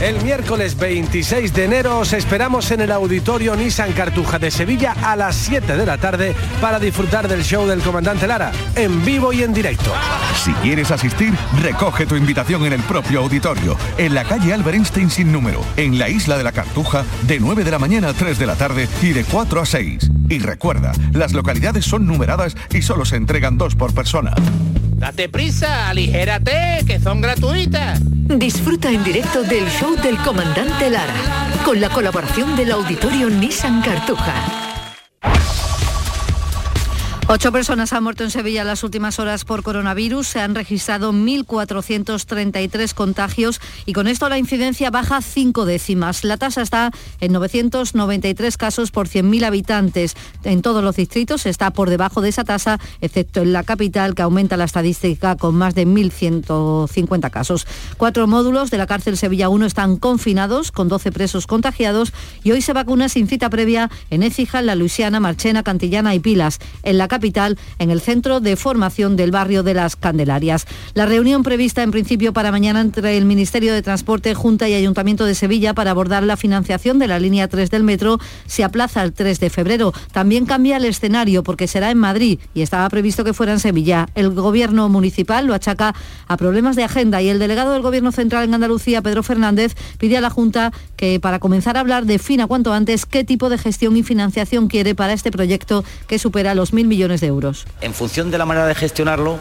el 0.00 0.22
miércoles 0.22 0.76
26 0.76 1.52
de 1.54 1.64
enero 1.64 2.00
os 2.00 2.12
esperamos 2.12 2.70
en 2.70 2.80
el 2.82 2.92
auditorio 2.92 3.56
Nissan 3.56 3.92
Cartuja 3.92 4.38
de 4.38 4.50
Sevilla 4.50 4.94
a 5.02 5.16
las 5.16 5.36
7 5.36 5.76
de 5.76 5.86
la 5.86 5.98
tarde 5.98 6.34
para 6.60 6.78
disfrutar 6.78 7.28
del 7.28 7.42
show 7.42 7.66
del 7.66 7.80
comandante 7.80 8.26
Lara, 8.26 8.52
en 8.74 9.04
vivo 9.04 9.32
y 9.32 9.42
en 9.42 9.54
directo. 9.54 9.92
Si 10.44 10.52
quieres 10.54 10.90
asistir, 10.90 11.32
recoge 11.62 12.06
tu 12.06 12.14
invitación 12.16 12.64
en 12.66 12.74
el 12.74 12.82
propio 12.82 13.20
auditorio, 13.20 13.76
en 13.96 14.14
la 14.14 14.24
calle 14.24 14.52
Albert 14.52 14.76
Einstein 14.76 15.10
sin 15.10 15.32
número, 15.32 15.64
en 15.76 15.98
la 15.98 16.08
isla 16.08 16.36
de 16.36 16.44
la 16.44 16.52
Cartuja, 16.52 17.04
de 17.22 17.40
9 17.40 17.64
de 17.64 17.70
la 17.70 17.78
mañana 17.78 18.08
a 18.08 18.12
3 18.14 18.38
de 18.38 18.46
la 18.46 18.54
tarde 18.54 18.88
y 19.02 19.08
de 19.08 19.24
4 19.24 19.60
a 19.60 19.66
6. 19.66 20.10
Y 20.28 20.38
recuerda, 20.40 20.92
las 21.12 21.32
localidades 21.32 21.84
son 21.84 22.06
numeradas 22.06 22.56
y 22.70 22.82
solo 22.82 23.04
se 23.04 23.16
entregan 23.16 23.56
dos 23.56 23.74
por 23.74 23.94
persona. 23.94 24.34
Date 24.96 25.28
prisa, 25.28 25.88
aligérate, 25.88 26.84
que 26.86 26.98
son 26.98 27.20
gratuitas. 27.20 28.00
Disfruta 28.02 28.90
en 28.90 29.04
directo 29.04 29.42
del 29.42 29.68
show 29.68 29.94
del 30.02 30.18
comandante 30.18 30.90
Lara, 30.90 31.14
con 31.64 31.80
la 31.80 31.88
colaboración 31.88 32.56
del 32.56 32.72
auditorio 32.72 33.30
Nissan 33.30 33.80
Cartuja. 33.80 34.65
Ocho 37.28 37.50
personas 37.50 37.92
han 37.92 38.04
muerto 38.04 38.22
en 38.22 38.30
Sevilla 38.30 38.60
en 38.60 38.68
las 38.68 38.84
últimas 38.84 39.18
horas 39.18 39.44
por 39.44 39.64
coronavirus. 39.64 40.28
Se 40.28 40.38
han 40.38 40.54
registrado 40.54 41.12
1.433 41.12 42.94
contagios 42.94 43.60
y 43.84 43.94
con 43.94 44.06
esto 44.06 44.28
la 44.28 44.38
incidencia 44.38 44.92
baja 44.92 45.20
cinco 45.20 45.64
décimas. 45.64 46.22
La 46.22 46.36
tasa 46.36 46.62
está 46.62 46.92
en 47.20 47.32
993 47.32 48.56
casos 48.56 48.92
por 48.92 49.08
100.000 49.08 49.44
habitantes. 49.44 50.14
En 50.44 50.62
todos 50.62 50.84
los 50.84 50.94
distritos 50.94 51.46
está 51.46 51.72
por 51.72 51.90
debajo 51.90 52.20
de 52.20 52.28
esa 52.28 52.44
tasa, 52.44 52.78
excepto 53.00 53.40
en 53.40 53.52
la 53.52 53.64
capital, 53.64 54.14
que 54.14 54.22
aumenta 54.22 54.56
la 54.56 54.64
estadística 54.64 55.34
con 55.34 55.56
más 55.56 55.74
de 55.74 55.84
1.150 55.84 57.30
casos. 57.32 57.66
Cuatro 57.96 58.28
módulos 58.28 58.70
de 58.70 58.78
la 58.78 58.86
cárcel 58.86 59.16
Sevilla 59.16 59.48
1 59.48 59.66
están 59.66 59.96
confinados 59.96 60.70
con 60.70 60.86
12 60.86 61.10
presos 61.10 61.48
contagiados 61.48 62.12
y 62.44 62.52
hoy 62.52 62.62
se 62.62 62.72
vacuna 62.72 63.08
sin 63.08 63.26
cita 63.26 63.50
previa 63.50 63.90
en 64.10 64.22
Écija, 64.22 64.62
La 64.62 64.76
Luisiana, 64.76 65.18
Marchena, 65.18 65.64
Cantillana 65.64 66.14
y 66.14 66.20
Pilas. 66.20 66.60
En 66.84 66.98
la 66.98 67.08
capital, 67.16 67.56
en 67.78 67.90
el 67.90 68.02
centro 68.02 68.40
de 68.40 68.56
formación 68.56 69.16
del 69.16 69.30
barrio 69.30 69.62
de 69.62 69.72
las 69.72 69.96
Candelarias. 69.96 70.66
La 70.92 71.06
reunión 71.06 71.42
prevista 71.42 71.82
en 71.82 71.90
principio 71.90 72.34
para 72.34 72.52
mañana 72.52 72.82
entre 72.82 73.16
el 73.16 73.24
Ministerio 73.24 73.72
de 73.72 73.80
Transporte, 73.80 74.34
Junta 74.34 74.68
y 74.68 74.74
Ayuntamiento 74.74 75.24
de 75.24 75.34
Sevilla 75.34 75.72
para 75.72 75.92
abordar 75.92 76.24
la 76.24 76.36
financiación 76.36 76.98
de 76.98 77.06
la 77.06 77.18
línea 77.18 77.48
3 77.48 77.70
del 77.70 77.84
metro 77.84 78.18
se 78.44 78.64
aplaza 78.64 79.02
el 79.02 79.14
3 79.14 79.40
de 79.40 79.48
febrero. 79.48 79.94
También 80.12 80.44
cambia 80.44 80.76
el 80.76 80.84
escenario 80.84 81.42
porque 81.42 81.68
será 81.68 81.90
en 81.90 81.96
Madrid 81.96 82.38
y 82.52 82.60
estaba 82.60 82.86
previsto 82.90 83.24
que 83.24 83.32
fuera 83.32 83.52
en 83.52 83.60
Sevilla. 83.60 84.08
El 84.14 84.34
gobierno 84.34 84.90
municipal 84.90 85.46
lo 85.46 85.54
achaca 85.54 85.94
a 86.28 86.36
problemas 86.36 86.76
de 86.76 86.84
agenda 86.84 87.22
y 87.22 87.30
el 87.30 87.38
delegado 87.38 87.72
del 87.72 87.80
Gobierno 87.80 88.12
Central 88.12 88.44
en 88.44 88.52
Andalucía, 88.52 89.00
Pedro 89.00 89.22
Fernández, 89.22 89.74
pide 89.96 90.18
a 90.18 90.20
la 90.20 90.28
Junta 90.28 90.70
que 90.96 91.18
para 91.18 91.38
comenzar 91.38 91.78
a 91.78 91.80
hablar 91.80 92.04
defina 92.04 92.46
cuanto 92.46 92.74
antes 92.74 93.06
qué 93.06 93.24
tipo 93.24 93.48
de 93.48 93.56
gestión 93.56 93.96
y 93.96 94.02
financiación 94.02 94.68
quiere 94.68 94.94
para 94.94 95.14
este 95.14 95.30
proyecto 95.30 95.82
que 96.06 96.18
supera 96.18 96.54
los 96.54 96.74
mil 96.74 96.86
millones 96.86 97.05
En 97.80 97.94
función 97.94 98.30
de 98.30 98.38
la 98.38 98.46
manera 98.46 98.66
de 98.66 98.74
gestionarlo, 98.74 99.38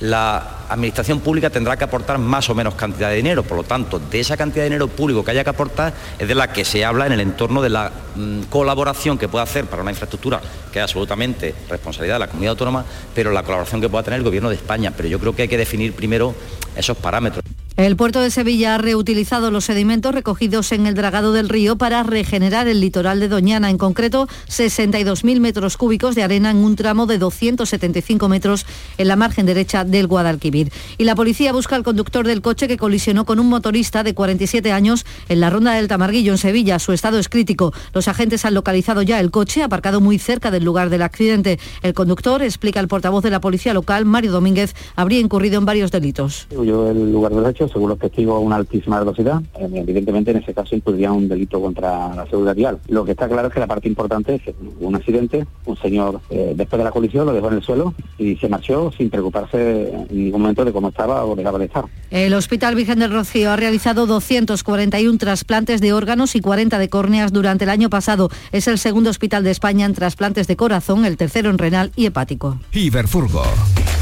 la 0.00 0.58
administración 0.68 1.20
pública 1.20 1.50
tendrá 1.50 1.76
que 1.76 1.84
aportar 1.84 2.18
más 2.18 2.48
o 2.50 2.54
menos 2.54 2.74
cantidad 2.74 3.10
de 3.10 3.16
dinero. 3.16 3.42
Por 3.42 3.56
lo 3.56 3.64
tanto, 3.64 3.98
de 3.98 4.20
esa 4.20 4.36
cantidad 4.36 4.62
de 4.62 4.70
dinero 4.70 4.88
público 4.88 5.24
que 5.24 5.32
haya 5.32 5.42
que 5.42 5.50
aportar 5.50 5.92
es 6.18 6.28
de 6.28 6.34
la 6.34 6.52
que 6.52 6.64
se 6.64 6.84
habla 6.84 7.06
en 7.06 7.12
el 7.12 7.20
entorno 7.20 7.62
de 7.62 7.70
la 7.70 7.90
mm, 8.14 8.42
colaboración 8.42 9.18
que 9.18 9.28
pueda 9.28 9.44
hacer 9.44 9.64
para 9.64 9.82
una 9.82 9.90
infraestructura 9.90 10.40
que 10.72 10.78
es 10.78 10.82
absolutamente 10.82 11.54
responsabilidad 11.68 12.16
de 12.16 12.20
la 12.20 12.28
comunidad 12.28 12.52
autónoma, 12.52 12.84
pero 13.14 13.32
la 13.32 13.42
colaboración 13.42 13.80
que 13.80 13.88
pueda 13.88 14.04
tener 14.04 14.18
el 14.18 14.24
Gobierno 14.24 14.50
de 14.50 14.56
España. 14.56 14.92
Pero 14.96 15.08
yo 15.08 15.18
creo 15.18 15.34
que 15.34 15.42
hay 15.42 15.48
que 15.48 15.58
definir 15.58 15.94
primero 15.94 16.34
esos 16.76 16.96
parámetros. 16.96 17.42
El 17.78 17.94
puerto 17.94 18.20
de 18.20 18.32
Sevilla 18.32 18.74
ha 18.74 18.78
reutilizado 18.78 19.52
los 19.52 19.66
sedimentos 19.66 20.12
recogidos 20.12 20.72
en 20.72 20.88
el 20.88 20.96
dragado 20.96 21.32
del 21.32 21.48
río 21.48 21.78
para 21.78 22.02
regenerar 22.02 22.66
el 22.66 22.80
litoral 22.80 23.20
de 23.20 23.28
Doñana, 23.28 23.70
en 23.70 23.78
concreto 23.78 24.26
62.000 24.48 25.38
metros 25.38 25.76
cúbicos 25.76 26.16
de 26.16 26.24
arena 26.24 26.50
en 26.50 26.56
un 26.56 26.74
tramo 26.74 27.06
de 27.06 27.18
275 27.18 28.28
metros 28.28 28.66
en 28.98 29.06
la 29.06 29.14
margen 29.14 29.46
derecha 29.46 29.84
del 29.84 30.08
Guadalquivir. 30.08 30.72
Y 30.98 31.04
la 31.04 31.14
policía 31.14 31.52
busca 31.52 31.76
al 31.76 31.84
conductor 31.84 32.26
del 32.26 32.42
coche 32.42 32.66
que 32.66 32.76
colisionó 32.76 33.24
con 33.24 33.38
un 33.38 33.48
motorista 33.48 34.02
de 34.02 34.12
47 34.12 34.72
años 34.72 35.06
en 35.28 35.38
la 35.38 35.48
ronda 35.48 35.74
del 35.74 35.86
Tamarguillo, 35.86 36.32
en 36.32 36.38
Sevilla. 36.38 36.80
Su 36.80 36.90
estado 36.90 37.20
es 37.20 37.28
crítico. 37.28 37.72
Los 37.94 38.08
agentes 38.08 38.44
han 38.44 38.54
localizado 38.54 39.02
ya 39.02 39.20
el 39.20 39.30
coche, 39.30 39.62
aparcado 39.62 40.00
muy 40.00 40.18
cerca 40.18 40.50
del 40.50 40.64
lugar 40.64 40.90
del 40.90 41.02
accidente. 41.02 41.60
El 41.82 41.94
conductor, 41.94 42.42
explica 42.42 42.80
el 42.80 42.88
portavoz 42.88 43.22
de 43.22 43.30
la 43.30 43.40
policía 43.40 43.72
local, 43.72 44.04
Mario 44.04 44.32
Domínguez, 44.32 44.74
habría 44.96 45.20
incurrido 45.20 45.58
en 45.58 45.64
varios 45.64 45.92
delitos. 45.92 46.48
Lugar 46.50 47.32
del 47.32 47.46
hecho 47.46 47.67
según 47.68 47.90
los 47.90 47.98
testigos, 47.98 48.42
una 48.42 48.56
altísima 48.56 48.98
velocidad. 48.98 49.40
Eh, 49.58 49.68
evidentemente, 49.72 50.30
en 50.30 50.38
ese 50.38 50.54
caso 50.54 50.74
incurría 50.74 51.12
un 51.12 51.28
delito 51.28 51.60
contra 51.60 52.14
la 52.14 52.26
seguridad 52.26 52.54
vial. 52.54 52.78
Lo 52.88 53.04
que 53.04 53.12
está 53.12 53.28
claro 53.28 53.48
es 53.48 53.54
que 53.54 53.60
la 53.60 53.66
parte 53.66 53.88
importante 53.88 54.36
es 54.36 54.42
que 54.42 54.54
hubo 54.60 54.88
un 54.88 54.96
accidente, 54.96 55.46
un 55.66 55.76
señor 55.76 56.20
eh, 56.30 56.54
después 56.56 56.78
de 56.78 56.84
la 56.84 56.90
colisión 56.90 57.26
lo 57.26 57.32
dejó 57.32 57.48
en 57.48 57.54
el 57.54 57.62
suelo 57.62 57.94
y 58.18 58.36
se 58.36 58.48
marchó 58.48 58.92
sin 58.96 59.10
preocuparse 59.10 59.90
en 59.90 60.06
ningún 60.10 60.42
momento 60.42 60.64
de 60.64 60.72
cómo 60.72 60.88
estaba 60.88 61.24
o 61.24 61.34
dejaba 61.36 61.58
de 61.58 61.66
estar. 61.66 61.84
El 62.10 62.34
Hospital 62.34 62.74
Virgen 62.74 62.98
del 62.98 63.12
Rocío 63.12 63.50
ha 63.50 63.56
realizado 63.56 64.06
241 64.06 65.18
trasplantes 65.18 65.80
de 65.80 65.92
órganos 65.92 66.34
y 66.34 66.40
40 66.40 66.78
de 66.78 66.88
córneas 66.88 67.32
durante 67.32 67.64
el 67.64 67.70
año 67.70 67.90
pasado. 67.90 68.30
Es 68.52 68.68
el 68.68 68.78
segundo 68.78 69.10
hospital 69.10 69.44
de 69.44 69.50
España 69.50 69.86
en 69.86 69.94
trasplantes 69.94 70.46
de 70.46 70.56
corazón, 70.56 71.04
el 71.04 71.16
tercero 71.16 71.50
en 71.50 71.58
renal 71.58 71.92
y 71.96 72.06
hepático. 72.06 72.58
Iberfurgo. 72.72 73.42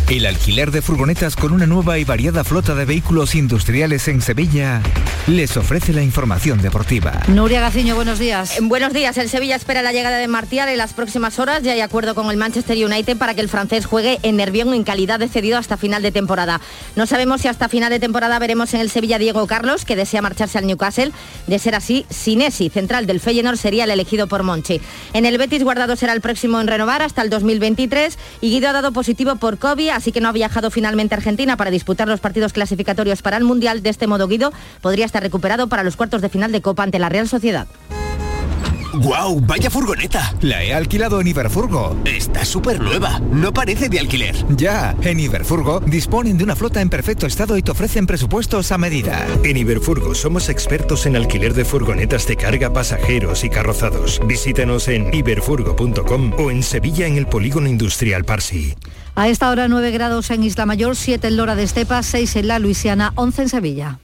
El 0.08 0.24
alquiler 0.24 0.70
de 0.70 0.82
furgonetas 0.82 1.34
con 1.34 1.52
una 1.52 1.66
nueva 1.66 1.98
y 1.98 2.04
variada 2.04 2.44
flota 2.44 2.76
de 2.76 2.84
vehículos 2.84 3.34
industriales 3.34 4.06
en 4.06 4.22
Sevilla 4.22 4.80
les 5.26 5.56
ofrece 5.56 5.92
la 5.92 6.02
información 6.02 6.62
deportiva. 6.62 7.20
Nuria 7.26 7.60
Gaciño, 7.60 7.96
buenos 7.96 8.20
días. 8.20 8.56
Eh, 8.56 8.60
buenos 8.62 8.92
días. 8.92 9.18
El 9.18 9.28
Sevilla 9.28 9.56
espera 9.56 9.82
la 9.82 9.90
llegada 9.90 10.18
de 10.18 10.28
Martial 10.28 10.68
en 10.68 10.78
las 10.78 10.92
próximas 10.92 11.40
horas. 11.40 11.64
Ya 11.64 11.72
hay 11.72 11.80
acuerdo 11.80 12.14
con 12.14 12.30
el 12.30 12.36
Manchester 12.36 12.76
United 12.86 13.16
para 13.16 13.34
que 13.34 13.40
el 13.40 13.48
francés 13.48 13.86
juegue 13.86 14.20
en 14.22 14.36
Nervión 14.36 14.72
en 14.72 14.84
calidad 14.84 15.18
de 15.18 15.26
cedido 15.26 15.58
hasta 15.58 15.76
final 15.76 16.02
de 16.02 16.12
temporada. 16.12 16.60
No 16.94 17.06
sabemos 17.06 17.40
si 17.40 17.48
hasta 17.48 17.68
final 17.68 17.90
de 17.90 17.98
temporada 17.98 18.38
veremos 18.38 18.72
en 18.74 18.80
el 18.80 18.90
Sevilla 18.90 19.18
Diego 19.18 19.44
Carlos, 19.48 19.84
que 19.84 19.96
desea 19.96 20.22
marcharse 20.22 20.58
al 20.58 20.68
Newcastle. 20.68 21.10
De 21.48 21.58
ser 21.58 21.74
así, 21.74 22.06
Sinesi, 22.08 22.70
central 22.70 23.06
del 23.06 23.18
Feyenoord, 23.18 23.56
sería 23.56 23.82
el 23.82 23.90
elegido 23.90 24.28
por 24.28 24.44
Monchi. 24.44 24.80
En 25.12 25.26
el 25.26 25.36
Betis, 25.36 25.64
Guardado 25.64 25.96
será 25.96 26.12
el 26.12 26.20
próximo 26.20 26.60
en 26.60 26.68
renovar 26.68 27.02
hasta 27.02 27.22
el 27.22 27.30
2023 27.30 28.16
y 28.40 28.50
Guido 28.50 28.68
ha 28.68 28.72
dado 28.72 28.92
positivo 28.92 29.34
por 29.34 29.58
COVID 29.58 29.95
así 29.96 30.12
que 30.12 30.20
no 30.20 30.28
ha 30.28 30.32
viajado 30.32 30.70
finalmente 30.70 31.14
a 31.14 31.18
Argentina 31.18 31.56
para 31.56 31.70
disputar 31.70 32.06
los 32.06 32.20
partidos 32.20 32.52
clasificatorios 32.52 33.22
para 33.22 33.36
el 33.36 33.44
Mundial. 33.44 33.82
De 33.82 33.90
este 33.90 34.06
modo, 34.06 34.28
Guido 34.28 34.52
podría 34.80 35.06
estar 35.06 35.22
recuperado 35.22 35.68
para 35.68 35.82
los 35.82 35.96
cuartos 35.96 36.22
de 36.22 36.28
final 36.28 36.52
de 36.52 36.60
Copa 36.60 36.82
ante 36.82 36.98
la 36.98 37.08
Real 37.08 37.28
Sociedad. 37.28 37.66
¡Guau! 38.98 39.40
¡Vaya 39.40 39.70
furgoneta! 39.70 40.34
La 40.40 40.64
he 40.64 40.72
alquilado 40.72 41.20
en 41.20 41.26
Iberfurgo. 41.26 41.96
Está 42.04 42.44
súper 42.44 42.80
nueva. 42.80 43.20
No 43.30 43.52
parece 43.52 43.88
de 43.88 43.98
alquiler. 43.98 44.34
Ya, 44.56 44.96
en 45.02 45.20
Iberfurgo 45.20 45.80
disponen 45.80 46.38
de 46.38 46.44
una 46.44 46.56
flota 46.56 46.80
en 46.80 46.88
perfecto 46.88 47.26
estado 47.26 47.56
y 47.58 47.62
te 47.62 47.72
ofrecen 47.72 48.06
presupuestos 48.06 48.72
a 48.72 48.78
medida. 48.78 49.26
En 49.44 49.56
Iberfurgo 49.56 50.14
somos 50.14 50.48
expertos 50.48 51.06
en 51.06 51.16
alquiler 51.16 51.54
de 51.54 51.64
furgonetas 51.64 52.26
de 52.26 52.36
carga, 52.36 52.72
pasajeros 52.72 53.44
y 53.44 53.50
carrozados. 53.50 54.20
Visítanos 54.26 54.88
en 54.88 55.12
iberfurgo.com 55.12 56.32
o 56.38 56.50
en 56.50 56.62
Sevilla 56.62 57.06
en 57.06 57.16
el 57.16 57.26
Polígono 57.26 57.68
Industrial 57.68 58.24
Parsi. 58.24 58.74
A 59.14 59.28
esta 59.28 59.50
hora 59.50 59.68
9 59.68 59.90
grados 59.90 60.30
en 60.30 60.42
Isla 60.44 60.66
Mayor, 60.66 60.96
7 60.96 61.28
en 61.28 61.36
Lora 61.36 61.54
de 61.54 61.62
Estepa, 61.62 62.02
6 62.02 62.36
en 62.36 62.48
La 62.48 62.58
Luisiana, 62.58 63.12
11 63.16 63.42
en 63.42 63.48
Sevilla. 63.48 63.98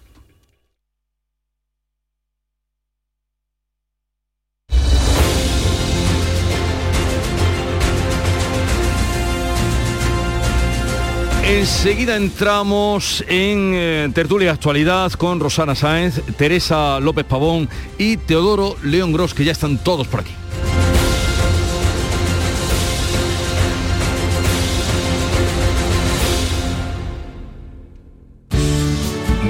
Enseguida 11.52 12.16
entramos 12.16 13.22
en 13.28 13.72
eh, 13.74 14.10
tertulia 14.14 14.52
actualidad 14.52 15.12
con 15.12 15.38
Rosana 15.38 15.74
Sáenz, 15.74 16.22
Teresa 16.38 16.98
López 16.98 17.26
Pavón 17.26 17.68
y 17.98 18.16
Teodoro 18.16 18.74
León 18.82 19.12
Gros, 19.12 19.34
que 19.34 19.44
ya 19.44 19.52
están 19.52 19.76
todos 19.76 20.08
por 20.08 20.20
aquí. 20.20 20.32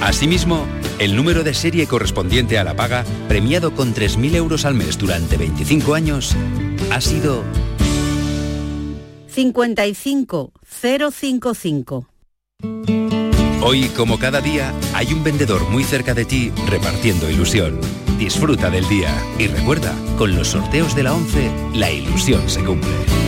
Asimismo, 0.01 0.67
el 0.99 1.15
número 1.15 1.45
de 1.45 1.55
serie 1.55 1.87
correspondiente 1.87 2.59
a 2.59 2.65
la 2.65 2.75
paga, 2.75 3.05
premiado 3.29 3.73
con 3.75 3.95
3.000 3.95 4.35
euros 4.35 4.65
al 4.65 4.75
mes 4.75 4.99
durante 4.99 5.37
25 5.37 5.95
años, 5.95 6.35
ha 6.91 7.01
sido 7.01 7.45
55055. 9.35 12.09
Hoy, 13.61 13.89
como 13.89 14.19
cada 14.19 14.41
día, 14.41 14.73
hay 14.95 15.13
un 15.13 15.23
vendedor 15.23 15.69
muy 15.69 15.85
cerca 15.85 16.15
de 16.15 16.25
ti 16.25 16.51
repartiendo 16.69 17.31
ilusión. 17.31 17.79
Disfruta 18.19 18.69
del 18.69 18.87
día 18.89 19.15
y 19.39 19.47
recuerda, 19.47 19.95
con 20.17 20.35
los 20.35 20.49
sorteos 20.49 20.97
de 20.97 21.05
la 21.05 21.15
11, 21.15 21.51
la 21.75 21.93
ilusión 21.93 22.49
se 22.49 22.65
cumple. 22.65 23.28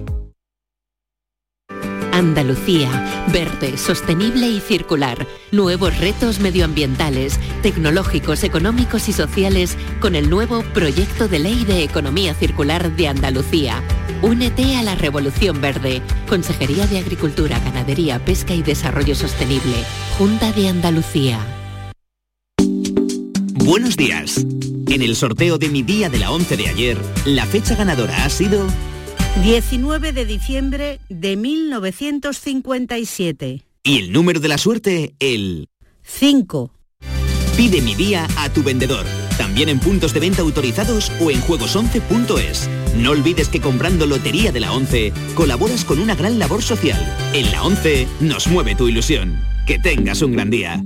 Andalucía, 2.11 3.25
verde, 3.31 3.77
sostenible 3.77 4.47
y 4.47 4.59
circular. 4.59 5.25
Nuevos 5.51 5.97
retos 5.97 6.39
medioambientales, 6.39 7.39
tecnológicos, 7.61 8.43
económicos 8.43 9.07
y 9.07 9.13
sociales 9.13 9.77
con 10.01 10.15
el 10.15 10.29
nuevo 10.29 10.61
Proyecto 10.73 11.27
de 11.27 11.39
Ley 11.39 11.63
de 11.63 11.83
Economía 11.83 12.33
Circular 12.33 12.95
de 12.95 13.07
Andalucía. 13.07 13.81
Únete 14.21 14.75
a 14.75 14.83
la 14.83 14.95
Revolución 14.95 15.61
Verde. 15.61 16.01
Consejería 16.27 16.85
de 16.85 16.99
Agricultura, 16.99 17.59
Ganadería, 17.59 18.23
Pesca 18.23 18.53
y 18.53 18.61
Desarrollo 18.61 19.15
Sostenible. 19.15 19.75
Junta 20.17 20.51
de 20.51 20.67
Andalucía. 20.67 21.39
Buenos 23.53 23.95
días. 23.95 24.45
En 24.89 25.01
el 25.01 25.15
sorteo 25.15 25.57
de 25.57 25.69
mi 25.69 25.81
día 25.81 26.09
de 26.09 26.19
la 26.19 26.31
11 26.31 26.57
de 26.57 26.67
ayer, 26.67 26.97
la 27.25 27.45
fecha 27.45 27.75
ganadora 27.75 28.25
ha 28.25 28.29
sido 28.29 28.67
19 29.39 30.11
de 30.11 30.25
diciembre 30.25 30.99
de 31.09 31.35
1957. 31.35 33.63
y 33.83 33.97
el 33.97 34.11
número 34.11 34.39
de 34.39 34.47
la 34.47 34.59
suerte, 34.59 35.15
el 35.19 35.67
5. 36.03 36.71
Pide 37.57 37.81
mi 37.81 37.95
día 37.95 38.27
a 38.37 38.49
tu 38.49 38.61
vendedor, 38.61 39.07
también 39.39 39.69
en 39.69 39.79
puntos 39.79 40.13
de 40.13 40.19
venta 40.19 40.43
autorizados 40.43 41.11
o 41.19 41.31
en 41.31 41.41
juegos11.es. 41.41 42.69
No 42.97 43.09
olvides 43.11 43.49
que 43.49 43.59
comprando 43.59 44.05
Lotería 44.05 44.51
de 44.51 44.59
la 44.59 44.71
11 44.73 45.11
colaboras 45.33 45.85
con 45.85 45.99
una 45.99 46.13
gran 46.13 46.37
labor 46.37 46.61
social. 46.61 46.99
En 47.33 47.51
la 47.51 47.63
11 47.63 48.07
nos 48.19 48.45
mueve 48.47 48.75
tu 48.75 48.87
ilusión. 48.87 49.41
Que 49.65 49.79
tengas 49.79 50.21
un 50.21 50.33
gran 50.33 50.51
día. 50.51 50.83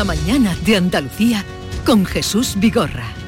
La 0.00 0.04
mañana 0.04 0.56
de 0.64 0.78
Andalucía 0.78 1.44
con 1.84 2.06
Jesús 2.06 2.54
Vigorra. 2.56 3.19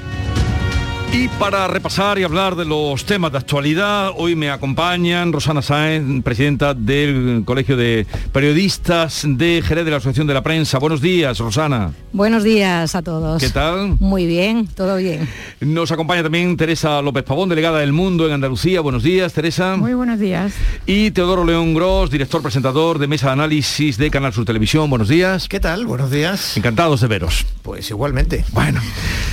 Y 1.15 1.29
para 1.29 1.69
repasar 1.69 2.19
y 2.19 2.25
hablar 2.25 2.57
de 2.57 2.65
los 2.65 3.05
temas 3.05 3.31
de 3.33 3.37
actualidad, 3.39 4.13
hoy 4.17 4.35
me 4.35 4.49
acompañan 4.49 5.31
Rosana 5.31 5.61
Sáenz, 5.61 6.25
presidenta 6.25 6.73
del 6.73 7.43
Colegio 7.45 7.77
de 7.77 8.07
Periodistas 8.33 9.23
de 9.27 9.63
Jerez 9.63 9.85
de 9.85 9.91
la 9.91 9.99
Asociación 9.99 10.27
de 10.27 10.33
la 10.33 10.43
Prensa. 10.43 10.79
Buenos 10.79 11.03
días, 11.03 11.39
Rosana. 11.39 11.93
Buenos 12.15 12.45
días 12.45 12.95
a 12.95 13.03
todos. 13.03 13.43
¿Qué 13.43 13.51
tal? 13.51 13.99
Muy 14.01 14.25
bien, 14.27 14.67
todo 14.69 14.97
bien. 14.97 15.29
Nos 15.61 15.93
acompaña 15.93 16.23
también 16.23 16.57
Teresa 16.57 17.03
López 17.03 17.25
Pavón, 17.25 17.51
delegada 17.51 17.81
del 17.81 17.93
Mundo 17.93 18.27
en 18.27 18.33
Andalucía. 18.33 18.81
Buenos 18.81 19.03
días, 19.03 19.35
Teresa. 19.35 19.77
Muy 19.77 19.93
buenos 19.93 20.19
días. 20.19 20.55
Y 20.87 21.11
Teodoro 21.11 21.45
León 21.45 21.75
Gros, 21.75 22.11
director 22.11 22.41
presentador 22.41 22.99
de 22.99 23.07
Mesa 23.07 23.27
de 23.27 23.33
Análisis 23.35 23.99
de 23.99 24.11
Canal 24.11 24.33
Sur 24.33 24.47
Televisión. 24.47 24.89
Buenos 24.89 25.09
días. 25.09 25.47
¿Qué 25.47 25.61
tal? 25.61 25.85
Buenos 25.85 26.11
días. 26.11 26.57
Encantados 26.57 27.03
de 27.03 27.09
veros. 27.09 27.45
Pues 27.61 27.91
igualmente. 27.91 28.47
Bueno. 28.53 28.81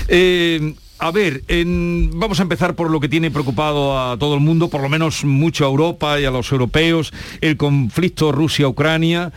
eh, 0.09 0.73
a 0.99 1.11
ver, 1.11 1.43
vamos 2.13 2.39
a 2.39 2.43
empezar 2.43 2.75
por 2.75 2.89
lo 2.91 2.99
que 2.99 3.07
tiene 3.07 3.31
preocupado 3.31 3.97
a 3.99 4.17
todo 4.17 4.35
el 4.35 4.41
mundo, 4.41 4.69
por 4.69 4.81
lo 4.81 4.89
menos 4.89 5.23
mucho 5.23 5.65
a 5.65 5.69
Europa 5.69 6.19
y 6.19 6.25
a 6.25 6.31
los 6.31 6.51
europeos, 6.51 7.13
el 7.41 7.55
conflicto 7.57 8.31
Rusia-Ucrania. 8.31 9.31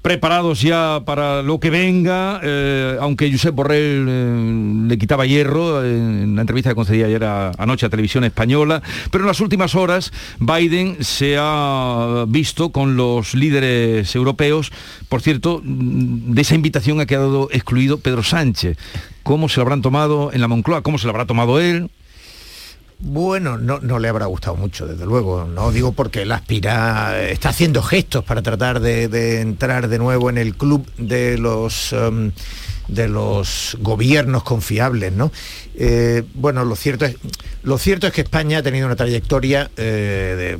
Preparados 0.00 0.60
ya 0.60 1.00
para 1.06 1.42
lo 1.42 1.58
que 1.60 1.70
venga, 1.70 2.38
eh, 2.42 2.98
aunque 3.00 3.32
Josep 3.32 3.54
Borrell 3.54 4.06
eh, 4.06 4.84
le 4.86 4.98
quitaba 4.98 5.24
hierro 5.24 5.82
eh, 5.82 5.96
en 5.96 6.36
la 6.36 6.42
entrevista 6.42 6.68
que 6.68 6.74
concedía 6.74 7.06
ayer 7.06 7.24
a- 7.24 7.52
anoche 7.56 7.86
a 7.86 7.88
Televisión 7.88 8.22
Española, 8.24 8.82
pero 9.10 9.24
en 9.24 9.28
las 9.28 9.40
últimas 9.40 9.74
horas 9.74 10.12
Biden 10.38 10.98
se 11.02 11.36
ha 11.38 12.26
visto 12.28 12.68
con 12.68 12.98
los 12.98 13.32
líderes 13.34 14.14
europeos. 14.14 14.72
Por 15.08 15.22
cierto, 15.22 15.62
de 15.64 16.42
esa 16.42 16.54
invitación 16.54 17.00
ha 17.00 17.06
quedado 17.06 17.48
excluido 17.50 17.96
Pedro 17.98 18.22
Sánchez. 18.22 18.76
¿Cómo 19.24 19.48
se 19.48 19.56
lo 19.56 19.62
habrán 19.62 19.80
tomado 19.82 20.32
en 20.32 20.40
la 20.42 20.48
Moncloa? 20.48 20.82
¿Cómo 20.82 20.98
se 20.98 21.06
lo 21.06 21.10
habrá 21.10 21.24
tomado 21.24 21.58
él? 21.58 21.90
Bueno, 23.00 23.56
no, 23.56 23.80
no 23.80 23.98
le 23.98 24.08
habrá 24.08 24.26
gustado 24.26 24.54
mucho, 24.54 24.86
desde 24.86 25.06
luego. 25.06 25.46
No 25.46 25.72
digo 25.72 25.92
porque 25.92 26.22
él 26.22 26.32
aspira, 26.32 27.20
está 27.22 27.48
haciendo 27.48 27.82
gestos 27.82 28.22
para 28.22 28.42
tratar 28.42 28.80
de, 28.80 29.40
entrar 29.40 29.88
de 29.88 29.98
nuevo 29.98 30.28
en 30.28 30.36
el 30.36 30.54
club 30.54 30.86
de 30.98 31.38
los 31.38 31.92
um, 31.92 32.32
de 32.88 33.08
los 33.08 33.76
gobiernos 33.80 34.42
confiables, 34.42 35.12
¿no? 35.12 35.32
Eh, 35.76 36.22
bueno, 36.34 36.64
lo 36.64 36.76
cierto, 36.76 37.04
es, 37.04 37.16
lo 37.62 37.78
cierto 37.78 38.06
es 38.06 38.12
que 38.12 38.20
España 38.20 38.58
ha 38.58 38.62
tenido 38.62 38.86
una 38.86 38.94
trayectoria 38.96 39.70
eh, 39.76 40.56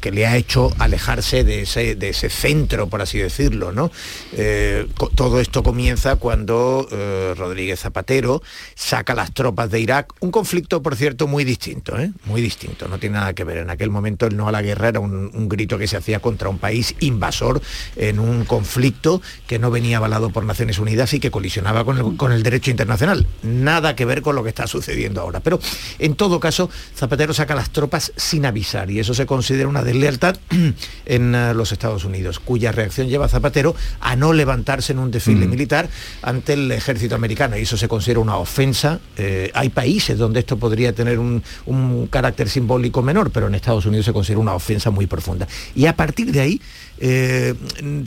que 0.00 0.10
le 0.10 0.26
ha 0.26 0.36
hecho 0.36 0.72
alejarse 0.78 1.44
de 1.44 1.62
ese, 1.62 1.96
de 1.96 2.10
ese 2.10 2.30
centro, 2.30 2.88
por 2.88 3.02
así 3.02 3.18
decirlo, 3.18 3.72
¿no? 3.72 3.90
Eh, 4.32 4.86
todo 5.14 5.40
esto 5.40 5.62
comienza 5.62 6.16
cuando 6.16 6.88
Rodríguez 7.36 7.80
Zapatero 7.80 8.42
saca 8.74 9.14
las 9.14 9.32
tropas 9.34 9.70
de 9.70 9.80
Irak, 9.80 10.14
un 10.20 10.30
conflicto, 10.30 10.82
por 10.82 10.96
cierto, 10.96 11.26
muy 11.26 11.44
distinto, 11.44 11.94
muy 12.24 12.40
distinto, 12.40 12.88
no 12.88 12.98
tiene 12.98 13.18
nada 13.18 13.34
que 13.34 13.44
ver. 13.44 13.58
En 13.58 13.70
aquel 13.70 13.90
momento 13.90 14.26
el 14.26 14.36
no 14.36 14.48
a 14.48 14.52
la 14.52 14.62
guerra 14.62 14.88
era 14.88 15.00
un, 15.00 15.48
grito 15.48 15.78
que 15.78 15.86
se 15.86 15.96
hacía 15.96 16.20
contra 16.20 16.48
un 16.48 16.58
país 16.58 16.94
invasor 17.00 17.60
en 17.96 18.18
un 18.18 18.44
conflicto 18.44 19.20
que 19.46 19.58
no 19.58 19.70
venía 19.70 19.96
avalado 19.96 20.30
por 20.30 20.44
Naciones 20.44 20.78
Unidas 20.78 21.12
y 21.14 21.20
que 21.20 21.30
colisionaba 21.48 21.84
con 21.84 21.96
el, 21.96 22.16
con 22.16 22.32
el 22.32 22.42
derecho 22.42 22.70
internacional. 22.70 23.26
Nada 23.42 23.96
que 23.96 24.04
ver 24.04 24.20
con 24.20 24.36
lo 24.36 24.42
que 24.42 24.50
está 24.50 24.66
sucediendo 24.66 25.22
ahora. 25.22 25.40
Pero 25.40 25.58
en 25.98 26.14
todo 26.14 26.40
caso, 26.40 26.68
Zapatero 26.94 27.32
saca 27.32 27.54
las 27.54 27.70
tropas 27.70 28.12
sin 28.16 28.44
avisar 28.44 28.90
y 28.90 29.00
eso 29.00 29.14
se 29.14 29.24
considera 29.24 29.66
una 29.66 29.82
deslealtad 29.82 30.36
en 31.06 31.34
eh, 31.34 31.54
los 31.54 31.72
Estados 31.72 32.04
Unidos, 32.04 32.38
cuya 32.38 32.70
reacción 32.70 33.08
lleva 33.08 33.26
a 33.26 33.28
Zapatero 33.28 33.74
a 34.00 34.14
no 34.14 34.34
levantarse 34.34 34.92
en 34.92 34.98
un 34.98 35.10
desfile 35.10 35.46
militar 35.46 35.88
ante 36.20 36.52
el 36.52 36.70
ejército 36.70 37.14
americano 37.14 37.56
y 37.56 37.62
eso 37.62 37.78
se 37.78 37.88
considera 37.88 38.20
una 38.20 38.36
ofensa. 38.36 39.00
Eh, 39.16 39.50
hay 39.54 39.70
países 39.70 40.18
donde 40.18 40.40
esto 40.40 40.58
podría 40.58 40.92
tener 40.92 41.18
un, 41.18 41.42
un 41.64 42.08
carácter 42.08 42.50
simbólico 42.50 43.00
menor, 43.00 43.30
pero 43.30 43.46
en 43.46 43.54
Estados 43.54 43.86
Unidos 43.86 44.04
se 44.04 44.12
considera 44.12 44.40
una 44.40 44.52
ofensa 44.52 44.90
muy 44.90 45.06
profunda. 45.06 45.48
Y 45.74 45.86
a 45.86 45.96
partir 45.96 46.30
de 46.30 46.40
ahí, 46.40 46.60
eh, 47.00 47.54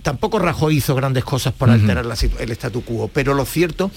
tampoco 0.04 0.40
Rajoy 0.40 0.78
hizo 0.78 0.96
grandes 0.96 1.24
cosas 1.24 1.54
por 1.54 1.70
alterar 1.70 2.06
la 2.06 2.16
el 2.40 2.52
statu 2.52 2.84
quo, 2.84 3.08
pero 3.08 3.34
lo 3.34 3.46
cierto 3.46 3.92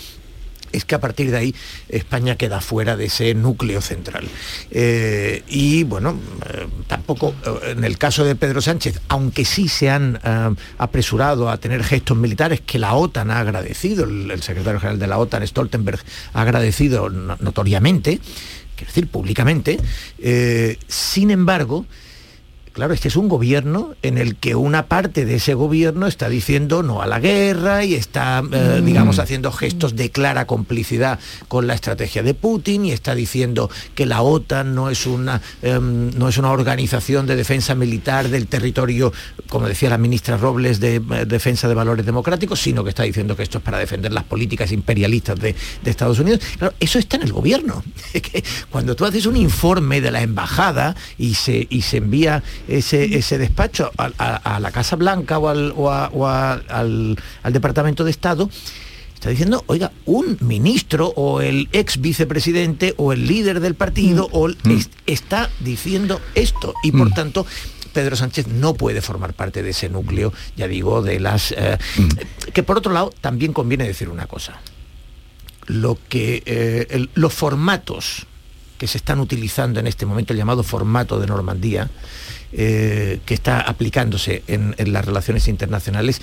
es 0.72 0.84
que 0.84 0.96
a 0.96 1.00
partir 1.00 1.30
de 1.30 1.36
ahí 1.36 1.54
España 1.88 2.34
queda 2.34 2.60
fuera 2.60 2.96
de 2.96 3.04
ese 3.04 3.32
núcleo 3.34 3.80
central. 3.80 4.26
Eh, 4.72 5.44
y 5.46 5.84
bueno, 5.84 6.18
eh, 6.52 6.66
tampoco 6.88 7.32
en 7.64 7.84
el 7.84 7.96
caso 7.96 8.24
de 8.24 8.34
Pedro 8.34 8.60
Sánchez, 8.60 9.00
aunque 9.06 9.44
sí 9.44 9.68
se 9.68 9.88
han 9.88 10.18
eh, 10.24 10.50
apresurado 10.78 11.48
a 11.48 11.58
tener 11.58 11.84
gestos 11.84 12.16
militares 12.16 12.60
que 12.60 12.80
la 12.80 12.94
OTAN 12.94 13.30
ha 13.30 13.38
agradecido, 13.38 14.02
el, 14.04 14.28
el 14.32 14.42
secretario 14.42 14.80
general 14.80 14.98
de 14.98 15.06
la 15.06 15.18
OTAN, 15.18 15.46
Stoltenberg, 15.46 16.00
ha 16.32 16.40
agradecido 16.42 17.08
no- 17.08 17.36
notoriamente, 17.38 18.18
quiero 18.74 18.88
decir, 18.90 19.06
públicamente, 19.06 19.78
sin 20.88 21.30
embargo, 21.30 21.86
Claro, 22.74 22.92
este 22.92 23.06
es 23.06 23.14
un 23.14 23.28
gobierno 23.28 23.94
en 24.02 24.18
el 24.18 24.34
que 24.34 24.56
una 24.56 24.86
parte 24.86 25.24
de 25.24 25.36
ese 25.36 25.54
gobierno 25.54 26.08
está 26.08 26.28
diciendo 26.28 26.82
no 26.82 27.02
a 27.02 27.06
la 27.06 27.20
guerra 27.20 27.84
y 27.84 27.94
está, 27.94 28.42
eh, 28.50 28.80
Mm. 28.80 28.84
digamos, 28.84 29.20
haciendo 29.20 29.52
gestos 29.52 29.94
de 29.94 30.10
clara 30.10 30.48
complicidad 30.48 31.20
con 31.46 31.68
la 31.68 31.74
estrategia 31.74 32.24
de 32.24 32.34
Putin 32.34 32.84
y 32.86 32.90
está 32.90 33.14
diciendo 33.14 33.70
que 33.94 34.06
la 34.06 34.22
OTAN 34.22 34.74
no 34.74 34.90
es 34.90 35.06
una, 35.06 35.40
em, 35.62 36.10
no 36.18 36.28
es 36.28 36.36
una 36.36 36.50
organización 36.50 37.28
de 37.28 37.36
defensa 37.36 37.76
militar 37.76 38.28
del 38.28 38.48
territorio, 38.48 39.12
como 39.48 39.68
decía 39.68 39.88
la 39.88 39.96
ministra 39.98 40.36
Robles, 40.36 40.80
de 40.80 40.96
eh, 40.96 41.26
defensa 41.28 41.68
de 41.68 41.74
valores 41.74 42.04
democráticos, 42.04 42.60
sino 42.60 42.82
que 42.82 42.90
está 42.90 43.04
diciendo 43.04 43.36
que 43.36 43.44
esto 43.44 43.58
es 43.58 43.64
para 43.64 43.78
defender 43.78 44.12
las 44.12 44.24
políticas 44.24 44.72
imperialistas 44.72 45.38
de, 45.38 45.54
de 45.80 45.90
Estados 45.92 46.18
Unidos. 46.18 46.40
Claro, 46.58 46.74
eso 46.80 46.98
está 46.98 47.18
en 47.18 47.22
el 47.22 47.32
gobierno. 47.32 47.84
Cuando 48.70 48.96
tú 48.96 49.04
haces 49.04 49.26
un 49.26 49.36
informe 49.36 50.00
de 50.00 50.10
la 50.10 50.22
embajada 50.22 50.96
y 51.18 51.34
se, 51.34 51.68
y 51.70 51.82
se 51.82 51.98
envía 51.98 52.42
ese, 52.68 53.16
ese 53.16 53.38
despacho 53.38 53.90
a, 53.98 54.10
a- 54.18 54.56
a 54.56 54.60
la 54.60 54.70
Casa 54.70 54.96
Blanca 54.96 55.38
o, 55.38 55.48
al, 55.48 55.72
o 55.76 55.90
a- 55.90 56.08
o 56.12 56.26
a- 56.26 56.54
al, 56.54 57.16
al 57.42 57.52
Departamento 57.52 58.04
de 58.04 58.10
Estado, 58.10 58.48
está 59.14 59.30
diciendo, 59.30 59.64
oiga, 59.68 59.90
un 60.06 60.36
ministro 60.40 61.08
o 61.16 61.40
el 61.40 61.68
ex 61.72 62.00
vicepresidente 62.00 62.94
o 62.98 63.12
el 63.12 63.26
líder 63.26 63.60
del 63.60 63.74
partido 63.74 64.28
o 64.32 64.46
el- 64.48 64.56
es- 64.70 64.90
está 65.06 65.50
diciendo 65.60 66.20
esto 66.34 66.74
y 66.82 66.92
por 66.92 67.10
tanto 67.10 67.46
Pedro 67.92 68.16
Sánchez 68.16 68.48
no 68.48 68.74
puede 68.74 69.00
formar 69.00 69.34
parte 69.34 69.62
de 69.62 69.70
ese 69.70 69.88
núcleo, 69.88 70.32
ya 70.56 70.66
digo, 70.66 71.00
de 71.00 71.20
las... 71.20 71.52
eh, 71.56 71.78
Que 72.52 72.62
por 72.64 72.76
otro 72.78 72.92
lado, 72.92 73.12
también 73.20 73.52
conviene 73.52 73.86
decir 73.86 74.08
una 74.08 74.26
cosa. 74.26 74.60
Lo 75.66 75.96
que, 76.08 76.42
eh, 76.44 76.86
el- 76.90 77.08
los 77.14 77.32
formatos 77.32 78.26
que 78.78 78.86
se 78.88 78.98
están 78.98 79.20
utilizando 79.20 79.78
en 79.80 79.86
este 79.86 80.04
momento, 80.06 80.32
el 80.32 80.38
llamado 80.38 80.62
formato 80.64 81.20
de 81.20 81.26
Normandía, 81.28 81.88
eh, 82.56 83.18
que 83.26 83.34
está 83.34 83.60
aplicándose 83.60 84.44
en, 84.46 84.76
en 84.78 84.92
las 84.92 85.04
relaciones 85.04 85.48
internacionales, 85.48 86.20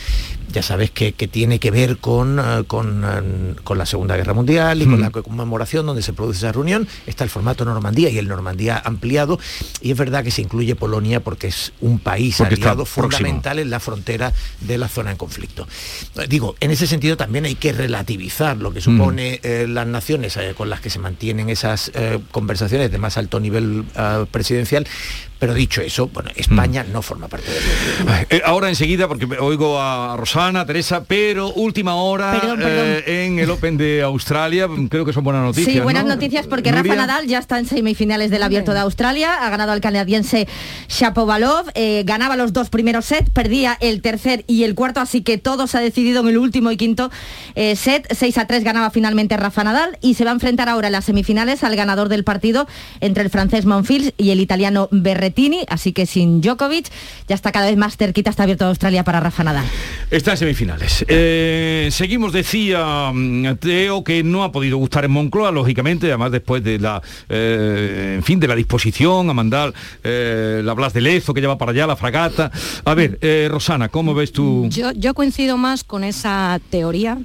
ya 0.52 0.64
sabes 0.64 0.90
que, 0.90 1.12
que 1.12 1.28
tiene 1.28 1.60
que 1.60 1.72
ver 1.72 1.98
con, 1.98 2.40
eh, 2.40 2.64
con, 2.68 3.04
eh, 3.04 3.56
con 3.64 3.78
la 3.78 3.86
Segunda 3.86 4.16
Guerra 4.16 4.34
Mundial 4.34 4.82
y 4.82 4.86
con 4.86 5.00
Mm. 5.00 5.02
la 5.02 5.10
conmemoración 5.12 5.86
donde 5.86 6.02
se 6.02 6.14
produce 6.14 6.40
esa 6.40 6.52
reunión. 6.52 6.88
Está 7.06 7.24
el 7.24 7.30
formato 7.30 7.66
Normandía 7.66 8.10
y 8.10 8.18
el 8.18 8.28
Normandía 8.28 8.82
ampliado. 8.84 9.40
Y 9.82 9.92
es 9.92 9.98
verdad 9.98 10.24
que 10.24 10.32
se 10.32 10.42
incluye 10.42 10.76
Polonia 10.76 11.20
porque 11.20 11.48
es 11.48 11.74
un 11.82 12.00
país 12.00 12.36
Porque 12.38 12.56
aliado 12.56 12.86
fundamental 12.86 13.60
en 13.60 13.70
la 13.70 13.80
frontera 13.80 14.34
de 14.62 14.78
la 14.78 14.88
zona 14.88 15.12
en 15.12 15.18
conflicto. 15.18 15.68
Digo, 16.30 16.56
en 16.60 16.72
ese 16.72 16.88
sentido 16.88 17.18
también 17.18 17.46
hay 17.46 17.56
que 17.56 17.74
relativizar 17.74 18.58
lo 18.58 18.72
que 18.72 18.82
supone 18.82 19.40
eh, 19.44 19.66
las 19.68 19.88
naciones 19.88 20.38
eh, 20.38 20.54
con 20.56 20.70
las 20.70 20.82
que 20.82 20.90
se 20.90 21.00
mantienen 21.00 21.50
esas 21.50 21.92
conversaciones 22.32 22.92
de 22.92 22.98
más 22.98 23.18
alto 23.18 23.40
nivel 23.40 23.84
presidencial. 24.32 24.88
Pero 25.42 25.56
dicho 25.56 25.82
eso, 25.82 26.08
bueno, 26.14 26.30
España 26.36 26.86
no 26.94 27.02
forma 27.02 27.28
parte 27.28 27.50
del 27.50 27.64
eh, 28.30 28.44
ahora 28.46 28.70
enseguida, 28.70 29.08
porque 29.08 29.26
oigo 29.40 29.82
a 29.82 30.16
Rosana, 30.16 30.68
Teresa, 30.68 31.04
pero 31.04 31.52
última 31.54 31.96
hora 31.96 32.40
Perdón, 32.40 32.60
perdón. 32.60 32.86
eh, 33.08 33.26
en 33.26 33.40
el 33.40 33.50
Open 33.50 33.76
de 33.76 34.04
Australia, 34.04 34.68
creo 34.88 35.04
que 35.04 35.14
son 35.14 35.24
buenas 35.24 35.42
noticias. 35.42 35.74
Sí, 35.74 35.80
buenas 35.80 36.04
¿no? 36.04 36.14
noticias 36.14 36.46
porque 36.46 36.72
Nuria. 36.72 36.94
Rafa 36.94 37.08
Nadal 37.08 37.26
ya 37.26 37.40
está 37.40 37.58
en 37.58 37.66
semifinales 37.66 38.30
del 38.30 38.44
Abierto 38.44 38.72
de 38.76 38.82
Australia, 38.82 39.34
ha 39.44 39.50
ganado 39.50 39.72
al 39.72 39.82
canadiense 39.82 40.48
Shapovalov, 40.88 41.72
eh, 41.74 42.04
ganaba 42.06 42.36
los 42.36 42.54
dos 42.54 42.70
primeros 42.70 43.06
sets, 43.06 43.32
perdía 43.32 43.76
el 43.82 44.04
tercer 44.04 44.46
y 44.46 44.64
el 44.64 44.76
cuarto, 44.76 45.00
así 45.00 45.22
que 45.24 45.40
todo 45.40 45.66
se 45.66 45.76
ha 45.80 45.82
decidido 45.82 46.22
en 46.22 46.28
el 46.28 46.38
último 46.38 46.70
y 46.72 46.78
quinto 46.78 47.10
eh, 47.56 47.76
set, 47.76 48.08
6 48.16 48.38
a 48.38 48.46
3 48.46 48.64
ganaba 48.64 48.92
finalmente 48.92 49.38
Rafa 49.38 49.64
Nadal 49.64 49.98
y 50.02 50.14
se 50.14 50.24
va 50.24 50.30
a 50.30 50.34
enfrentar 50.36 50.70
ahora 50.70 50.90
en 50.90 50.94
las 50.94 51.06
semifinales 51.06 51.64
al 51.64 51.76
ganador 51.76 52.10
del 52.10 52.24
partido 52.24 52.68
entre 53.00 53.24
el 53.24 53.32
francés 53.32 53.66
Monfils 53.66 54.14
y 54.18 54.30
el 54.30 54.40
italiano 54.40 54.88
Berretini, 55.32 55.64
así 55.70 55.94
que 55.94 56.06
sin 56.06 56.42
Djokovic 56.42 56.88
ya 57.28 57.36
está 57.36 57.52
cada 57.52 57.68
vez 57.68 57.78
más 57.78 57.96
cerquita 57.96 58.30
este 58.30 58.42
Abierto 58.42 58.66
Australia 58.66 59.04
para 59.04 59.20
Rafa 59.20 59.44
Nadal. 59.44 59.66
Está 60.10 60.32
en 60.32 60.38
semifinales. 60.38 61.06
Eh, 61.08 61.90
seguimos, 61.92 62.34
decía 62.34 63.12
mm, 63.14 63.56
Teo, 63.56 64.04
que 64.04 64.24
no 64.24 64.44
ha 64.44 64.52
podido 64.52 64.78
gustar 64.78 65.06
en 65.06 65.12
Moncloa, 65.12 65.52
lógicamente, 65.52 66.08
además 66.08 66.32
después 66.32 66.64
de 66.64 66.80
la, 66.80 67.02
eh, 67.30 68.16
en 68.18 68.24
fin, 68.24 68.40
de 68.40 68.48
la 68.48 68.56
disposición 68.56 69.30
a 69.30 69.34
mandar 69.34 69.74
eh, 70.04 70.62
la 70.64 70.74
Blas 70.74 70.94
de 70.94 71.02
Lezo, 71.02 71.34
que 71.34 71.42
lleva 71.42 71.58
para 71.58 71.72
allá 71.72 71.88
la 71.88 71.96
fragata. 71.96 72.52
A 72.84 72.94
ver, 72.94 73.18
eh, 73.22 73.48
Rosana, 73.50 73.90
¿cómo 73.90 74.14
ves 74.14 74.32
tú? 74.32 74.68
Yo, 74.70 74.92
yo 74.92 75.14
coincido 75.14 75.58
más 75.58 75.84
con 75.84 76.04
esa 76.04 76.60
teoría 76.70 77.18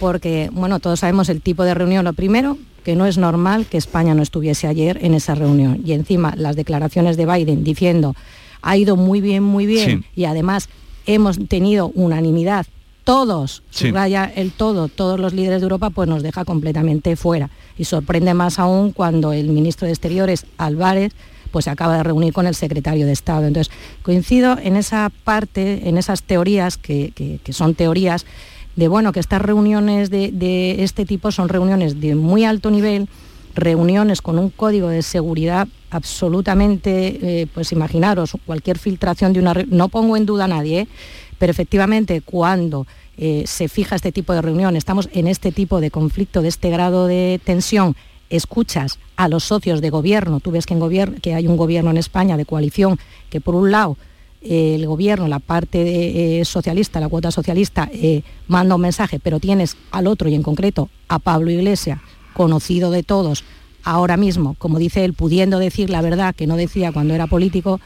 porque, 0.00 0.50
bueno, 0.52 0.80
todos 0.80 1.00
sabemos 1.00 1.28
el 1.28 1.40
tipo 1.40 1.64
de 1.64 1.74
reunión. 1.74 2.04
Lo 2.04 2.12
primero, 2.12 2.58
que 2.86 2.94
no 2.94 3.04
es 3.06 3.18
normal 3.18 3.66
que 3.66 3.78
España 3.78 4.14
no 4.14 4.22
estuviese 4.22 4.68
ayer 4.68 4.98
en 5.02 5.12
esa 5.14 5.34
reunión. 5.34 5.82
Y 5.84 5.90
encima 5.92 6.34
las 6.36 6.54
declaraciones 6.54 7.16
de 7.16 7.26
Biden 7.26 7.64
diciendo, 7.64 8.14
ha 8.62 8.76
ido 8.76 8.94
muy 8.94 9.20
bien, 9.20 9.42
muy 9.42 9.66
bien, 9.66 10.04
Sí. 10.04 10.06
y 10.14 10.24
además 10.26 10.68
hemos 11.04 11.36
tenido 11.48 11.88
unanimidad. 11.96 12.64
Todos, 13.02 13.64
Sí. 13.70 13.88
subraya 13.88 14.30
el 14.36 14.52
todo, 14.52 14.86
todos 14.86 15.18
los 15.18 15.32
líderes 15.32 15.60
de 15.60 15.64
Europa, 15.64 15.90
pues 15.90 16.08
nos 16.08 16.22
deja 16.22 16.44
completamente 16.44 17.16
fuera. 17.16 17.50
Y 17.76 17.86
sorprende 17.86 18.34
más 18.34 18.60
aún 18.60 18.92
cuando 18.92 19.32
el 19.32 19.48
ministro 19.48 19.86
de 19.86 19.92
Exteriores, 19.92 20.46
Álvarez, 20.56 21.12
pues 21.50 21.64
se 21.64 21.70
acaba 21.72 21.96
de 21.96 22.04
reunir 22.04 22.32
con 22.32 22.46
el 22.46 22.54
secretario 22.54 23.04
de 23.06 23.12
Estado. 23.12 23.46
Entonces, 23.48 23.72
coincido 24.04 24.58
en 24.62 24.76
esa 24.76 25.10
parte, 25.24 25.88
en 25.88 25.98
esas 25.98 26.22
teorías, 26.22 26.76
que, 26.76 27.10
que- 27.16 27.40
que 27.42 27.52
son 27.52 27.74
teorías, 27.74 28.26
de 28.76 28.88
bueno, 28.88 29.12
que 29.12 29.20
estas 29.20 29.40
reuniones 29.42 30.10
de, 30.10 30.76
este 30.84 31.04
tipo 31.04 31.32
son 31.32 31.48
reuniones 31.48 32.00
de 32.00 32.14
muy 32.14 32.44
alto 32.44 32.70
nivel, 32.70 33.08
reuniones 33.54 34.20
con 34.20 34.38
un 34.38 34.50
código 34.50 34.88
de 34.88 35.02
seguridad 35.02 35.66
absolutamente, 35.90 37.40
eh, 37.42 37.46
pues 37.52 37.72
imaginaros, 37.72 38.36
cualquier 38.44 38.78
filtración 38.78 39.32
de 39.32 39.40
una... 39.40 39.54
No 39.68 39.88
pongo 39.88 40.16
en 40.16 40.26
duda 40.26 40.44
a 40.44 40.48
nadie, 40.48 40.80
¿eh? 40.80 40.88
pero 41.38 41.50
efectivamente 41.50 42.20
cuando 42.20 42.86
eh, 43.16 43.44
se 43.46 43.68
fija 43.68 43.96
este 43.96 44.12
tipo 44.12 44.34
de 44.34 44.42
reunión, 44.42 44.76
estamos 44.76 45.08
en 45.12 45.26
este 45.26 45.52
tipo 45.52 45.80
de 45.80 45.90
conflicto, 45.90 46.42
de 46.42 46.48
este 46.48 46.68
grado 46.68 47.06
de 47.06 47.40
tensión, 47.42 47.96
escuchas 48.28 48.98
a 49.16 49.28
los 49.28 49.44
socios 49.44 49.80
de 49.80 49.88
gobierno, 49.88 50.40
tú 50.40 50.50
ves 50.50 50.66
que, 50.66 50.74
en 50.74 50.80
gobier- 50.80 51.20
que 51.22 51.34
hay 51.34 51.46
un 51.46 51.56
gobierno 51.56 51.90
en 51.90 51.96
España 51.96 52.36
de 52.36 52.44
coalición 52.44 52.98
que 53.30 53.40
por 53.40 53.54
un 53.54 53.70
lado 53.70 53.96
el 54.42 54.86
gobierno, 54.86 55.28
la 55.28 55.38
parte 55.38 56.40
eh, 56.40 56.44
socialista, 56.44 57.00
la 57.00 57.08
cuota 57.08 57.30
socialista, 57.30 57.88
eh, 57.92 58.22
manda 58.48 58.74
un 58.74 58.80
mensaje, 58.80 59.18
pero 59.18 59.40
tienes 59.40 59.76
al 59.90 60.06
otro 60.06 60.28
y 60.28 60.34
en 60.34 60.42
concreto 60.42 60.88
a 61.08 61.18
Pablo 61.18 61.50
Iglesias, 61.50 62.00
conocido 62.34 62.90
de 62.90 63.02
todos, 63.02 63.44
ahora 63.82 64.16
mismo, 64.16 64.54
como 64.58 64.78
dice 64.78 65.04
él, 65.04 65.14
pudiendo 65.14 65.58
decir 65.58 65.90
la 65.90 66.02
verdad 66.02 66.34
que 66.34 66.46
no 66.46 66.56
decía 66.56 66.92
cuando 66.92 67.14
era 67.14 67.26
político, 67.26 67.80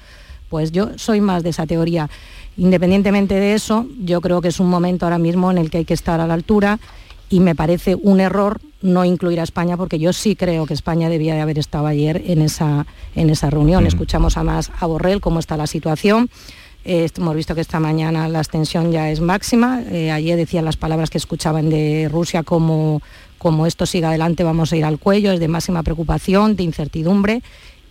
pues 0.48 0.72
yo 0.72 0.90
soy 0.96 1.20
más 1.20 1.42
de 1.42 1.50
esa 1.50 1.66
teoría. 1.66 2.10
Independientemente 2.56 3.34
de 3.34 3.54
eso, 3.54 3.86
yo 4.02 4.20
creo 4.20 4.40
que 4.40 4.48
es 4.48 4.60
un 4.60 4.68
momento 4.68 5.06
ahora 5.06 5.18
mismo 5.18 5.50
en 5.50 5.58
el 5.58 5.70
que 5.70 5.78
hay 5.78 5.84
que 5.84 5.94
estar 5.94 6.20
a 6.20 6.26
la 6.26 6.34
altura 6.34 6.80
y 7.30 7.40
me 7.40 7.54
parece 7.54 7.94
un 7.94 8.20
error 8.20 8.60
no 8.82 9.04
incluir 9.04 9.40
a 9.40 9.44
España 9.44 9.76
porque 9.76 9.98
yo 9.98 10.12
sí 10.12 10.34
creo 10.36 10.66
que 10.66 10.74
España 10.74 11.08
debía 11.08 11.34
de 11.34 11.40
haber 11.40 11.58
estado 11.58 11.86
ayer 11.86 12.22
en 12.26 12.42
esa, 12.42 12.86
en 13.14 13.30
esa 13.30 13.48
reunión. 13.48 13.86
Escuchamos 13.86 14.36
a 14.36 14.42
más 14.42 14.70
a 14.78 14.86
Borrell 14.86 15.20
cómo 15.20 15.38
está 15.38 15.56
la 15.56 15.68
situación. 15.68 16.28
Eh, 16.84 17.08
hemos 17.16 17.36
visto 17.36 17.54
que 17.54 17.60
esta 17.60 17.78
mañana 17.78 18.28
la 18.28 18.40
extensión 18.40 18.90
ya 18.90 19.10
es 19.10 19.20
máxima. 19.20 19.82
Eh, 19.90 20.10
ayer 20.10 20.36
decían 20.36 20.64
las 20.64 20.76
palabras 20.76 21.08
que 21.08 21.18
escuchaban 21.18 21.70
de 21.70 22.08
Rusia 22.10 22.42
como, 22.42 23.00
como 23.38 23.66
esto 23.66 23.86
siga 23.86 24.08
adelante 24.08 24.42
vamos 24.42 24.72
a 24.72 24.76
ir 24.76 24.84
al 24.84 24.98
cuello, 24.98 25.30
es 25.30 25.40
de 25.40 25.48
máxima 25.48 25.82
preocupación, 25.82 26.56
de 26.56 26.64
incertidumbre. 26.64 27.42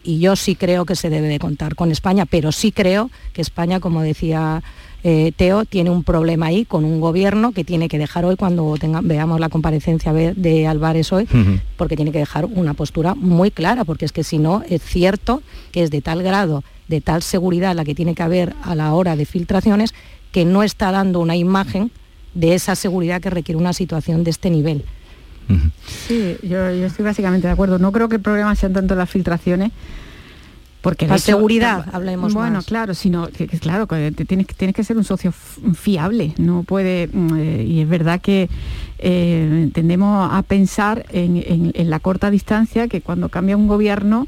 Y 0.04 0.20
yo 0.20 0.36
sí 0.36 0.56
creo 0.56 0.86
que 0.86 0.96
se 0.96 1.10
debe 1.10 1.28
de 1.28 1.40
contar 1.40 1.76
con 1.76 1.92
España, 1.92 2.26
pero 2.26 2.52
sí 2.52 2.72
creo 2.72 3.12
que 3.32 3.42
España, 3.42 3.80
como 3.80 4.02
decía 4.02 4.64
eh, 5.04 5.32
Teo, 5.36 5.66
tiene 5.66 5.90
un 5.90 6.04
problema 6.04 6.48
ahí 6.48 6.66
con 6.66 6.86
un 6.86 7.00
gobierno 7.00 7.52
que 7.52 7.64
tiene 7.64 7.88
que 7.88 7.98
dejar 7.98 8.26
hoy, 8.26 8.36
cuando 8.36 8.76
veamos 9.04 9.40
la 9.40 9.50
comparecencia 9.50 10.14
de 10.14 10.68
Álvarez 10.68 11.12
hoy, 11.14 11.28
porque 11.78 11.96
tiene 11.96 12.12
que 12.12 12.20
dejar 12.20 12.46
una 12.46 12.74
postura 12.74 13.16
muy 13.16 13.52
clara, 13.52 13.86
porque 13.86 14.06
es 14.06 14.12
que 14.12 14.24
si 14.24 14.38
no, 14.38 14.64
es 14.70 14.82
cierto 14.82 15.42
que 15.72 15.84
es 15.84 15.92
de 15.92 16.02
tal 16.02 16.24
grado 16.24 16.64
de 16.90 17.02
tal 17.02 17.22
seguridad 17.22 17.76
la 17.76 17.86
que 17.86 17.96
tiene 17.96 18.16
que 18.16 18.24
haber 18.24 18.56
a 18.64 18.76
la 18.76 18.94
hora 18.94 19.16
de 19.16 19.26
filtraciones 19.26 19.94
que 20.32 20.44
no 20.44 20.64
está 20.64 20.92
dando 20.92 21.20
una 21.20 21.36
imagen 21.36 21.92
de 22.34 22.56
esa 22.56 22.76
seguridad 22.76 23.22
que 23.22 23.30
requiere 23.30 23.58
una 23.58 23.74
situación 23.74 24.24
de 24.24 24.32
este 24.32 24.50
nivel. 24.50 24.84
Sí, 26.08 26.38
yo, 26.44 26.68
estoy 26.68 27.06
básicamente 27.06 27.48
de 27.48 27.54
acuerdo. 27.54 27.80
No 27.80 27.92
creo 27.92 28.08
que 28.08 28.18
el 28.18 28.22
problema 28.22 28.54
sean 28.56 28.74
tanto 28.74 28.94
las 28.94 29.10
filtraciones, 29.10 29.72
porque 30.82 31.08
la 31.08 31.18
seguridad, 31.18 31.86
hablemos 31.92 32.34
Bueno, 32.34 32.62
claro, 32.62 32.94
sino 32.94 33.28
que, 33.28 33.48
claro, 33.48 33.88
que 33.88 34.12
tienes, 34.12 34.48
tienes 34.48 34.76
que 34.76 34.84
ser 34.84 34.98
un 34.98 35.04
socio 35.04 35.32
fiable, 35.32 36.34
no 36.38 36.64
puede, 36.64 37.10
mm, 37.12 37.36
eh, 37.38 37.64
y 37.64 37.82
es 37.82 37.90
verdad 37.90 38.22
que 38.22 38.50
eh, 38.98 39.70
tendemos 39.74 40.30
a 40.32 40.42
pensar 40.44 41.06
en, 41.12 41.72
en, 41.74 41.90
la 41.90 42.00
corta 42.00 42.32
distancia 42.32 42.88
que 42.88 43.02
cuando 43.02 43.30
cambia 43.30 43.58
un 43.58 43.68
gobierno 43.68 44.28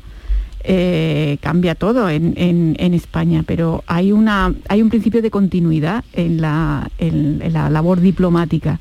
eh, 0.64 1.38
cambia 1.42 1.74
todo 1.74 2.10
en, 2.10 2.94
España, 2.94 3.44
pero 3.46 3.84
hay, 3.88 4.12
una, 4.12 4.54
hay 4.68 4.82
un 4.82 4.90
principio 4.90 5.22
de 5.22 5.32
continuidad 5.32 6.04
en 6.14 6.40
la, 6.40 6.90
labor 7.00 8.00
diplomática. 8.00 8.80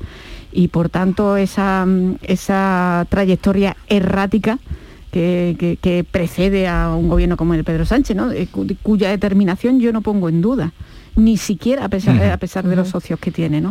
Y 0.51 0.67
por 0.67 0.89
tanto 0.89 1.37
esa, 1.37 1.87
esa 2.21 3.07
trayectoria 3.09 3.77
errática 3.87 4.59
que, 5.11 6.05
precede 6.09 6.67
a 6.67 6.95
un 6.95 7.09
gobierno 7.09 7.37
como 7.37 7.53
el 7.53 7.59
de 7.59 7.63
Pedro 7.63 7.85
Sánchez, 7.85 8.17
eh, 8.33 8.47
cuya 8.81 9.09
determinación 9.09 9.79
yo 9.79 9.91
no 9.91 10.01
pongo 10.01 10.29
en 10.29 10.41
duda, 10.41 10.73
ni 11.15 11.37
siquiera 11.37 11.85
a 11.85 11.89
pesar, 11.89 12.21
a 12.23 12.37
pesar 12.37 12.67
de 12.67 12.75
los 12.75 12.89
socios 12.89 13.19
que 13.19 13.31
tiene. 13.31 13.61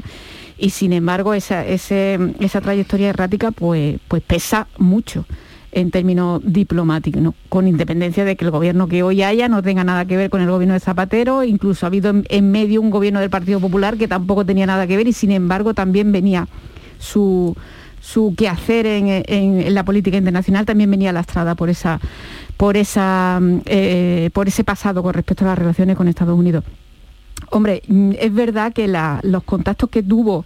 Y 0.58 0.70
sin 0.70 0.92
embargo 0.92 1.34
esa, 1.34 1.66
esa 1.66 2.60
trayectoria 2.60 3.08
errática 3.08 3.50
pues, 3.50 3.98
pues 4.08 4.22
pesa 4.22 4.68
mucho 4.78 5.24
en 5.72 5.90
términos 5.90 6.42
diplomáticos, 6.44 7.34
con 7.48 7.68
independencia 7.68 8.24
de 8.24 8.36
que 8.36 8.44
el 8.44 8.50
gobierno 8.50 8.88
que 8.88 9.02
hoy 9.02 9.22
haya 9.22 9.48
no 9.48 9.62
tenga 9.62 9.84
nada 9.84 10.04
que 10.04 10.16
ver 10.16 10.28
con 10.28 10.40
el 10.40 10.50
gobierno 10.50 10.74
de 10.74 10.80
Zapatero, 10.80 11.44
incluso 11.44 11.86
ha 11.86 11.88
habido 11.88 12.12
en, 12.28 12.50
medio 12.50 12.80
un 12.80 12.90
gobierno 12.90 13.20
del 13.20 13.30
Partido 13.30 13.60
Popular 13.60 13.96
que 13.96 14.08
tampoco 14.08 14.44
tenía 14.44 14.66
nada 14.66 14.86
que 14.86 14.96
ver 14.96 15.06
y 15.06 15.12
sin 15.12 15.30
embargo 15.30 15.72
también 15.72 16.10
venía 16.10 16.48
su, 16.98 17.56
su 18.00 18.34
quehacer 18.36 18.86
en, 18.86 19.74
la 19.74 19.84
política 19.84 20.16
internacional 20.16 20.64
también 20.66 20.90
venía 20.90 21.12
lastrada 21.12 21.54
por 21.54 21.70
esa 21.70 22.00
por 22.56 22.76
esa 22.76 23.40
eh, 23.66 24.30
por 24.32 24.48
ese 24.48 24.64
pasado 24.64 25.02
con 25.02 25.14
respecto 25.14 25.44
a 25.44 25.48
las 25.48 25.58
relaciones 25.58 25.96
con 25.96 26.08
Estados 26.08 26.38
Unidos. 26.38 26.64
Hombre, 27.50 27.82
mm, 27.86 28.12
es 28.18 28.32
verdad 28.32 28.72
que 28.72 28.88
los 28.88 29.42
contactos 29.44 29.90
que 29.90 30.02
tuvo 30.02 30.44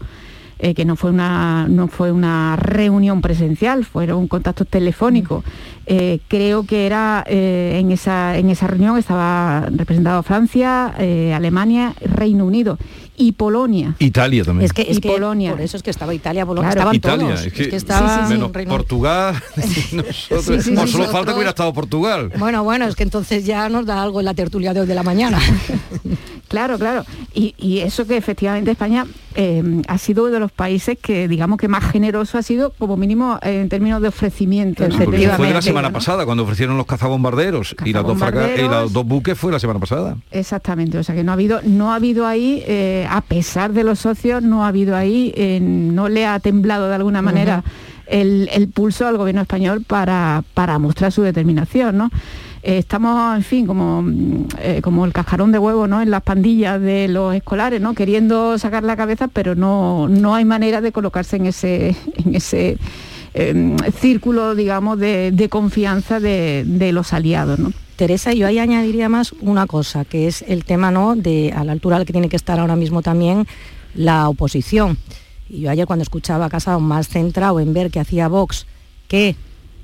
eh, 0.61 0.73
que 0.73 0.85
no 0.85 0.95
fue, 0.95 1.11
una, 1.11 1.67
no 1.69 1.89
fue 1.89 2.13
una 2.13 2.55
reunión 2.57 3.21
presencial, 3.21 3.85
fueron 3.85 4.29
contactos 4.29 4.69
telefónicos. 4.69 5.45
Eh, 5.85 6.21
creo 6.29 6.65
que 6.65 6.87
era 6.87 7.25
eh, 7.27 7.79
en, 7.81 7.91
esa, 7.91 8.39
en 8.39 8.49
esa 8.51 8.69
reunión 8.69 8.97
estaba 8.97 9.67
representado 9.71 10.23
Francia, 10.23 10.95
Alemania, 11.35 11.95
Reino 12.01 12.47
Unido 12.47 12.79
y 13.17 13.33
Polonia. 13.33 13.95
Italia 13.99 14.45
también. 14.45 14.65
Es 14.67 14.73
que, 14.73 14.83
es 14.83 15.01
Polonia. 15.01 15.53
Por 15.53 15.61
eso 15.61 15.77
es 15.77 15.83
que 15.83 15.91
estaba 15.91 16.15
Italia, 16.15 16.45
Polonia, 16.45 16.71
estaban 16.71 17.01
todos. 17.01 17.47
Es 17.47 17.53
que, 17.53 17.77
estaba 17.77 18.29
menos 18.29 18.51
Portugal. 18.51 19.43
no 20.73 20.87
solo 20.87 21.05
falta 21.09 21.33
que 21.33 21.37
hubiera 21.37 21.51
estado 21.51 21.73
Portugal. 21.73 22.33
Bueno, 22.39 22.65
bueno, 22.65 22.87
es 22.87 22.97
que 22.97 23.03
entonces 23.03 23.45
ya 23.47 23.69
nos 23.69 23.87
da 23.87 24.03
algo 24.03 24.21
en 24.21 24.27
la 24.27 24.35
tertulia 24.35 24.75
de 24.75 24.81
hoy 24.81 24.87
de 24.87 24.95
la 24.95 25.03
mañana. 25.03 25.39
Claro, 26.47 26.79
claro. 26.79 27.05
Y, 27.33 27.81
eso 27.81 28.07
que 28.07 28.17
efectivamente 28.17 28.71
España 28.71 29.07
eh, 29.37 29.83
ha 29.89 29.99
sido 29.99 30.25
uno 30.25 30.33
de 30.33 30.41
los 30.41 30.53
países 30.53 30.99
que, 30.99 31.29
digamos, 31.29 31.59
que 31.59 31.69
más 31.69 31.85
generoso 31.85 32.39
ha 32.39 32.43
sido, 32.43 32.71
como 32.79 32.97
mínimo, 32.97 33.39
en 33.43 33.69
términos 33.69 34.01
de 34.01 34.09
ofrecimiento. 34.09 34.85
fue 35.37 35.51
la 35.51 35.63
semana 35.63 35.93
pasada, 35.93 36.25
cuando 36.25 36.45
ofrecieron 36.45 36.77
los 36.77 36.87
cazabombarderos, 36.87 37.75
y, 37.85 37.93
las 37.93 38.05
dos 38.05 38.19
y 38.57 38.63
los 38.63 38.93
dos 38.93 39.07
buques 39.07 39.37
fue 39.37 39.53
la 39.53 39.59
semana 39.59 39.81
pasada. 39.81 40.17
Exactamente, 40.31 40.99
o 40.99 41.03
sea 41.03 41.15
que 41.15 41.25
no 41.25 41.33
ha 41.33 41.35
habido, 41.35 41.61
no 41.65 41.93
ha 41.93 41.97
habido 41.97 42.27
ahí, 42.27 42.63
eh, 42.67 43.07
a 43.11 43.21
pesar 43.23 43.73
de 43.73 43.85
los 43.85 43.99
socios, 43.99 44.43
no 44.43 44.65
ha 44.65 44.69
habido 44.69 44.97
ahí, 44.97 45.33
eh, 45.37 45.59
no 45.61 46.09
le 46.09 46.27
ha 46.27 46.39
temblado 46.39 46.89
de 46.89 46.95
alguna 46.95 47.23
manera 47.23 47.65
el, 48.07 48.49
el, 48.53 48.69
pulso 48.69 49.07
al 49.07 49.17
gobierno 49.17 49.43
español 49.43 49.83
para, 49.87 50.45
para 50.55 50.79
mostrar 50.79 51.11
su 51.11 51.23
determinación, 51.23 51.97
¿no? 51.97 52.11
Eh, 52.67 52.79
estamos, 52.79 53.37
en 53.37 53.43
fin, 53.43 53.67
como, 53.67 54.01
mm, 54.01 54.47
eh, 54.59 54.81
como 54.83 55.05
el 55.05 55.13
cascarón 55.13 55.53
de 55.53 55.59
huevo, 55.59 55.87
¿no? 55.87 56.01
En 56.01 56.11
las 56.11 56.23
pandillas 56.23 56.81
de 56.81 57.09
los 57.09 57.35
escolares, 57.35 57.79
¿no? 57.79 57.93
Queriendo 57.93 58.57
sacar 58.57 58.85
la 58.85 58.97
cabeza, 58.97 59.29
pero 59.29 59.55
no, 59.55 60.09
no 60.09 60.35
hay 60.35 60.47
manera 60.47 60.81
de 60.81 60.91
colocarse 60.91 61.37
en 61.37 61.45
ese, 61.45 61.95
en 62.25 62.35
ese 62.35 62.79
em, 63.35 63.77
círculo, 64.01 64.55
digamos, 64.55 64.99
de, 64.99 65.47
confianza 65.51 66.21
de, 66.21 66.91
los 66.95 67.13
aliados, 67.13 67.59
¿no? 67.59 67.71
Teresa, 67.97 68.33
yo 68.33 68.47
ahí 68.47 68.59
añadiría 68.59 69.11
más 69.11 69.33
una 69.43 69.67
cosa, 69.67 70.07
que 70.07 70.27
es 70.27 70.43
el 70.49 70.65
tema 70.65 70.91
¿no? 70.91 71.17
de 71.17 71.53
a 71.55 71.65
la 71.65 71.73
altura 71.73 71.97
al 71.97 72.07
que 72.07 72.13
tiene 72.13 72.31
que 72.31 72.37
estar 72.37 72.59
ahora 72.59 72.77
mismo 72.77 73.03
también 73.03 73.47
la 73.95 74.27
oposición. 74.31 74.97
Y 75.51 75.61
yo 75.61 75.71
ayer 75.71 75.87
cuando 75.87 76.03
escuchaba 76.03 76.47
a 76.47 76.49
Casado 76.49 76.81
más 76.81 77.09
centrado 77.09 77.61
en 77.61 77.75
ver 77.75 77.91
que 77.91 78.01
hacía 78.01 78.27
Vox 78.27 78.67
que 79.07 79.37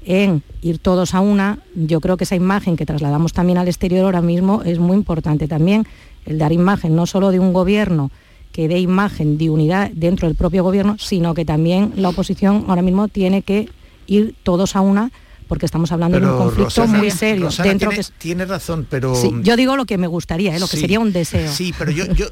en 0.05 0.43
ir 0.63 0.79
todos 0.79 1.15
a 1.15 1.21
una, 1.21 1.59
yo 1.75 2.01
creo 2.01 2.17
que 2.17 2.25
esa 2.25 2.37
imagen 2.37 2.77
que 2.77 2.87
trasladamos 2.87 3.33
también 3.33 3.59
al 3.59 3.69
exterior 3.69 4.05
ahora 4.05 4.23
mismo 4.23 4.63
es 4.63 4.79
muy 4.79 4.97
importante 4.97 5.49
también, 5.49 5.87
el 6.27 6.39
dar 6.39 6.53
imagen 6.53 6.97
no 6.97 7.07
solo 7.07 7.31
de 7.31 7.39
un 7.39 7.53
gobierno 7.53 8.11
que 8.53 8.69
dé 8.69 8.79
imagen 8.79 9.39
de 9.39 9.51
unidad 9.51 9.91
dentro 9.95 10.27
del 10.29 10.37
propio 10.37 10.65
gobierno, 10.65 10.97
sino 10.99 11.35
que 11.35 11.45
también 11.45 11.93
la 11.97 12.09
oposición 12.09 12.65
ahora 12.69 12.83
mismo 12.83 13.09
tiene 13.09 13.43
que 13.43 13.69
ir 14.07 14.35
todos 14.43 14.75
a 14.77 14.81
una 14.81 15.11
porque 15.51 15.67
estamos 15.67 15.91
hablando 15.91 16.21
de 16.21 16.27
un 16.27 16.39
conflicto 16.39 16.87
muy 16.87 17.11
serio. 17.11 17.49
dentro 17.65 17.91
tiene, 18.19 18.45
razón, 18.47 18.87
pero... 18.89 19.15
yo 19.43 19.57
digo 19.57 19.77
lo 19.77 19.85
que 19.85 19.99
me 19.99 20.07
gustaría, 20.07 20.55
¿eh? 20.55 20.61
lo 20.61 20.69
que 20.69 20.77
sería 20.77 21.01
un 21.01 21.13
deseo. 21.13 21.51
Sí, 21.51 21.75
pero 21.77 21.91
yo, 21.91 22.07
yo 22.13 22.27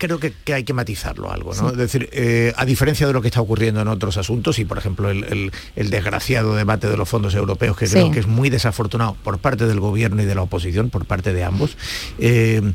creo 0.00 0.18
que, 0.18 0.32
hay 0.52 0.64
que 0.64 0.72
matizarlo 0.72 1.30
algo, 1.30 1.54
¿no? 1.54 1.70
Es 1.70 1.76
decir, 1.76 2.08
eh, 2.12 2.52
a 2.56 2.64
diferencia 2.64 3.06
de 3.06 3.12
lo 3.12 3.20
que 3.22 3.28
está 3.28 3.40
ocurriendo 3.40 3.82
en 3.82 3.88
otros 3.88 4.16
asuntos, 4.16 4.58
y 4.58 4.64
por 4.64 4.78
ejemplo 4.78 5.10
el, 5.10 5.52
desgraciado 5.76 6.56
debate 6.56 6.88
de 6.88 6.96
los 6.96 7.08
fondos 7.08 7.34
europeos, 7.34 7.76
que 7.76 7.86
creo 7.86 8.10
que 8.10 8.18
es 8.18 8.26
muy 8.26 8.50
desafortunado 8.50 9.16
por 9.22 9.38
parte 9.38 9.66
del 9.66 9.78
gobierno 9.78 10.22
y 10.22 10.24
de 10.24 10.34
la 10.34 10.42
oposición, 10.42 10.90
por 10.90 11.04
parte 11.04 11.32
de 11.32 11.44
ambos, 11.44 11.76
eh, 12.18 12.72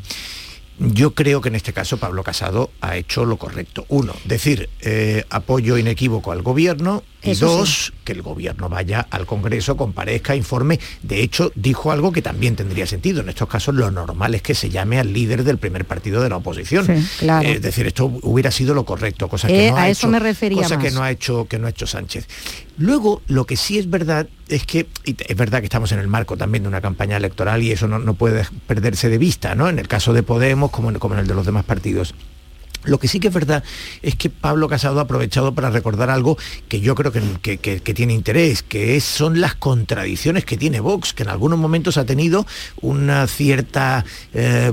yo 0.78 1.14
creo 1.14 1.40
que 1.40 1.48
en 1.48 1.54
este 1.54 1.72
caso 1.72 1.96
Pablo 1.96 2.22
Casado 2.22 2.70
ha 2.80 2.96
hecho 2.96 3.24
lo 3.24 3.38
correcto. 3.38 3.86
Uno, 3.88 4.14
decir 4.24 4.68
eh, 4.80 5.24
apoyo 5.30 5.78
inequívoco 5.78 6.32
al 6.32 6.42
gobierno 6.42 7.02
y 7.26 7.34
dos, 7.34 7.92
que 8.04 8.12
el 8.12 8.22
gobierno 8.22 8.68
vaya 8.68 9.06
al 9.10 9.26
Congreso, 9.26 9.76
comparezca, 9.76 10.34
informe. 10.34 10.78
De 11.02 11.22
hecho, 11.22 11.52
dijo 11.54 11.90
algo 11.90 12.12
que 12.12 12.22
también 12.22 12.56
tendría 12.56 12.86
sentido. 12.86 13.20
En 13.20 13.28
estos 13.28 13.48
casos 13.48 13.74
lo 13.74 13.90
normal 13.90 14.34
es 14.34 14.42
que 14.42 14.54
se 14.54 14.70
llame 14.70 14.98
al 14.98 15.12
líder 15.12 15.44
del 15.44 15.58
primer 15.58 15.84
partido 15.84 16.22
de 16.22 16.28
la 16.28 16.36
oposición. 16.36 16.88
es 16.90 17.62
decir, 17.62 17.86
esto 17.86 18.06
hubiera 18.22 18.50
sido 18.50 18.74
lo 18.74 18.84
correcto, 18.84 19.28
cosa 19.28 19.48
que 19.48 19.66
eh, 19.66 19.70
no 19.70 19.76
ha 19.76 19.82
a 19.82 19.88
eso 19.88 20.06
hecho, 20.06 20.08
me 20.08 20.18
refería 20.18 20.62
cosa 20.62 20.78
que 20.78 20.90
no 20.90 21.02
ha 21.02 21.10
hecho 21.10 21.46
que 21.46 21.58
no 21.58 21.66
ha 21.66 21.70
hecho 21.70 21.86
Sánchez. 21.86 22.26
Luego, 22.78 23.22
lo 23.26 23.46
que 23.46 23.56
sí 23.56 23.78
es 23.78 23.88
verdad 23.88 24.28
es 24.48 24.66
que 24.66 24.86
es 25.04 25.36
verdad 25.36 25.60
que 25.60 25.66
estamos 25.66 25.92
en 25.92 25.98
el 25.98 26.08
marco 26.08 26.36
también 26.36 26.62
de 26.64 26.68
una 26.68 26.80
campaña 26.80 27.16
electoral 27.16 27.62
y 27.62 27.72
eso 27.72 27.88
no, 27.88 28.14
puede 28.14 28.46
perderse 28.66 29.08
de 29.08 29.18
vista, 29.18 29.54
¿no? 29.54 29.68
En 29.68 29.78
el 29.78 29.88
caso 29.88 30.12
de 30.12 30.22
Podemos 30.22 30.70
como 30.70 30.90
en, 30.90 30.98
como 30.98 31.14
en 31.14 31.20
el 31.20 31.26
de 31.26 31.34
los 31.34 31.46
demás 31.46 31.64
partidos. 31.64 32.14
Lo 32.86 32.98
que 32.98 33.08
sí 33.08 33.20
que 33.20 33.28
es 33.28 33.34
verdad 33.34 33.62
es 34.02 34.16
que 34.16 34.30
Pablo 34.30 34.68
Casado 34.68 34.98
ha 35.00 35.02
aprovechado 35.02 35.54
para 35.54 35.70
recordar 35.70 36.10
algo 36.10 36.38
que 36.68 36.80
yo 36.80 36.94
creo 36.94 37.12
que, 37.12 37.58
que- 37.58 37.80
que 37.80 37.94
tiene 37.94 38.12
interés, 38.14 38.62
que 38.62 38.96
es- 38.96 39.04
son 39.04 39.40
las 39.40 39.54
contradicciones 39.54 40.44
que 40.44 40.56
tiene 40.56 40.80
Vox, 40.80 41.12
que 41.12 41.22
en 41.22 41.28
algunos 41.28 41.58
momentos 41.58 41.96
ha 41.98 42.04
tenido 42.04 42.46
una 42.80 43.26
cierta 43.26 44.04
eh, 44.34 44.72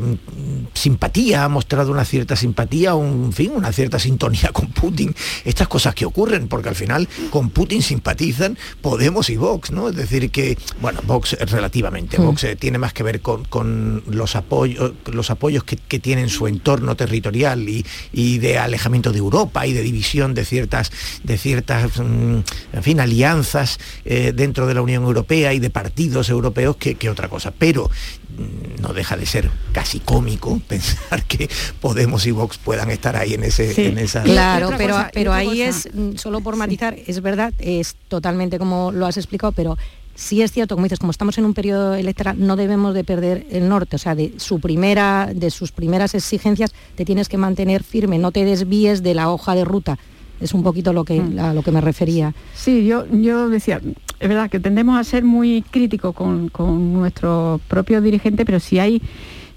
simpatía, 0.74 1.44
ha 1.46 1.50
mostrado 1.50 1.92
una 1.92 2.06
cierta 2.06 2.36
simpatía, 2.36 2.96
un 2.96 3.26
en 3.26 3.34
fin, 3.34 3.52
una 3.56 3.72
cierta 3.72 4.00
sintonía 4.00 4.50
con 4.52 4.68
Putin. 4.68 5.14
Estas 5.46 5.68
cosas 5.68 5.96
que 5.96 6.06
ocurren, 6.06 6.48
porque 6.48 6.70
al 6.70 6.76
final 6.76 7.08
con 7.30 7.50
Putin 7.50 7.82
simpatizan 7.82 8.58
Podemos 8.82 9.30
y 9.30 9.38
Vox, 9.38 9.72
¿no? 9.72 9.90
Es 9.90 9.96
decir, 9.96 10.30
que, 10.32 10.58
bueno, 10.82 11.02
Vox 11.06 11.34
relativamente, 11.40 12.18
Mm. 12.20 12.26
Vox 12.26 12.44
eh, 12.44 12.56
tiene 12.56 12.78
más 12.78 12.94
que 12.94 13.04
ver 13.04 13.22
con, 13.22 13.46
con 13.46 14.04
los 14.08 14.36
apoyos, 14.36 14.94
los 15.12 15.30
apoyos 15.30 15.64
que, 15.64 15.78
que 15.78 16.00
tiene 16.00 16.22
en 16.22 16.30
su 16.30 16.48
entorno 16.48 16.96
territorial 16.96 17.68
y, 17.70 17.86
y 18.12 18.40
de 18.40 18.58
alejamiento 18.58 19.12
de 19.12 19.20
Europa 19.20 19.66
y 19.66 19.74
de 19.74 19.82
división 19.82 20.34
de 20.34 20.46
ciertas, 20.46 20.92
de 21.24 21.38
ciertas 21.38 21.98
mm, 22.00 22.38
en 22.74 22.84
fin, 22.84 23.00
alianzas 23.00 23.80
eh, 24.06 24.34
dentro 24.36 24.68
de 24.68 24.74
la 24.74 24.82
Unión 24.82 25.04
Europea 25.04 25.54
y 25.54 25.60
de 25.60 25.70
partidos 25.70 26.30
europeos 26.30 26.76
que, 26.78 26.96
que 26.96 27.10
otra 27.10 27.30
cosa. 27.30 27.52
Pero 27.58 27.90
mm, 28.38 28.82
no 28.82 28.94
deja 28.94 29.16
de 29.18 29.26
ser 29.26 29.50
casi 29.72 30.00
cómico 30.00 30.60
pensar 30.68 31.24
que 31.24 31.50
Podemos 31.80 32.26
y 32.26 32.32
Vox 32.32 32.58
puedan 32.58 32.90
estar 32.92 33.16
ahí 33.16 33.34
en 33.34 33.44
ese 33.44 33.88
en 33.88 33.98
esa 33.98 34.24
Claro, 34.24 34.72
pero, 34.78 34.98
pero 35.14 35.34
ahí 35.34 35.48
cosa- 35.66 35.70
es, 35.70 35.90
mm, 35.94 36.16
solo 36.18 36.42
por 36.42 36.56
matizar, 36.56 36.96
es 37.08 37.22
verdad, 37.22 37.54
es 37.60 37.96
totalmente 38.08 38.58
como 38.60 38.92
lo 38.92 39.06
has 39.06 39.18
explicado, 39.18 39.52
pero 39.52 39.78
sí 40.16 40.42
es 40.42 40.52
cierto, 40.52 40.76
como 40.76 40.86
dices, 40.86 41.00
como 41.00 41.12
estamos 41.12 41.38
en 41.38 41.46
un 41.46 41.54
periodo 41.54 41.96
electoral, 41.96 42.36
no 42.40 42.56
debemos 42.56 42.94
de 42.94 43.04
perder 43.04 43.46
el 43.50 43.68
norte, 43.70 43.96
o 43.96 44.00
sea, 44.00 44.16
de 44.16 44.34
su 44.38 44.60
primera, 44.60 45.32
de 45.34 45.50
sus 45.50 45.72
primeras 45.72 46.16
exigencias, 46.16 46.74
te 46.96 47.06
tienes 47.06 47.30
que 47.30 47.38
mantener 47.38 47.84
firme, 47.84 48.20
no 48.20 48.32
te 48.32 48.46
desvíes 48.46 49.04
de 49.04 49.14
la 49.14 49.32
hoja 49.32 49.56
de 49.56 49.66
ruta. 49.66 49.98
Es 50.40 50.54
un 50.54 50.64
poquito 50.64 50.92
lo 50.92 51.06
que, 51.06 51.22
a 51.40 51.54
lo 51.54 51.62
que 51.62 51.72
me 51.72 51.80
refería. 51.80 52.34
Sí, 52.54 52.86
yo, 52.86 53.06
yo 53.12 53.50
decía, 53.50 53.80
es 54.20 54.30
verdad 54.30 54.50
que 54.50 54.60
tendemos 54.60 55.00
a 55.00 55.04
ser 55.04 55.24
muy 55.24 55.62
críticos 55.62 56.14
con, 56.14 56.50
con 56.50 56.94
nuestro 56.94 57.62
propio 57.68 58.02
dirigente, 58.02 58.44
pero 58.44 58.60
si 58.60 58.80
hay, 58.80 59.02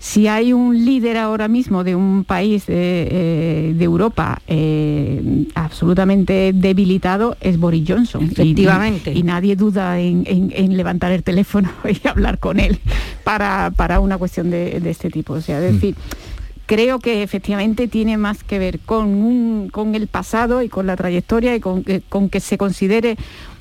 si 0.09 0.28
hay 0.28 0.52
un 0.52 0.84
líder 0.84 1.16
ahora 1.16 1.48
mismo 1.48 1.82
de 1.82 1.96
un 1.96 2.22
país 2.24 2.66
de, 2.66 3.09
eh, 3.11 3.74
de 3.76 3.84
Europa 3.84 4.40
eh, 4.46 5.20
absolutamente 5.57 6.52
debilitado 6.54 7.36
es 7.40 7.59
Boris 7.59 7.84
Johnson. 7.88 8.22
Efectivamente. 8.30 9.12
Y, 9.12 9.22
nadie 9.24 9.57
duda 9.57 9.98
en, 9.98 10.22
en- 10.26 10.52
en 10.54 10.76
levantar 10.76 11.11
el 11.11 11.22
teléfono 11.24 11.70
y 11.88 12.07
hablar 12.07 12.38
con 12.38 12.61
él 12.61 12.78
para, 13.24 13.72
para 13.74 13.98
una 13.98 14.16
cuestión 14.16 14.48
de, 14.50 14.78
de 14.80 14.90
este 14.90 15.11
tipo. 15.11 15.32
O 15.34 15.40
sea, 15.40 15.59
es 15.66 15.74
decir, 15.74 15.96
creo 16.66 16.98
que 17.00 17.22
efectivamente 17.24 17.88
tiene 17.88 18.16
más 18.16 18.44
que 18.44 18.59
ver 18.61 18.78
con, 18.78 19.07
un- 19.09 19.68
con 19.72 19.94
el 19.96 20.07
pasado 20.07 20.62
y 20.62 20.68
con 20.68 20.86
la 20.86 20.94
trayectoria 20.96 21.57
y 21.57 21.61
con 21.61 22.28
que 22.30 22.40
se 22.40 22.57
considere 22.59 23.16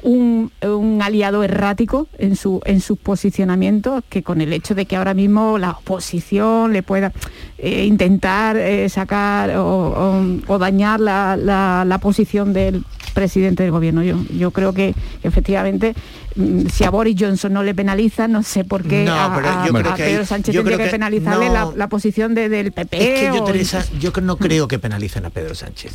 un, 0.05 0.51
un 0.61 1.01
aliado 1.01 1.43
errático 1.43 2.07
en, 2.19 2.35
su, 2.35 2.61
en 2.65 2.79
sus 2.79 2.97
posicionamientos 2.99 4.03
que 4.07 4.21
con 4.23 4.39
el 4.39 4.53
hecho 4.53 4.75
de 4.75 4.85
que 4.85 4.95
ahora 4.95 5.13
mismo 5.15 5.57
la 5.57 5.71
oposición 5.71 6.73
le 6.73 6.83
pueda 6.83 7.11
eh, 7.57 7.85
intentar 7.85 8.55
eh, 8.55 8.87
sacar 8.89 9.49
o, 9.57 9.65
o- 9.65 10.23
o 10.53 10.57
dañar 10.59 10.99
la, 10.99 11.35
la- 11.35 11.83
la 11.87 11.97
posición 11.97 12.53
del 12.53 12.83
presidente 13.15 13.63
del 13.63 13.71
gobierno. 13.71 14.03
Yo, 14.03 14.17
yo 14.37 14.51
creo 14.51 14.73
que 14.73 14.93
efectivamente 15.23 15.95
mm, 16.35 16.67
si 16.67 16.83
a 16.83 16.89
Boris 16.91 17.15
Johnson 17.17 17.53
no 17.53 17.63
le 17.63 17.73
penaliza, 17.73 18.27
no 18.27 18.43
sé 18.43 18.63
por 18.63 18.83
qué 18.83 19.05
No, 19.05 19.15
a, 19.15 19.35
pero 19.35 19.47
a- 19.49 19.65
yo 19.65 19.73
creo 19.73 19.91
a 19.91 19.95
que 19.95 20.03
hay- 20.03 20.11
Pedro 20.11 20.25
Sánchez 20.25 20.53
yo 20.53 20.59
tendría 20.61 20.77
creo 20.77 20.85
que, 20.85 20.91
que 20.91 20.97
penalizarle 20.97 21.47
no- 21.47 21.53
la, 21.53 21.71
la 21.75 21.87
posición 21.89 22.35
de- 22.35 22.49
del 22.49 22.71
PP. 22.73 22.97
Es 23.15 23.19
que 23.21 23.25
yo, 23.37 23.43
o- 23.43 23.45
Teresa, 23.45 23.83
yo 23.99 24.11
no 24.21 24.37
creo 24.37 24.67
que 24.67 24.77
penalicen 24.77 25.25
a 25.25 25.29
Pedro 25.31 25.55
Sánchez. 25.55 25.93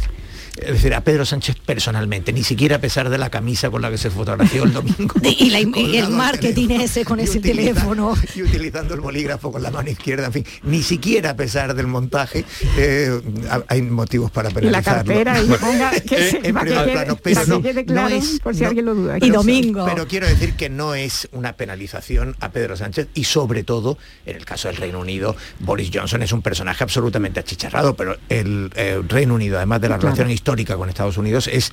Es 0.56 0.72
decir, 0.74 0.94
a 0.94 1.00
Pedro 1.02 1.24
Sánchez 1.24 1.56
personalmente, 1.64 2.32
ni 2.32 2.42
siquiera 2.42 2.76
a 2.76 2.80
pesar 2.80 3.08
de 3.08 3.18
la 3.18 3.30
camisa 3.30 3.70
con 3.70 3.82
la 3.82 3.90
que 3.90 3.98
se 3.98 4.10
fotografió 4.10 4.64
el 4.64 4.72
domingo. 4.72 5.14
Y, 5.22 5.50
la- 5.50 5.60
y 5.60 5.70
colgado 5.70 5.94
el 6.08 6.10
marketing 6.10 6.68
ese 6.70 7.04
con 7.04 7.20
ese 7.20 7.38
utiliza- 7.38 7.72
teléfono. 7.74 8.14
Y 8.34 8.42
utilizando 8.42 8.94
el 8.94 9.00
bolígrafo 9.00 9.50
con 9.52 9.62
la 9.62 9.70
mano 9.70 9.88
izquierda, 9.90 10.26
en 10.26 10.32
fin, 10.32 10.44
ni 10.64 10.82
siquiera 10.82 11.30
a 11.30 11.36
pesar 11.36 11.74
del 11.74 11.86
montaje 11.86 12.44
eh, 12.76 13.20
ha- 13.50 13.62
hay 13.68 13.82
motivos 13.82 14.30
para 14.30 14.50
y 14.50 14.52
la 14.52 14.60
penalizarlo. 14.60 15.04
cartera 15.04 15.40
y 15.40 15.46
Bueno, 15.46 15.66
ponga 15.66 15.90
que, 15.92 16.14
eh, 16.16 16.30
se- 16.30 16.36
en 16.48 16.54
para 16.54 16.64
que 16.66 16.70
primer 16.70 16.84
quede- 16.84 16.92
plano, 16.92 17.16
para 17.16 17.22
pero 17.22 17.40
que 17.44 17.50
no, 17.50 17.62
quede 17.62 17.84
no 17.84 17.92
claro, 17.92 18.14
es- 18.14 18.40
por 18.40 18.54
si 18.54 18.62
no- 18.62 18.68
alguien 18.68 18.84
lo 18.86 18.94
duda. 18.94 19.16
Y 19.20 19.30
domingo. 19.30 19.84
pero 19.86 20.06
quiero 20.08 20.26
decir 20.26 20.54
que 20.54 20.68
no 20.68 20.94
es 20.94 21.28
una 21.32 21.54
penalización 21.54 22.36
a 22.40 22.50
Pedro 22.50 22.76
Sánchez 22.76 23.08
y 23.14 23.24
sobre 23.24 23.62
todo, 23.64 23.98
en 24.26 24.36
el 24.36 24.44
caso 24.44 24.68
del 24.68 24.76
Reino 24.76 24.98
Unido, 25.00 25.36
Boris 25.60 25.90
Johnson 25.92 26.22
es 26.22 26.32
un 26.32 26.42
personaje 26.42 26.82
absolutamente 26.84 27.40
achicharrado, 27.40 27.94
pero 27.94 28.16
el 28.28 28.70
eh, 28.74 29.00
Reino 29.08 29.34
Unido, 29.34 29.56
además 29.56 29.80
de 29.80 29.88
la 29.88 29.96
Claro. 29.98 30.14
relación 30.14 30.30
histórica 30.40 30.76
con 30.76 30.88
Estados 30.88 31.18
Unidos, 31.18 31.48
es 31.48 31.70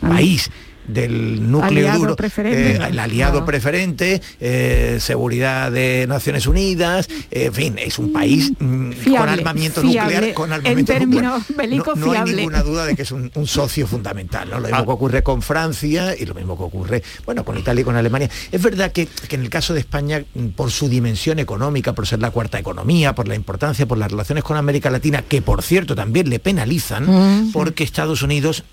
país 0.00 0.50
del 0.86 1.50
núcleo 1.50 1.70
Aliado 1.86 1.98
duro, 1.98 2.16
preferente. 2.16 2.72
eh, 2.72 2.88
el 2.88 2.98
aliado 2.98 3.44
preferente, 3.44 4.20
eh, 4.40 4.98
seguridad 5.00 5.72
de 5.72 6.06
Naciones 6.08 6.46
Unidas, 6.46 7.08
eh, 7.30 7.46
en 7.46 7.52
fin, 7.54 7.74
es 7.78 7.98
un 7.98 8.12
país 8.12 8.52
mm, 8.58 8.90
con 8.90 8.92
fiable, 8.94 9.42
nuclear, 9.82 10.34
con 10.34 10.48
en 10.48 10.52
armamento 10.54 10.92
términos 10.92 11.38
nuclear. 11.48 11.56
bélicos, 11.56 11.96
no, 11.98 12.06
no 12.06 12.12
hay 12.12 12.18
fiable. 12.18 12.36
ninguna 12.36 12.62
duda 12.62 12.86
de 12.86 12.96
que 12.96 13.02
es 13.02 13.12
un, 13.12 13.30
un 13.34 13.46
socio 13.46 13.86
fundamental, 13.86 14.48
¿no? 14.50 14.60
Lo 14.60 14.66
Ah. 14.66 14.70
mismo 14.70 14.86
que 14.86 14.92
ocurre 14.92 15.22
con 15.22 15.42
Francia 15.42 16.14
y 16.18 16.24
lo 16.26 16.34
mismo 16.34 16.56
que 16.56 16.62
ocurre, 16.64 17.02
bueno, 17.24 17.44
con 17.44 17.58
Italia 17.58 17.82
y 17.82 17.84
con 17.84 17.96
Alemania. 17.96 18.28
Es 18.52 18.60
verdad 18.62 18.92
que, 18.92 19.06
que 19.06 19.36
en 19.36 19.42
el 19.42 19.50
caso 19.50 19.74
de 19.74 19.80
España, 19.80 20.24
mm, 20.34 20.48
por 20.48 20.70
su 20.70 20.88
dimensión 20.88 21.38
económica, 21.38 21.92
por 21.94 22.06
ser 22.06 22.20
la 22.20 22.30
cuarta 22.30 22.58
economía, 22.58 23.14
por 23.14 23.28
la 23.28 23.34
importancia, 23.34 23.86
por 23.86 23.98
las 23.98 24.10
relaciones 24.10 24.44
con 24.44 24.56
América 24.56 24.90
Latina, 24.90 25.22
que 25.22 25.42
por 25.42 25.62
cierto 25.62 25.94
también 25.94 26.28
le 26.30 26.38
penalizan, 26.38 27.04
Mm. 27.06 27.52
porque 27.52 27.84
Estados 27.84 28.22
Unidos 28.22 28.64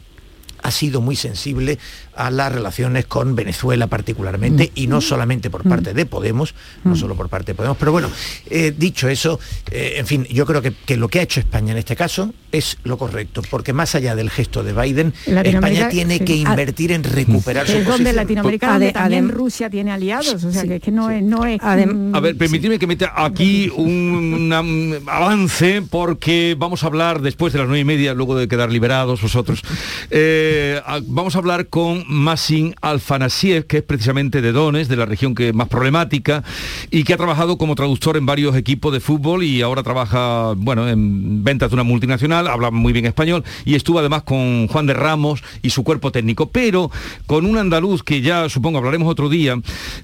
ha 0.62 0.72
sido 0.72 1.02
muy 1.02 1.16
sensible 1.16 1.80
a 2.26 2.32
las 2.32 2.52
relaciones 2.52 3.06
con 3.06 3.36
Venezuela 3.36 3.88
particularmente 3.88 4.72
y 4.76 4.88
no 4.88 5.02
solamente 5.02 5.50
por 5.50 5.64
parte 5.68 5.94
de 5.94 6.06
Podemos, 6.06 6.54
no 6.84 6.96
solo 6.96 7.16
por 7.16 7.30
parte 7.30 7.52
de 7.52 7.56
Podemos, 7.56 7.78
pero 7.78 7.92
bueno, 7.92 8.10
eh, 8.50 8.74
dicho 8.78 9.08
eso, 9.10 9.40
eh, 9.72 9.96
en 9.98 10.06
fin, 10.08 10.26
yo 10.30 10.46
creo 10.46 10.62
que, 10.62 10.72
que 10.86 10.98
lo 10.98 11.08
que 11.08 11.20
ha 11.20 11.24
hecho 11.24 11.40
España 11.40 11.72
en 11.72 11.78
este 11.80 11.96
caso 11.96 12.34
es 12.52 12.78
lo 12.84 12.98
correcto, 12.98 13.42
porque 13.50 13.72
más 13.74 13.96
allá 13.96 14.16
del 14.16 14.30
gesto 14.30 14.62
de 14.64 14.74
Biden, 14.74 15.14
España 15.26 15.90
tiene 15.90 16.18
sí. 16.20 16.26
que 16.26 16.36
invertir 16.36 16.92
en 16.92 17.04
recuperar 17.04 17.66
Que 17.66 17.72
su 17.72 17.78
es 17.80 17.88
donde. 17.88 18.12
Latinoamérica 18.14 18.68
Por- 18.68 18.74
donde 18.74 18.90
Ade- 18.90 18.94
también 18.94 19.30
Rusia 19.30 19.70
tiene 19.70 19.92
aliados, 19.92 20.44
o 20.44 20.52
sea 20.52 20.64
que, 20.64 20.76
es 20.76 20.82
que 20.82 20.92
no 20.92 21.10
es, 21.10 21.24
no 21.24 21.46
es 21.46 21.60
A 21.62 21.76
ver, 22.20 22.36
permitidme 22.38 22.78
que 22.78 22.88
meta 22.88 23.14
aquí 23.16 23.72
un, 23.76 25.02
avance 25.08 25.82
porque 25.90 26.56
vamos 26.58 26.84
a 26.84 26.88
hablar 26.88 27.22
después 27.22 27.54
de 27.54 27.60
las 27.60 27.68
nueve 27.68 27.80
y 27.82 27.86
media, 27.86 28.14
luego 28.14 28.36
de 28.38 28.48
quedar 28.48 28.72
liberados 28.72 29.22
vosotros, 29.22 29.62
eh, 30.10 30.82
a- 30.86 31.00
vamos 31.06 31.36
a 31.36 31.40
hablar 31.40 31.68
con 31.68 32.04
Masin 32.12 32.76
Alfanasiev, 32.82 33.66
que 33.66 33.78
es 33.78 33.84
precisamente 33.84 34.42
de 34.42 34.52
Dones, 34.52 34.88
de 34.88 34.98
la 34.98 35.06
región 35.06 35.34
que 35.34 35.50
es 35.50 35.56
más 35.56 35.70
problemática, 35.70 36.44
y 36.92 37.04
que 37.04 37.14
ha 37.14 37.18
trabajado 37.18 37.58
como 37.58 37.76
traductor 37.76 38.18
en 38.18 38.26
varios 38.26 38.56
equipos 38.56 38.94
de 38.94 39.00
fútbol 39.00 39.44
y 39.44 39.62
ahora 39.62 39.82
trabaja, 39.82 40.54
bueno, 40.58 40.88
en 40.88 41.44
ventas 41.44 41.70
de 41.70 41.76
una 41.76 41.84
multinacional, 41.84 42.48
habla 42.48 42.70
muy 42.70 42.94
bien 42.94 43.06
español, 43.06 43.44
y 43.66 43.76
estuvo 43.76 44.00
además 44.00 44.24
con 44.24 44.68
Juan 44.68 44.86
de 44.86 44.94
Ramos 44.94 45.42
y 45.62 45.70
su 45.70 45.84
cuerpo 45.84 46.12
técnico, 46.12 46.50
pero 46.50 46.92
con 47.28 47.46
un 47.46 47.58
andaluz 47.58 48.04
que 48.04 48.22
ya 48.22 48.50
supongo 48.50 48.78
hablaremos 48.78 49.10
otro 49.10 49.30
día, 49.30 49.56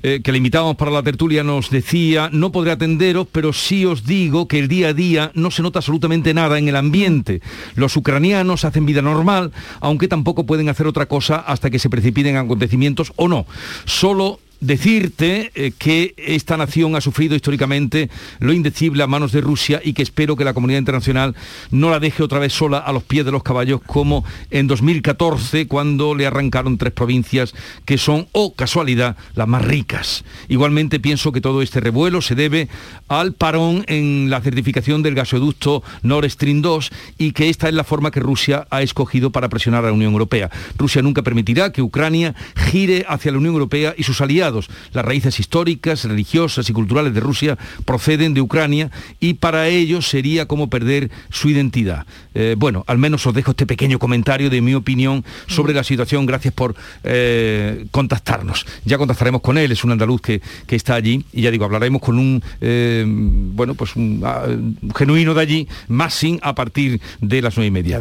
eh, 0.04 0.22
que 0.24 0.32
le 0.32 0.38
invitábamos 0.38 0.78
para 0.78 0.92
la 0.92 1.04
tertulia, 1.04 1.44
nos 1.44 1.70
decía, 1.70 2.30
no 2.32 2.52
podré 2.52 2.72
atenderos, 2.72 3.28
pero 3.32 3.52
sí 3.52 3.86
os 3.86 4.06
digo 4.06 4.48
que 4.48 4.60
el 4.60 4.68
día 4.68 4.90
a 4.90 4.94
día 4.94 5.32
no 5.34 5.52
se 5.52 5.62
nota 5.62 5.80
absolutamente 5.80 6.34
nada 6.34 6.58
en 6.58 6.68
el 6.68 6.76
ambiente. 6.76 7.42
Los 7.76 7.98
ucranianos 7.98 8.66
hacen 8.66 8.86
vida 8.86 9.02
normal, 9.02 9.52
aunque 9.82 10.08
tampoco 10.08 10.46
pueden 10.46 10.70
hacer 10.70 10.88
otra 10.88 11.08
cosa 11.08 11.38
hasta 11.38 11.70
que 11.70 11.80
se 11.80 11.87
precipiten 11.90 12.38
acontecimientos 12.38 13.14
o 13.16 13.28
no. 13.28 13.46
Solo 13.86 14.40
decirte 14.60 15.52
eh, 15.54 15.72
que 15.78 16.14
esta 16.18 16.58
nación 16.58 16.96
ha 16.96 17.02
sufrido 17.02 17.36
históricamente 17.36 18.10
lo 18.40 18.54
indecible 18.54 19.04
a 19.04 19.08
manos 19.08 19.32
de 19.32 19.42
Rusia 19.42 19.82
y 19.84 19.94
que 19.94 20.02
espero 20.02 20.36
que 20.36 20.46
la 20.46 20.54
comunidad 20.54 20.80
internacional 20.80 21.36
no 21.72 21.90
la 21.90 22.00
deje 22.00 22.24
otra 22.24 22.40
vez 22.40 22.54
sola 22.54 22.80
a 22.80 22.92
los 22.92 23.04
pies 23.04 23.26
de 23.26 23.32
los 23.32 23.44
caballos 23.44 23.82
como 23.86 24.26
en 24.50 24.68
2014 24.68 25.68
cuando 25.68 26.16
le 26.16 26.26
arrancaron 26.26 26.78
tres 26.78 26.94
provincias 26.94 27.54
que 27.86 27.98
son, 27.98 28.28
o 28.32 28.54
casualidad, 28.54 29.16
las 29.36 29.48
más 29.48 29.64
ricas. 29.64 30.24
Igualmente 30.48 31.00
pienso 31.00 31.32
que 31.32 31.42
todo 31.42 31.62
este 31.62 31.80
revuelo 31.80 32.22
se 32.22 32.36
debe 32.36 32.68
al 33.08 33.34
parón 33.34 33.84
en 33.88 34.30
la 34.30 34.42
certificación 34.42 35.04
del 35.04 35.16
gasoducto 35.16 35.84
Nord 36.02 36.30
Stream 36.30 36.62
2 36.62 36.92
y 37.18 37.32
que 37.32 37.50
esta 37.50 37.68
es 37.68 37.76
la 37.76 37.84
forma 37.84 38.12
que 38.12 38.20
Rusia 38.20 38.68
ha 38.70 38.82
escogido 38.82 39.32
para 39.32 39.50
presionar 39.50 39.84
a 39.84 39.88
la 39.88 39.94
Unión 39.94 40.14
Europea. 40.14 40.50
Rusia 40.78 41.02
nunca 41.02 41.22
permitirá 41.22 41.72
que 41.72 41.82
Ucrania 41.82 42.36
gire 42.72 43.06
hacia 43.08 43.32
la 43.32 43.38
Unión 43.38 43.54
Europea 43.54 43.94
y 43.98 44.04
sus 44.04 44.22
aliados 44.22 44.47
Las 44.92 45.06
raíces 45.06 45.40
históricas, 45.40 46.04
religiosas 46.06 46.70
y 46.70 46.74
culturales 46.74 47.14
de 47.14 47.20
Rusia 47.20 47.58
proceden 47.86 48.34
de 48.34 48.42
Ucrania 48.42 48.92
y 49.20 49.36
para 49.36 49.68
ellos 49.68 50.08
sería 50.08 50.48
como 50.48 50.70
perder 50.70 51.12
su 51.30 51.50
identidad. 51.50 52.06
Eh, 52.40 52.54
bueno, 52.56 52.84
al 52.86 53.00
menos 53.00 53.26
os 53.26 53.34
dejo 53.34 53.50
este 53.52 53.66
pequeño 53.66 53.98
comentario 53.98 54.52
de 54.52 54.62
mi 54.62 54.76
opinión 54.76 55.26
sobre 55.48 55.74
la 55.74 55.84
situación. 55.84 56.28
Gracias 56.28 56.54
por 56.54 56.76
eh, 57.04 57.86
contactarnos. 57.90 58.64
Ya 58.86 59.00
contactaremos 59.00 59.42
con 59.42 59.58
él, 59.58 59.72
es 59.72 59.84
un 59.84 59.92
andaluz 59.94 60.22
que, 60.22 60.40
que 60.68 60.76
está 60.76 60.94
allí 60.94 61.26
y 61.34 61.42
ya 61.42 61.50
digo, 61.50 61.66
hablaremos 61.66 62.00
con 62.00 62.20
un, 62.20 62.44
eh, 62.62 63.04
bueno, 63.08 63.74
pues 63.74 63.96
un, 63.96 64.22
ah, 64.24 64.44
un 64.48 64.94
genuino 64.96 65.34
de 65.34 65.42
allí, 65.42 65.68
Massing, 65.88 66.40
a 66.44 66.54
partir 66.54 67.02
de 67.22 67.42
las 67.42 67.58
nueve 67.58 67.70
y 67.70 67.72
media. 67.72 68.00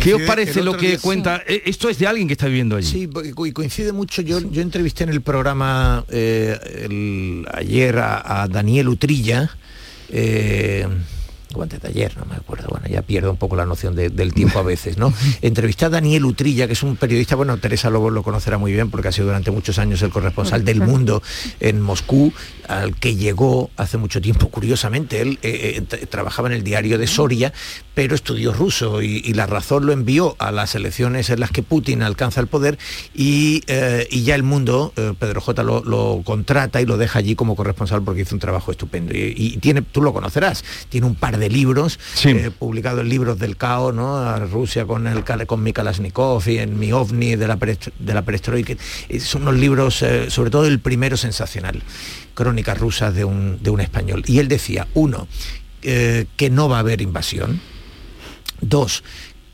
¿Qué 0.00 0.14
os 0.14 0.22
parece 0.22 0.62
lo 0.62 0.76
que 0.76 0.90
día- 0.90 0.98
cuenta? 1.00 1.42
Esto 1.46 1.88
es 1.88 1.98
de 1.98 2.06
alguien 2.06 2.28
que 2.28 2.34
está 2.34 2.46
viviendo 2.46 2.76
allí. 2.76 2.86
Sí, 2.86 3.08
y 3.44 3.52
coincide 3.52 3.90
mucho. 3.92 4.22
Yo, 4.22 4.38
yo 4.48 4.62
entrevisté 4.62 5.02
en 5.02 5.10
el 5.10 5.22
programa 5.22 6.04
el- 6.08 7.44
ayer 7.52 7.98
a, 7.98 8.42
a 8.42 8.46
Daniel 8.48 8.88
Utrilla. 8.88 9.50
Eh, 10.08 10.86
o 11.54 11.62
antes 11.62 11.80
de 11.80 11.88
ayer, 11.88 12.16
no 12.16 12.24
me 12.26 12.36
acuerdo, 12.36 12.68
bueno, 12.70 12.86
ya 12.88 13.02
pierdo 13.02 13.30
un 13.30 13.36
poco 13.36 13.56
la 13.56 13.66
noción 13.66 13.94
de- 13.94 14.08
del 14.10 14.32
tiempo 14.34 14.58
a 14.58 14.62
veces, 14.62 14.98
¿no? 14.98 15.12
Entrevisté 15.42 15.84
a 15.86 15.90
Daniel 15.90 16.24
Utrilla, 16.24 16.66
que 16.66 16.72
es 16.74 16.82
un 16.82 16.96
periodista, 16.96 17.36
bueno, 17.36 17.56
Teresa 17.58 17.90
Lobo 17.90 18.10
lo 18.10 18.22
conocerá 18.22 18.58
muy 18.58 18.72
bien 18.72 18.90
porque 18.90 19.08
ha 19.08 19.12
sido 19.12 19.26
durante 19.26 19.50
muchos 19.50 19.78
años 19.78 20.02
el 20.02 20.10
corresponsal 20.10 20.64
del 20.64 20.80
mundo 20.80 21.22
en 21.60 21.80
Moscú, 21.80 22.32
al 22.68 22.96
que 22.96 23.16
llegó 23.16 23.70
hace 23.76 23.98
mucho 23.98 24.20
tiempo, 24.20 24.48
curiosamente, 24.48 25.20
él 25.20 25.38
eh, 25.42 25.74
eh, 25.78 25.82
tra- 25.88 26.08
trabajaba 26.08 26.48
en 26.48 26.54
el 26.54 26.62
diario 26.64 26.98
de 26.98 27.06
Soria, 27.06 27.52
pero 27.94 28.14
estudió 28.14 28.52
ruso 28.52 29.02
y, 29.02 29.22
y 29.24 29.34
la 29.34 29.46
razón 29.46 29.86
lo 29.86 29.92
envió 29.92 30.36
a 30.38 30.50
las 30.50 30.74
elecciones 30.74 31.30
en 31.30 31.40
las 31.40 31.50
que 31.50 31.62
Putin 31.62 32.02
alcanza 32.02 32.40
el 32.40 32.46
poder 32.46 32.78
y, 33.14 33.62
eh, 33.66 34.06
y 34.10 34.22
ya 34.22 34.34
el 34.34 34.42
mundo, 34.42 34.92
eh, 34.96 35.12
Pedro 35.18 35.40
J 35.40 35.62
lo, 35.62 35.84
lo 35.84 36.22
contrata 36.24 36.80
y 36.80 36.86
lo 36.86 36.96
deja 36.96 37.18
allí 37.18 37.34
como 37.34 37.56
corresponsal 37.56 38.02
porque 38.02 38.22
hizo 38.22 38.34
un 38.34 38.40
trabajo 38.40 38.70
estupendo. 38.70 39.14
Y, 39.14 39.34
y 39.36 39.56
tiene, 39.58 39.82
tú 39.82 40.02
lo 40.02 40.12
conocerás, 40.12 40.64
tiene 40.88 41.06
un 41.06 41.14
par 41.14 41.38
de 41.38 41.48
libros, 41.48 41.98
eh, 42.24 42.50
publicados 42.58 43.00
en 43.02 43.08
libros 43.08 43.38
del 43.38 43.56
caos, 43.56 43.94
¿no? 43.94 44.16
A 44.16 44.38
Rusia 44.38 44.86
con 44.86 45.06
el 45.06 45.24
con 45.46 45.72
Kalashnikov 45.72 46.48
y 46.48 46.58
en 46.58 46.78
mi 46.78 46.92
ovni 46.92 47.36
de 47.36 47.48
la, 47.48 47.56
de 47.56 48.14
la 48.14 48.22
perestroika. 48.22 48.74
Son 49.20 49.42
unos 49.42 49.56
libros, 49.56 50.04
sobre 50.28 50.50
todo 50.50 50.66
el 50.66 50.80
primero 50.80 51.16
sensacional, 51.16 51.82
crónicas 52.34 52.78
rusas 52.78 53.14
de 53.14 53.24
un, 53.24 53.62
de 53.62 53.70
un 53.70 53.80
español. 53.80 54.22
Y 54.26 54.38
él 54.38 54.48
decía, 54.48 54.86
uno, 54.94 55.26
que 55.80 56.50
no 56.50 56.68
va 56.68 56.76
a 56.76 56.80
haber 56.80 57.00
invasión. 57.00 57.60
Dos, 58.62 59.04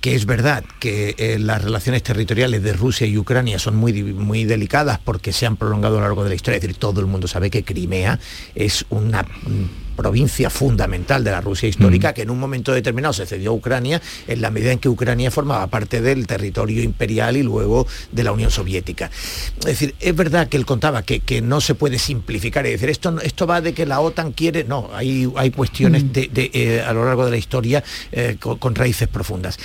que 0.01 0.15
es 0.15 0.27
verdad 0.27 0.65
que 0.79 1.17
eh, 1.19 1.39
las 1.41 1.63
relaciones 1.63 2.03
territoriales 2.03 2.63
de 2.63 2.73
Rusia 2.73 3.07
y 3.07 3.19
Ucrania 3.19 3.59
son 3.59 3.75
muy, 3.77 3.93
muy 4.03 4.45
delicadas 4.45 5.01
porque 5.03 5.33
se 5.33 5.47
han 5.47 5.57
prolongado 5.57 5.97
a 5.97 6.01
lo 6.01 6.07
largo 6.07 6.23
de 6.23 6.31
la 6.31 6.35
historia. 6.37 6.57
Es 6.57 6.63
decir, 6.63 6.77
todo 6.77 7.01
el 7.01 7.07
mundo 7.07 7.27
sabe 7.27 7.51
que 7.51 7.65
Crimea 7.65 8.21
es 8.55 8.85
una 8.91 9.23
mm, 9.25 9.88
provincia 10.03 10.49
fundamental 10.49 11.25
de 11.25 11.33
la 11.33 11.41
Rusia 11.41 11.69
histórica 11.69 12.15
que 12.15 12.23
en 12.23 12.31
un 12.31 12.39
momento 12.39 12.73
determinado 12.73 13.13
se 13.13 13.27
cedió 13.27 13.51
a 13.51 13.55
Ucrania 13.55 14.01
en 14.29 14.41
la 14.41 14.51
medida 14.51 14.71
en 14.71 14.79
que 14.79 14.89
Ucrania 14.89 15.33
formaba 15.33 15.67
parte 15.67 16.01
del 16.01 16.29
territorio 16.29 16.85
imperial 16.85 17.37
y 17.37 17.43
luego 17.43 17.85
de 18.13 18.23
la 18.23 18.31
Unión 18.31 18.53
Soviética. 18.53 19.11
Es 19.59 19.65
decir, 19.67 19.97
es 19.99 20.15
verdad 20.15 20.49
que 20.49 20.57
él 20.57 20.65
contaba 20.67 21.03
que, 21.03 21.19
que 21.19 21.43
no 21.43 21.61
se 21.61 21.75
puede 21.75 21.99
simplificar 21.99 22.65
y 22.67 22.71
decir 22.71 22.89
esto, 22.91 23.21
esto 23.21 23.49
va 23.49 23.61
de 23.61 23.75
que 23.75 23.87
la 23.87 23.99
OTAN 23.99 24.31
quiere, 24.33 24.63
no, 24.63 24.89
hay, 24.95 25.29
hay 25.37 25.51
cuestiones 25.51 26.13
de- 26.13 26.29
de, 26.33 26.51
eh, 26.55 26.81
a 26.87 26.93
lo 26.93 27.05
largo 27.05 27.25
de 27.25 27.33
la 27.33 27.37
historia 27.37 27.83
eh, 28.13 28.37
con, 28.39 28.57
con 28.59 28.77
raíces 28.77 29.09
profundas. 29.09 29.59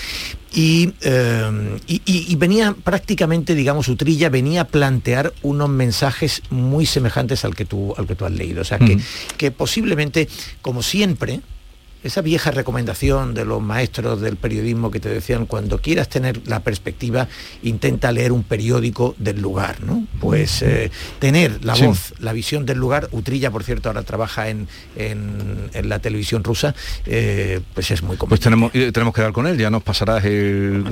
Y, 0.54 0.94
eh, 1.02 1.80
y- 1.88 2.02
y- 2.06 2.36
venía 2.36 2.76
prácticamente, 2.84 3.56
digamos, 3.56 3.88
Utrilla 3.88 4.30
venía 4.30 4.62
a 4.62 4.68
plantear 4.68 5.34
unos 5.42 5.68
mensajes 5.70 6.44
muy 6.52 6.86
semejantes 6.86 7.44
al 7.44 7.56
que 7.56 7.66
tú, 7.66 7.94
al 7.98 8.06
que 8.06 8.14
tú 8.16 8.26
has 8.26 8.32
leído. 8.32 8.62
O 8.62 8.66
sea, 8.66 8.78
que, 8.78 8.98
que 9.38 9.50
posiblemente, 9.50 10.28
como 10.62 10.84
siempre, 10.84 11.42
esa 12.04 12.22
vieja 12.22 12.52
recomendación 12.52 13.34
de 13.34 13.46
los 13.46 13.62
maestros 13.62 14.22
del 14.22 14.36
periodismo 14.36 14.92
que 14.92 15.00
te 15.00 15.10
decían, 15.10 15.46
cuando 15.46 15.80
quieras 15.80 16.10
tener 16.10 16.42
la 16.48 16.60
perspectiva, 16.62 17.28
intenta 17.64 18.12
leer 18.12 18.32
un 18.32 18.44
periódico 18.44 19.16
del 19.18 19.42
lugar, 19.42 19.82
¿no? 19.84 20.06
Pues 20.20 20.62
eh, 20.62 20.92
tener 21.20 21.64
la 21.66 21.76
Sí. 21.76 21.86
voz, 21.86 22.14
la 22.20 22.34
visión 22.34 22.66
del 22.66 22.78
lugar, 22.78 23.08
Utrilla, 23.12 23.52
por 23.52 23.64
cierto, 23.64 23.90
ahora 23.90 24.04
trabaja 24.04 24.50
en, 24.50 24.68
en- 24.96 25.70
en 25.74 25.90
la 25.90 26.00
televisión 26.00 26.44
rusa, 26.44 26.76
eh, 27.06 27.60
pues 27.74 27.90
es 27.92 28.04
muy 28.04 28.18
Pues 28.18 28.40
tenemos, 28.40 28.72
eh, 28.74 28.92
tenemos 28.92 29.14
que 29.14 29.22
dar 29.22 29.32
con 29.32 29.48
él, 29.48 29.58
ya 29.58 29.70
nos 29.70 29.84
pasarás 29.84 30.24
el, 30.26 30.84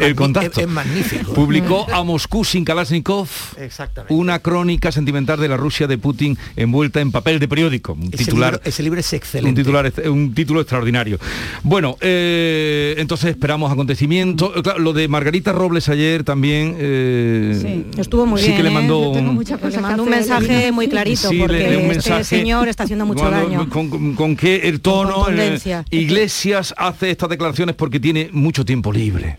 el 0.00 0.14
contacto. 0.14 0.60
Es- 0.60 0.66
es 0.66 0.72
magnífico. 0.72 1.34
Publicó 1.34 1.86
a 1.92 2.02
Moscú 2.04 2.44
sin 2.44 2.64
Kalashnikov 2.64 3.28
Exactamente. 3.58 4.14
una 4.14 4.38
crónica 4.38 4.92
sentimental 4.92 5.38
de 5.40 5.48
la 5.48 5.56
Rusia 5.56 5.86
de 5.86 5.98
Putin 5.98 6.36
envuelta 6.56 7.00
en 7.00 7.10
papel 7.12 7.38
de 7.38 7.48
periódico. 7.48 7.92
Un 7.94 8.04
Ese 8.12 8.24
titular, 8.24 8.54
libro- 8.54 8.68
ese 8.68 8.82
libro 8.82 9.00
es 9.00 9.12
un, 9.12 9.16
excelente. 9.16 9.62
titular, 9.62 9.92
un 10.06 10.34
título 10.44 10.60
extraordinario. 10.60 11.18
Bueno, 11.62 11.96
eh, 12.00 12.94
entonces 12.98 13.30
esperamos 13.30 13.72
acontecimientos. 13.72 14.52
Eh, 14.56 14.62
claro, 14.62 14.78
lo 14.78 14.92
de 14.92 15.08
Margarita 15.08 15.52
Robles 15.52 15.88
ayer 15.88 16.22
también... 16.24 16.76
eh, 16.78 17.58
Sí, 17.60 18.00
estuvo 18.00 18.26
muy 18.26 18.40
sí 18.40 18.46
bien. 18.48 18.56
que 18.58 18.62
le 18.64 18.68
¿eh? 18.68 18.72
mandó 18.72 19.04
Yo 19.06 19.12
tengo 19.12 19.30
un- 19.30 19.44
que 19.44 19.80
mandó 19.80 20.02
un 20.02 20.10
mensaje 20.10 20.70
muy 20.72 20.88
clarito 20.88 21.28
Sí, 21.28 21.36
le- 21.36 21.40
porque 21.40 21.58
le- 21.58 21.76
un 21.76 21.82
este 21.84 21.88
mensaje- 22.10 22.24
señor 22.24 22.68
está 22.68 22.84
haciendo 22.84 23.06
mucho 23.06 23.22
Bueno, 23.24 23.36
daño. 23.38 23.68
Con, 23.70 23.88
con- 23.90 24.14
con 24.14 24.36
que 24.36 24.68
el 24.68 24.80
tono, 24.80 25.26
eh. 25.30 25.58
Iglesias 25.90 26.74
hace 26.76 27.10
estas 27.10 27.28
declaraciones 27.28 27.74
porque 27.74 27.98
tiene 28.00 28.28
mucho 28.32 28.64
tiempo 28.64 28.92
libre. 28.92 29.38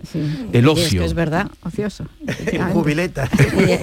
El 0.51 0.53
Y 0.53 0.57
es 0.59 0.65
ocio. 0.67 1.01
que 1.01 1.05
es 1.05 1.13
verdad. 1.13 1.49
Ocioso. 1.63 2.05
Jubileta. 2.73 3.29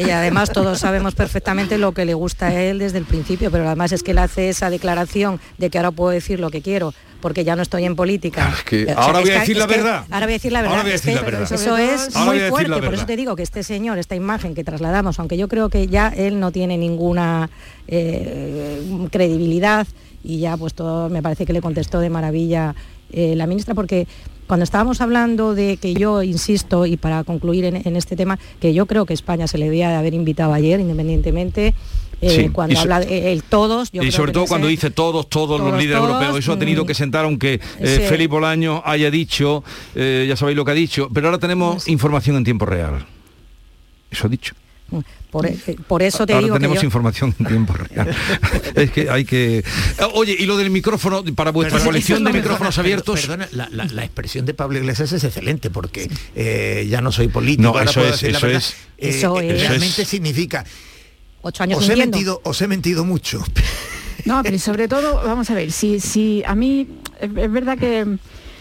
Y, 0.00 0.06
y 0.06 0.10
además 0.10 0.50
todos 0.52 0.78
sabemos 0.80 1.14
perfectamente 1.14 1.78
lo 1.78 1.92
que 1.92 2.04
le 2.04 2.14
gusta 2.14 2.48
a 2.48 2.60
él 2.62 2.78
desde 2.78 2.98
el 2.98 3.04
principio, 3.04 3.50
pero 3.50 3.66
además 3.66 3.92
es 3.92 4.02
que 4.02 4.10
él 4.12 4.18
hace 4.18 4.48
esa 4.48 4.70
declaración 4.70 5.40
de 5.58 5.70
que 5.70 5.78
ahora 5.78 5.90
puedo 5.90 6.10
decir 6.10 6.40
lo 6.40 6.50
que 6.50 6.62
quiero 6.62 6.94
porque 7.22 7.44
ya 7.44 7.56
no 7.56 7.62
estoy 7.62 7.84
en 7.86 7.96
política. 7.96 8.52
que 8.66 8.82
O 8.82 8.86
sea, 8.86 8.94
ahora 8.96 9.20
voy 9.20 9.30
a 9.30 9.32
es 9.32 9.34
que- 9.36 9.40
decir 9.40 9.56
la 9.56 9.64
es 9.64 9.70
que 9.70 9.76
verdad. 9.78 10.04
Ahora 10.10 10.26
voy 10.26 10.32
a 10.32 10.36
decir 10.36 10.52
la 10.52 10.60
verdad. 10.60 10.72
Ahora 10.76 10.82
voy 10.82 10.92
a 10.92 10.94
Es 10.96 11.02
decir 11.02 11.18
que 11.18 11.24
la 11.24 11.38
verdad. 11.38 11.52
Eso 11.54 11.76
es 11.78 12.14
Ahora 12.16 12.30
muy 12.32 12.50
fuerte, 12.50 12.82
por 12.82 12.94
eso 12.94 13.06
te 13.06 13.16
digo 13.16 13.34
que 13.36 13.42
este 13.42 13.62
señor, 13.62 13.96
esta 13.98 14.14
imagen 14.14 14.54
que 14.54 14.64
trasladamos, 14.64 15.18
aunque 15.18 15.38
yo 15.38 15.48
creo 15.48 15.70
que 15.70 15.86
ya 15.86 16.08
él 16.08 16.38
no 16.40 16.52
tiene 16.52 16.76
ninguna 16.76 17.48
eh, 17.88 19.08
credibilidad 19.10 19.86
y 20.24 20.38
ya 20.40 20.56
pues 20.56 20.74
todo 20.74 21.08
me 21.08 21.22
parece 21.22 21.46
que 21.46 21.52
le 21.52 21.60
contestó 21.60 22.00
de 22.00 22.10
maravilla 22.10 22.74
eh, 23.12 23.34
la 23.36 23.46
ministra 23.46 23.74
porque 23.74 24.06
cuando 24.46 24.64
estábamos 24.64 25.00
hablando 25.00 25.54
de 25.54 25.76
que 25.76 25.94
yo 25.94 26.22
insisto 26.22 26.86
y 26.86 26.96
para 26.96 27.24
concluir 27.24 27.64
en, 27.64 27.76
en 27.86 27.96
este 27.96 28.16
tema 28.16 28.38
que 28.60 28.74
yo 28.74 28.86
creo 28.86 29.06
que 29.06 29.14
España 29.14 29.46
se 29.46 29.58
le 29.58 29.66
debía 29.66 29.88
de 29.90 29.96
haber 29.96 30.14
invitado 30.14 30.52
ayer 30.52 30.80
independientemente 30.80 31.74
eh, 32.22 32.30
Sí, 32.44 32.48
cuando 32.50 32.72
y 32.72 32.76
so- 32.76 32.82
habla 32.82 33.00
de 33.00 33.32
el 33.32 33.42
todos 33.42 33.90
yo 33.92 34.00
y 34.02 34.06
creo 34.06 34.12
sobre 34.12 34.30
que 34.32 34.34
todo 34.34 34.46
cuando 34.46 34.68
dice 34.68 34.90
todos, 34.90 35.28
todos, 35.28 35.60
los 35.60 35.72
líderes 35.78 35.98
todos, 35.98 36.08
europeos. 36.10 36.38
Eso 36.38 36.52
ha 36.52 36.58
tenido 36.58 36.84
mm. 36.84 36.86
que 36.86 36.94
sentar, 36.94 37.24
aunque 37.24 37.54
eh, 37.80 37.96
Sí. 38.00 38.08
Felipe 38.08 38.28
Bolaño 38.32 38.80
haya 38.86 39.10
dicho, 39.10 39.62
eh, 39.94 40.24
ya 40.28 40.36
sabéis 40.36 40.56
lo 40.56 40.64
que 40.64 40.70
ha 40.70 40.74
dicho, 40.74 41.08
pero 41.12 41.26
ahora 41.28 41.38
tenemos 41.38 41.88
información 41.88 42.36
en 42.36 42.44
tiempo 42.44 42.64
real. 42.64 43.04
Eso 44.10 44.26
ha 44.26 44.30
dicho. 44.30 44.54
por, 45.30 45.46
eh, 45.46 45.56
por 45.88 46.02
eso 46.02 46.26
te 46.26 46.34
ahora 46.34 46.44
digo 46.44 46.54
que 46.54 46.60
tenemos 46.60 46.80
yo- 46.80 46.84
información 46.84 47.34
en 47.38 47.46
tiempo 47.46 47.72
real. 47.72 48.14
es 48.74 48.90
que 48.90 49.08
hay 49.08 49.24
que... 49.24 49.58
Eh, 49.60 49.64
Oye, 50.12 50.36
y 50.38 50.44
lo 50.44 50.56
del 50.58 50.68
micrófono, 50.70 51.24
para 51.34 51.50
vuestra 51.50 51.78
Perdona, 51.78 51.88
colección 51.88 52.22
de 52.24 52.32
micrófonos 52.34 52.76
abiertos... 52.78 53.18
Perdona, 53.20 53.48
la, 53.52 53.68
la- 53.70 53.86
la 53.86 54.04
expresión 54.04 54.44
de 54.44 54.52
Pablo 54.52 54.78
Iglesias 54.78 55.10
es 55.12 55.24
excelente 55.24 55.70
porque 55.70 56.10
eh, 56.36 56.86
ya 56.90 57.00
no 57.00 57.10
soy 57.10 57.28
político. 57.28 57.62
No, 57.62 57.68
ahora 57.70 57.84
eso 57.90 58.00
puedo 58.00 58.12
es, 58.14 58.20
decir 58.20 58.32
la 58.32 58.38
eso 58.38 58.46
verdad. 58.46 58.62
es. 58.62 58.74
Eh, 58.98 59.08
Eso 59.18 59.40
eh, 59.40 59.54
es. 59.54 59.60
Realmente 59.62 60.02
es. 60.02 60.08
significa. 60.08 60.64
Ocho 61.42 61.62
años 61.62 61.78
Os 61.78 61.88
he, 61.88 61.96
mentido, 61.96 62.40
os 62.44 62.60
he 62.62 62.66
mentido 62.68 63.04
mucho. 63.04 63.44
No, 64.24 64.40
pero 64.44 64.56
sobre 64.56 64.86
todo, 64.86 65.20
vamos 65.24 65.50
a 65.50 65.54
ver, 65.54 65.72
si, 65.72 65.98
si 65.98 66.44
a 66.46 66.54
mí 66.54 66.86
es, 67.20 67.28
es 67.36 67.50
verdad 67.52 67.76
que, 67.76 68.18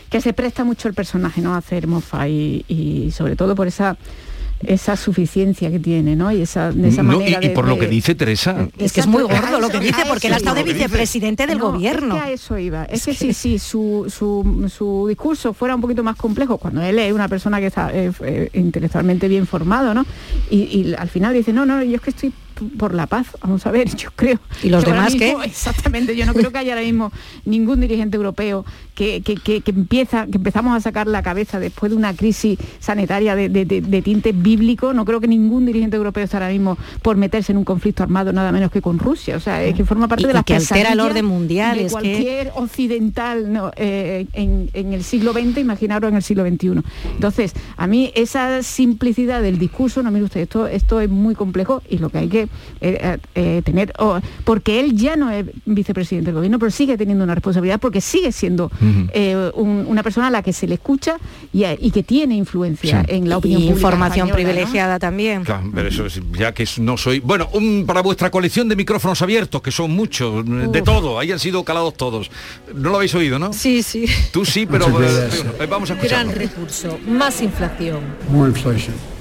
que 0.09 0.19
se 0.19 0.33
presta 0.33 0.63
mucho 0.63 0.87
el 0.87 0.95
personaje, 0.95 1.39
¿no? 1.39 1.53
A 1.53 1.57
hacer 1.57 1.85
mofa 1.85 2.27
y, 2.27 2.65
y 2.67 3.11
sobre 3.11 3.35
todo 3.35 3.53
por 3.55 3.67
esa 3.67 3.95
esa 4.63 4.95
suficiencia 4.95 5.71
que 5.71 5.79
tiene, 5.79 6.15
¿no? 6.15 6.31
Y 6.31 6.41
esa, 6.41 6.71
de 6.71 6.89
esa 6.89 7.01
No, 7.03 7.13
y, 7.13 7.17
manera 7.17 7.39
y 7.43 7.47
de- 7.49 7.53
por 7.53 7.67
lo 7.67 7.77
que 7.79 7.87
dice 7.87 8.13
Teresa. 8.15 8.67
Es 8.77 8.91
que 8.93 8.99
es 9.01 9.07
muy 9.07 9.23
gordo 9.23 9.59
lo 9.59 9.69
que 9.69 9.79
dice, 9.79 10.03
porque 10.07 10.27
él 10.27 10.33
ha 10.33 10.37
estado 10.37 10.55
de 10.55 10.63
vicepresidente 10.63 11.45
del 11.47 11.57
No, 11.59 11.71
gobierno. 11.71 12.15
Es 12.17 12.21
que 12.23 12.29
a 12.29 12.31
eso 12.33 12.57
iba. 12.59 12.85
Es 12.85 13.05
que 13.05 13.13
sí, 13.15 13.33
sí, 13.33 13.57
su, 13.59 14.05
su, 14.15 14.67
su 14.75 15.05
discurso 15.07 15.53
fuera 15.53 15.73
un 15.75 15.81
poquito 15.81 16.03
más 16.03 16.15
complejo, 16.15 16.57
cuando 16.59 16.81
él 16.83 16.97
es 16.99 17.11
una 17.13 17.27
persona 17.27 17.59
que 17.59 17.67
está 17.67 17.89
eh, 17.91 18.11
eh, 18.23 18.49
intelectualmente 18.53 19.27
bien 19.27 19.45
formado, 19.47 19.93
¿no? 19.95 20.05
Y, 20.51 20.57
y 20.57 20.93
al 20.95 21.09
final 21.09 21.33
dice, 21.33 21.51
no, 21.53 21.65
no, 21.65 21.81
yo 21.83 21.95
es 21.95 22.01
que 22.01 22.11
estoy 22.11 22.31
por 22.77 22.93
la 22.93 23.07
paz, 23.07 23.27
vamos 23.41 23.65
a 23.65 23.71
ver, 23.71 23.93
yo 23.95 24.09
creo. 24.15 24.39
¿Y 24.63 24.69
los 24.69 24.83
demás 24.85 25.13
qué? 25.15 25.27
mismo- 25.29 25.43
Exactamente, 25.51 26.15
yo 26.15 26.25
no 26.25 26.33
creo 26.33 26.51
que 26.51 26.57
haya 26.57 26.73
ahora 26.73 26.85
mismo 26.85 27.11
ningún 27.45 27.79
dirigente 27.81 28.17
europeo 28.17 28.65
que, 28.95 29.21
que, 29.21 29.35
que- 29.35 29.61
que 29.61 29.71
empieza, 29.71 30.25
que 30.27 30.37
empezamos 30.37 30.75
a 30.75 30.79
sacar 30.81 31.07
la 31.07 31.23
cabeza 31.23 31.59
después 31.59 31.91
de 31.91 31.97
una 31.97 32.13
crisis 32.13 32.57
sanitaria 32.79 33.35
de, 33.35 33.49
de, 33.49 33.65
de- 33.65 33.81
de 33.81 34.01
tinte 34.01 34.31
bíblico, 34.31 34.93
no 34.93 35.05
creo 35.05 35.19
que 35.19 35.27
ningún 35.27 35.65
dirigente 35.65 35.97
europeo 35.97 36.23
esté 36.23 36.37
ahora 36.37 36.49
mismo 36.49 36.77
por 37.01 37.17
meterse 37.17 37.51
en 37.51 37.57
un 37.57 37.63
conflicto 37.63 38.03
armado 38.03 38.31
nada 38.33 38.51
menos 38.51 38.71
que 38.71 38.81
con 38.81 38.99
Rusia. 38.99 39.35
O 39.35 39.39
sea, 39.39 39.63
es 39.63 39.73
que 39.75 39.85
forma 39.85 40.07
parte 40.07 40.23
Y- 40.23 40.27
de 40.27 40.31
y 40.31 40.33
las 40.35 40.43
que 40.45 40.55
altera 40.55 40.93
el 40.93 40.99
orden 40.99 41.25
mundial, 41.25 41.77
de 41.77 41.85
es 41.85 41.87
que- 41.87 41.91
cualquier 41.91 42.51
occidental 42.55 43.51
¿no? 43.51 43.71
Eh, 43.75 44.25
en, 44.33 44.69
en 44.73 44.93
el 44.93 45.03
siglo 45.03 45.33
XX, 45.33 45.57
imaginaros 45.59 46.09
en 46.09 46.15
el 46.17 46.23
siglo 46.23 46.45
XXI. 46.47 46.81
Entonces, 47.15 47.53
a 47.77 47.87
mí 47.87 48.11
esa 48.15 48.63
simplicidad 48.63 49.41
del 49.41 49.57
discurso, 49.57 50.01
no 50.03 50.11
mire 50.11 50.25
usted, 50.25 50.41
esto, 50.41 50.67
esto 50.67 50.99
es 51.01 51.09
muy 51.09 51.35
complejo 51.35 51.81
y 51.89 51.97
lo 51.97 52.09
que 52.09 52.17
hay 52.19 52.27
que 52.27 52.47
eh, 52.81 52.97
eh, 53.01 53.17
eh, 53.35 53.61
tener, 53.63 53.93
o- 53.99 54.19
porque 54.43 54.79
él 54.79 54.95
ya 54.95 55.15
no 55.15 55.29
es 55.29 55.45
vicepresidente 55.65 56.27
del 56.27 56.35
gobierno, 56.35 56.59
pero 56.59 56.71
sigue 56.71 56.97
teniendo 56.97 57.23
una 57.23 57.35
responsabilidad 57.35 57.79
porque 57.79 58.01
sigue 58.01 58.31
siendo 58.31 58.71
eh, 59.13 59.51
un- 59.55 59.85
una 59.87 60.03
persona 60.03 60.27
a 60.27 60.29
la 60.31 60.41
que 60.43 60.53
se 60.53 60.67
le 60.67 60.75
escucha 60.75 61.17
y, 61.53 61.63
a- 61.63 61.73
y 61.73 61.91
que 61.91 62.03
tiene 62.03 62.35
influencia 62.35 63.03
Sí. 63.07 63.15
en 63.15 63.29
la 63.29 63.37
opinión 63.37 63.61
Y 63.61 63.65
pública 63.65 63.79
información 63.79 64.27
española, 64.27 64.43
¿no? 64.49 64.53
privilegiada 64.53 64.99
también. 64.99 65.43
Claro, 65.43 65.69
pero 65.73 65.89
eso 65.89 66.05
es, 66.05 66.19
ya 66.37 66.53
que 66.53 66.65
no 66.79 66.97
soy... 66.97 67.19
Bueno, 67.19 67.47
un- 67.53 67.85
para 67.85 68.01
vuestra 68.01 68.29
colección 68.31 68.67
de 68.69 68.75
micrófonos 68.75 69.21
abiertos, 69.21 69.61
que 69.61 69.71
son 69.71 69.91
muchos, 69.91 70.43
de 70.45 70.81
todo, 70.81 71.19
ahí 71.19 71.31
han 71.31 71.39
sido 71.39 71.63
calados 71.63 71.95
todos. 71.95 72.29
No 72.73 72.89
lo 72.89 72.95
habéis 72.97 73.13
oído, 73.15 73.37
¿no? 73.39 73.53
Sí, 73.53 73.83
sí. 73.83 74.05
Tú 74.31 74.45
sí, 74.45 74.65
pero 74.65 74.87
vamos 75.69 75.89
a 75.91 75.93
escucharlo. 75.93 76.31
recurso, 76.33 76.97
más 77.07 77.41
inflación. 77.41 77.99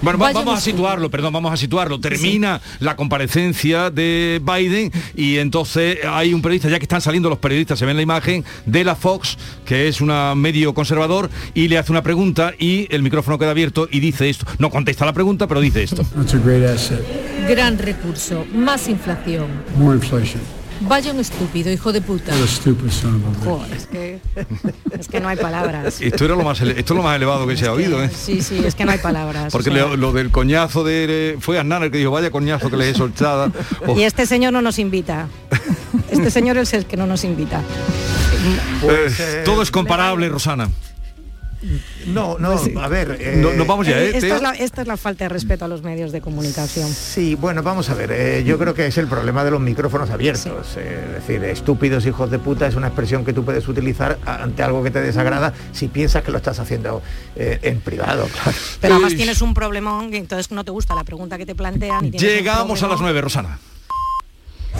Bueno, 0.03 0.19
va- 0.19 0.27
Vaya 0.29 0.39
vamos 0.39 0.59
a 0.59 0.61
situarlo, 0.61 1.11
perdón, 1.11 1.33
vamos 1.35 1.53
a 1.53 1.57
situarlo. 1.57 2.01
Termina 2.01 2.61
la 2.79 2.97
comparecencia 3.11 3.91
de 3.91 4.41
Biden 4.41 4.93
y 5.17 5.39
entonces 5.39 5.99
hay 6.09 6.33
un 6.33 6.41
periodista, 6.43 6.69
ya 6.69 6.79
que 6.79 6.85
están 6.85 7.01
saliendo 7.01 7.29
los 7.29 7.39
periodistas, 7.39 7.77
se 7.77 7.85
ve 7.85 7.91
en 7.91 7.97
la 7.97 8.05
imagen, 8.05 8.45
de 8.67 8.85
la 8.85 8.95
Fox, 8.95 9.37
que 9.65 9.89
es 9.89 10.01
una 10.01 10.37
medio 10.37 10.75
conservador, 10.75 11.29
y 11.53 11.67
le 11.67 11.77
hace 11.77 11.91
una 11.91 12.05
pregunta 12.05 12.55
y 12.57 12.87
el 12.95 13.03
micrófono 13.03 13.37
queda 13.37 13.51
abierto 13.51 13.89
y 13.91 13.99
dice 13.99 14.31
esto. 14.31 14.47
No 14.61 14.71
contesta 14.71 15.05
la 15.05 15.13
pregunta, 15.13 15.49
pero 15.49 15.61
dice 15.61 15.83
esto. 15.83 16.07
Gran 17.49 17.79
recurso, 17.79 18.47
más 18.55 18.89
inflación. 18.89 19.49
Vaya 20.81 21.13
un 21.13 21.21
estúpido, 21.21 21.71
hijo 21.71 21.93
de 21.93 22.01
puta. 22.01 22.33
Joder, 23.45 23.73
es 23.77 23.87
que, 23.87 24.21
es 24.99 25.09
que 25.09 25.21
no 25.21 25.29
hay 25.29 25.37
palabras. 25.37 26.01
Esto 26.01 26.25
era 26.25 26.35
lo 26.35 26.43
más 26.43 26.61
ele- 26.61 26.79
esto 26.79 26.95
es 26.95 26.97
lo 26.97 27.03
más 27.03 27.17
elevado 27.17 27.47
que 27.47 27.57
se 27.57 27.67
ha 27.67 27.73
oído, 27.73 28.03
¿eh? 28.03 28.11
Sí, 28.15 28.41
sí, 28.43 28.63
es 28.65 28.75
que 28.75 28.85
no 28.85 28.93
hay 28.93 28.99
palabras. 28.99 29.53
Porque 29.53 29.71
o 29.71 29.75
sea, 29.75 29.87
le- 29.89 29.97
lo 29.97 30.13
del 30.13 30.31
coñazo 30.31 30.83
de 30.85 31.37
fue 31.41 31.59
Aznar 31.59 31.83
el 31.83 31.91
que 31.91 31.99
dijo 31.99 32.11
vaya 32.11 32.31
coñazo 32.31 32.71
que 32.71 32.77
le 32.77 32.91
he 32.91 32.95
soltada. 32.95 33.53
Oh, 33.87 33.97
Y 33.99 34.03
este 34.05 34.27
señor 34.27 34.53
no 34.53 34.61
nos 34.63 34.79
invita. 34.79 35.29
Este 36.11 36.31
señor 36.31 36.57
es 36.59 36.73
el 36.75 36.87
que 36.87 36.97
no 36.97 37.07
nos 37.07 37.25
invita. 37.25 37.63
eh, 38.89 39.43
todo 39.45 39.63
es 39.63 39.71
comparable, 39.71 40.29
Rosana. 40.29 40.69
No, 42.07 42.39
no, 42.39 42.59
a 42.81 42.89
ver. 42.89 43.19
eh, 43.21 43.35
No- 43.37 43.53
nos 43.53 43.67
vamos 43.67 43.87
ya, 43.87 43.99
¿eh, 43.99 44.07
esta, 44.09 44.21
Teo? 44.21 44.37
es 44.37 44.43
la, 44.43 44.51
esta 44.53 44.83
es 44.83 44.89
la 44.89 44.97
falta 44.97 45.25
de 45.25 45.29
respeto 45.29 45.65
a 45.65 45.69
los 45.69 45.83
medios 45.83 46.11
de 46.13 46.21
comunicación. 46.21 46.89
Sí, 46.89 47.35
bueno, 47.35 47.63
vamos 47.63 47.91
a 47.91 47.95
ver. 47.95 48.11
eh, 48.13 48.43
yo 48.45 48.59
creo 48.59 48.75
que 48.75 48.87
es 48.87 48.97
el 48.99 49.07
problema 49.09 49.45
de 49.45 49.51
los 49.51 49.61
micrófonos 49.61 50.11
abiertos. 50.11 50.77
eh, 50.77 51.05
es 51.09 51.13
decir, 51.27 51.45
estúpidos 51.45 52.07
hijos 52.07 52.31
de 52.31 52.39
puta 52.39 52.67
es 52.67 52.75
una 52.77 52.87
expresión 52.89 53.25
que 53.25 53.33
tú 53.33 53.45
puedes 53.45 53.67
utilizar 53.69 54.19
ante 54.25 54.63
algo 54.63 54.83
que 54.83 54.91
te 54.91 55.01
desagrada 55.01 55.53
si 55.73 55.89
piensas 55.89 56.23
que 56.23 56.31
lo 56.31 56.39
estás 56.39 56.59
haciendo 56.59 57.03
eh, 57.37 57.59
en 57.63 57.81
privado, 57.81 58.27
claro. 58.33 58.59
Pero 58.81 58.95
además 58.95 59.15
tienes 59.15 59.43
un 59.43 59.55
problemón 59.55 60.15
entonces 60.15 60.51
no 60.51 60.65
te 60.65 60.71
gusta 60.71 60.95
la 60.95 61.05
pregunta 61.05 61.37
que 61.39 61.47
te 61.47 61.55
plantean. 61.55 62.07
y 62.07 62.11
Llegamos 62.13 62.83
a 62.83 62.89
las 62.89 63.01
nueve, 63.01 63.21
Rosana. 63.21 63.59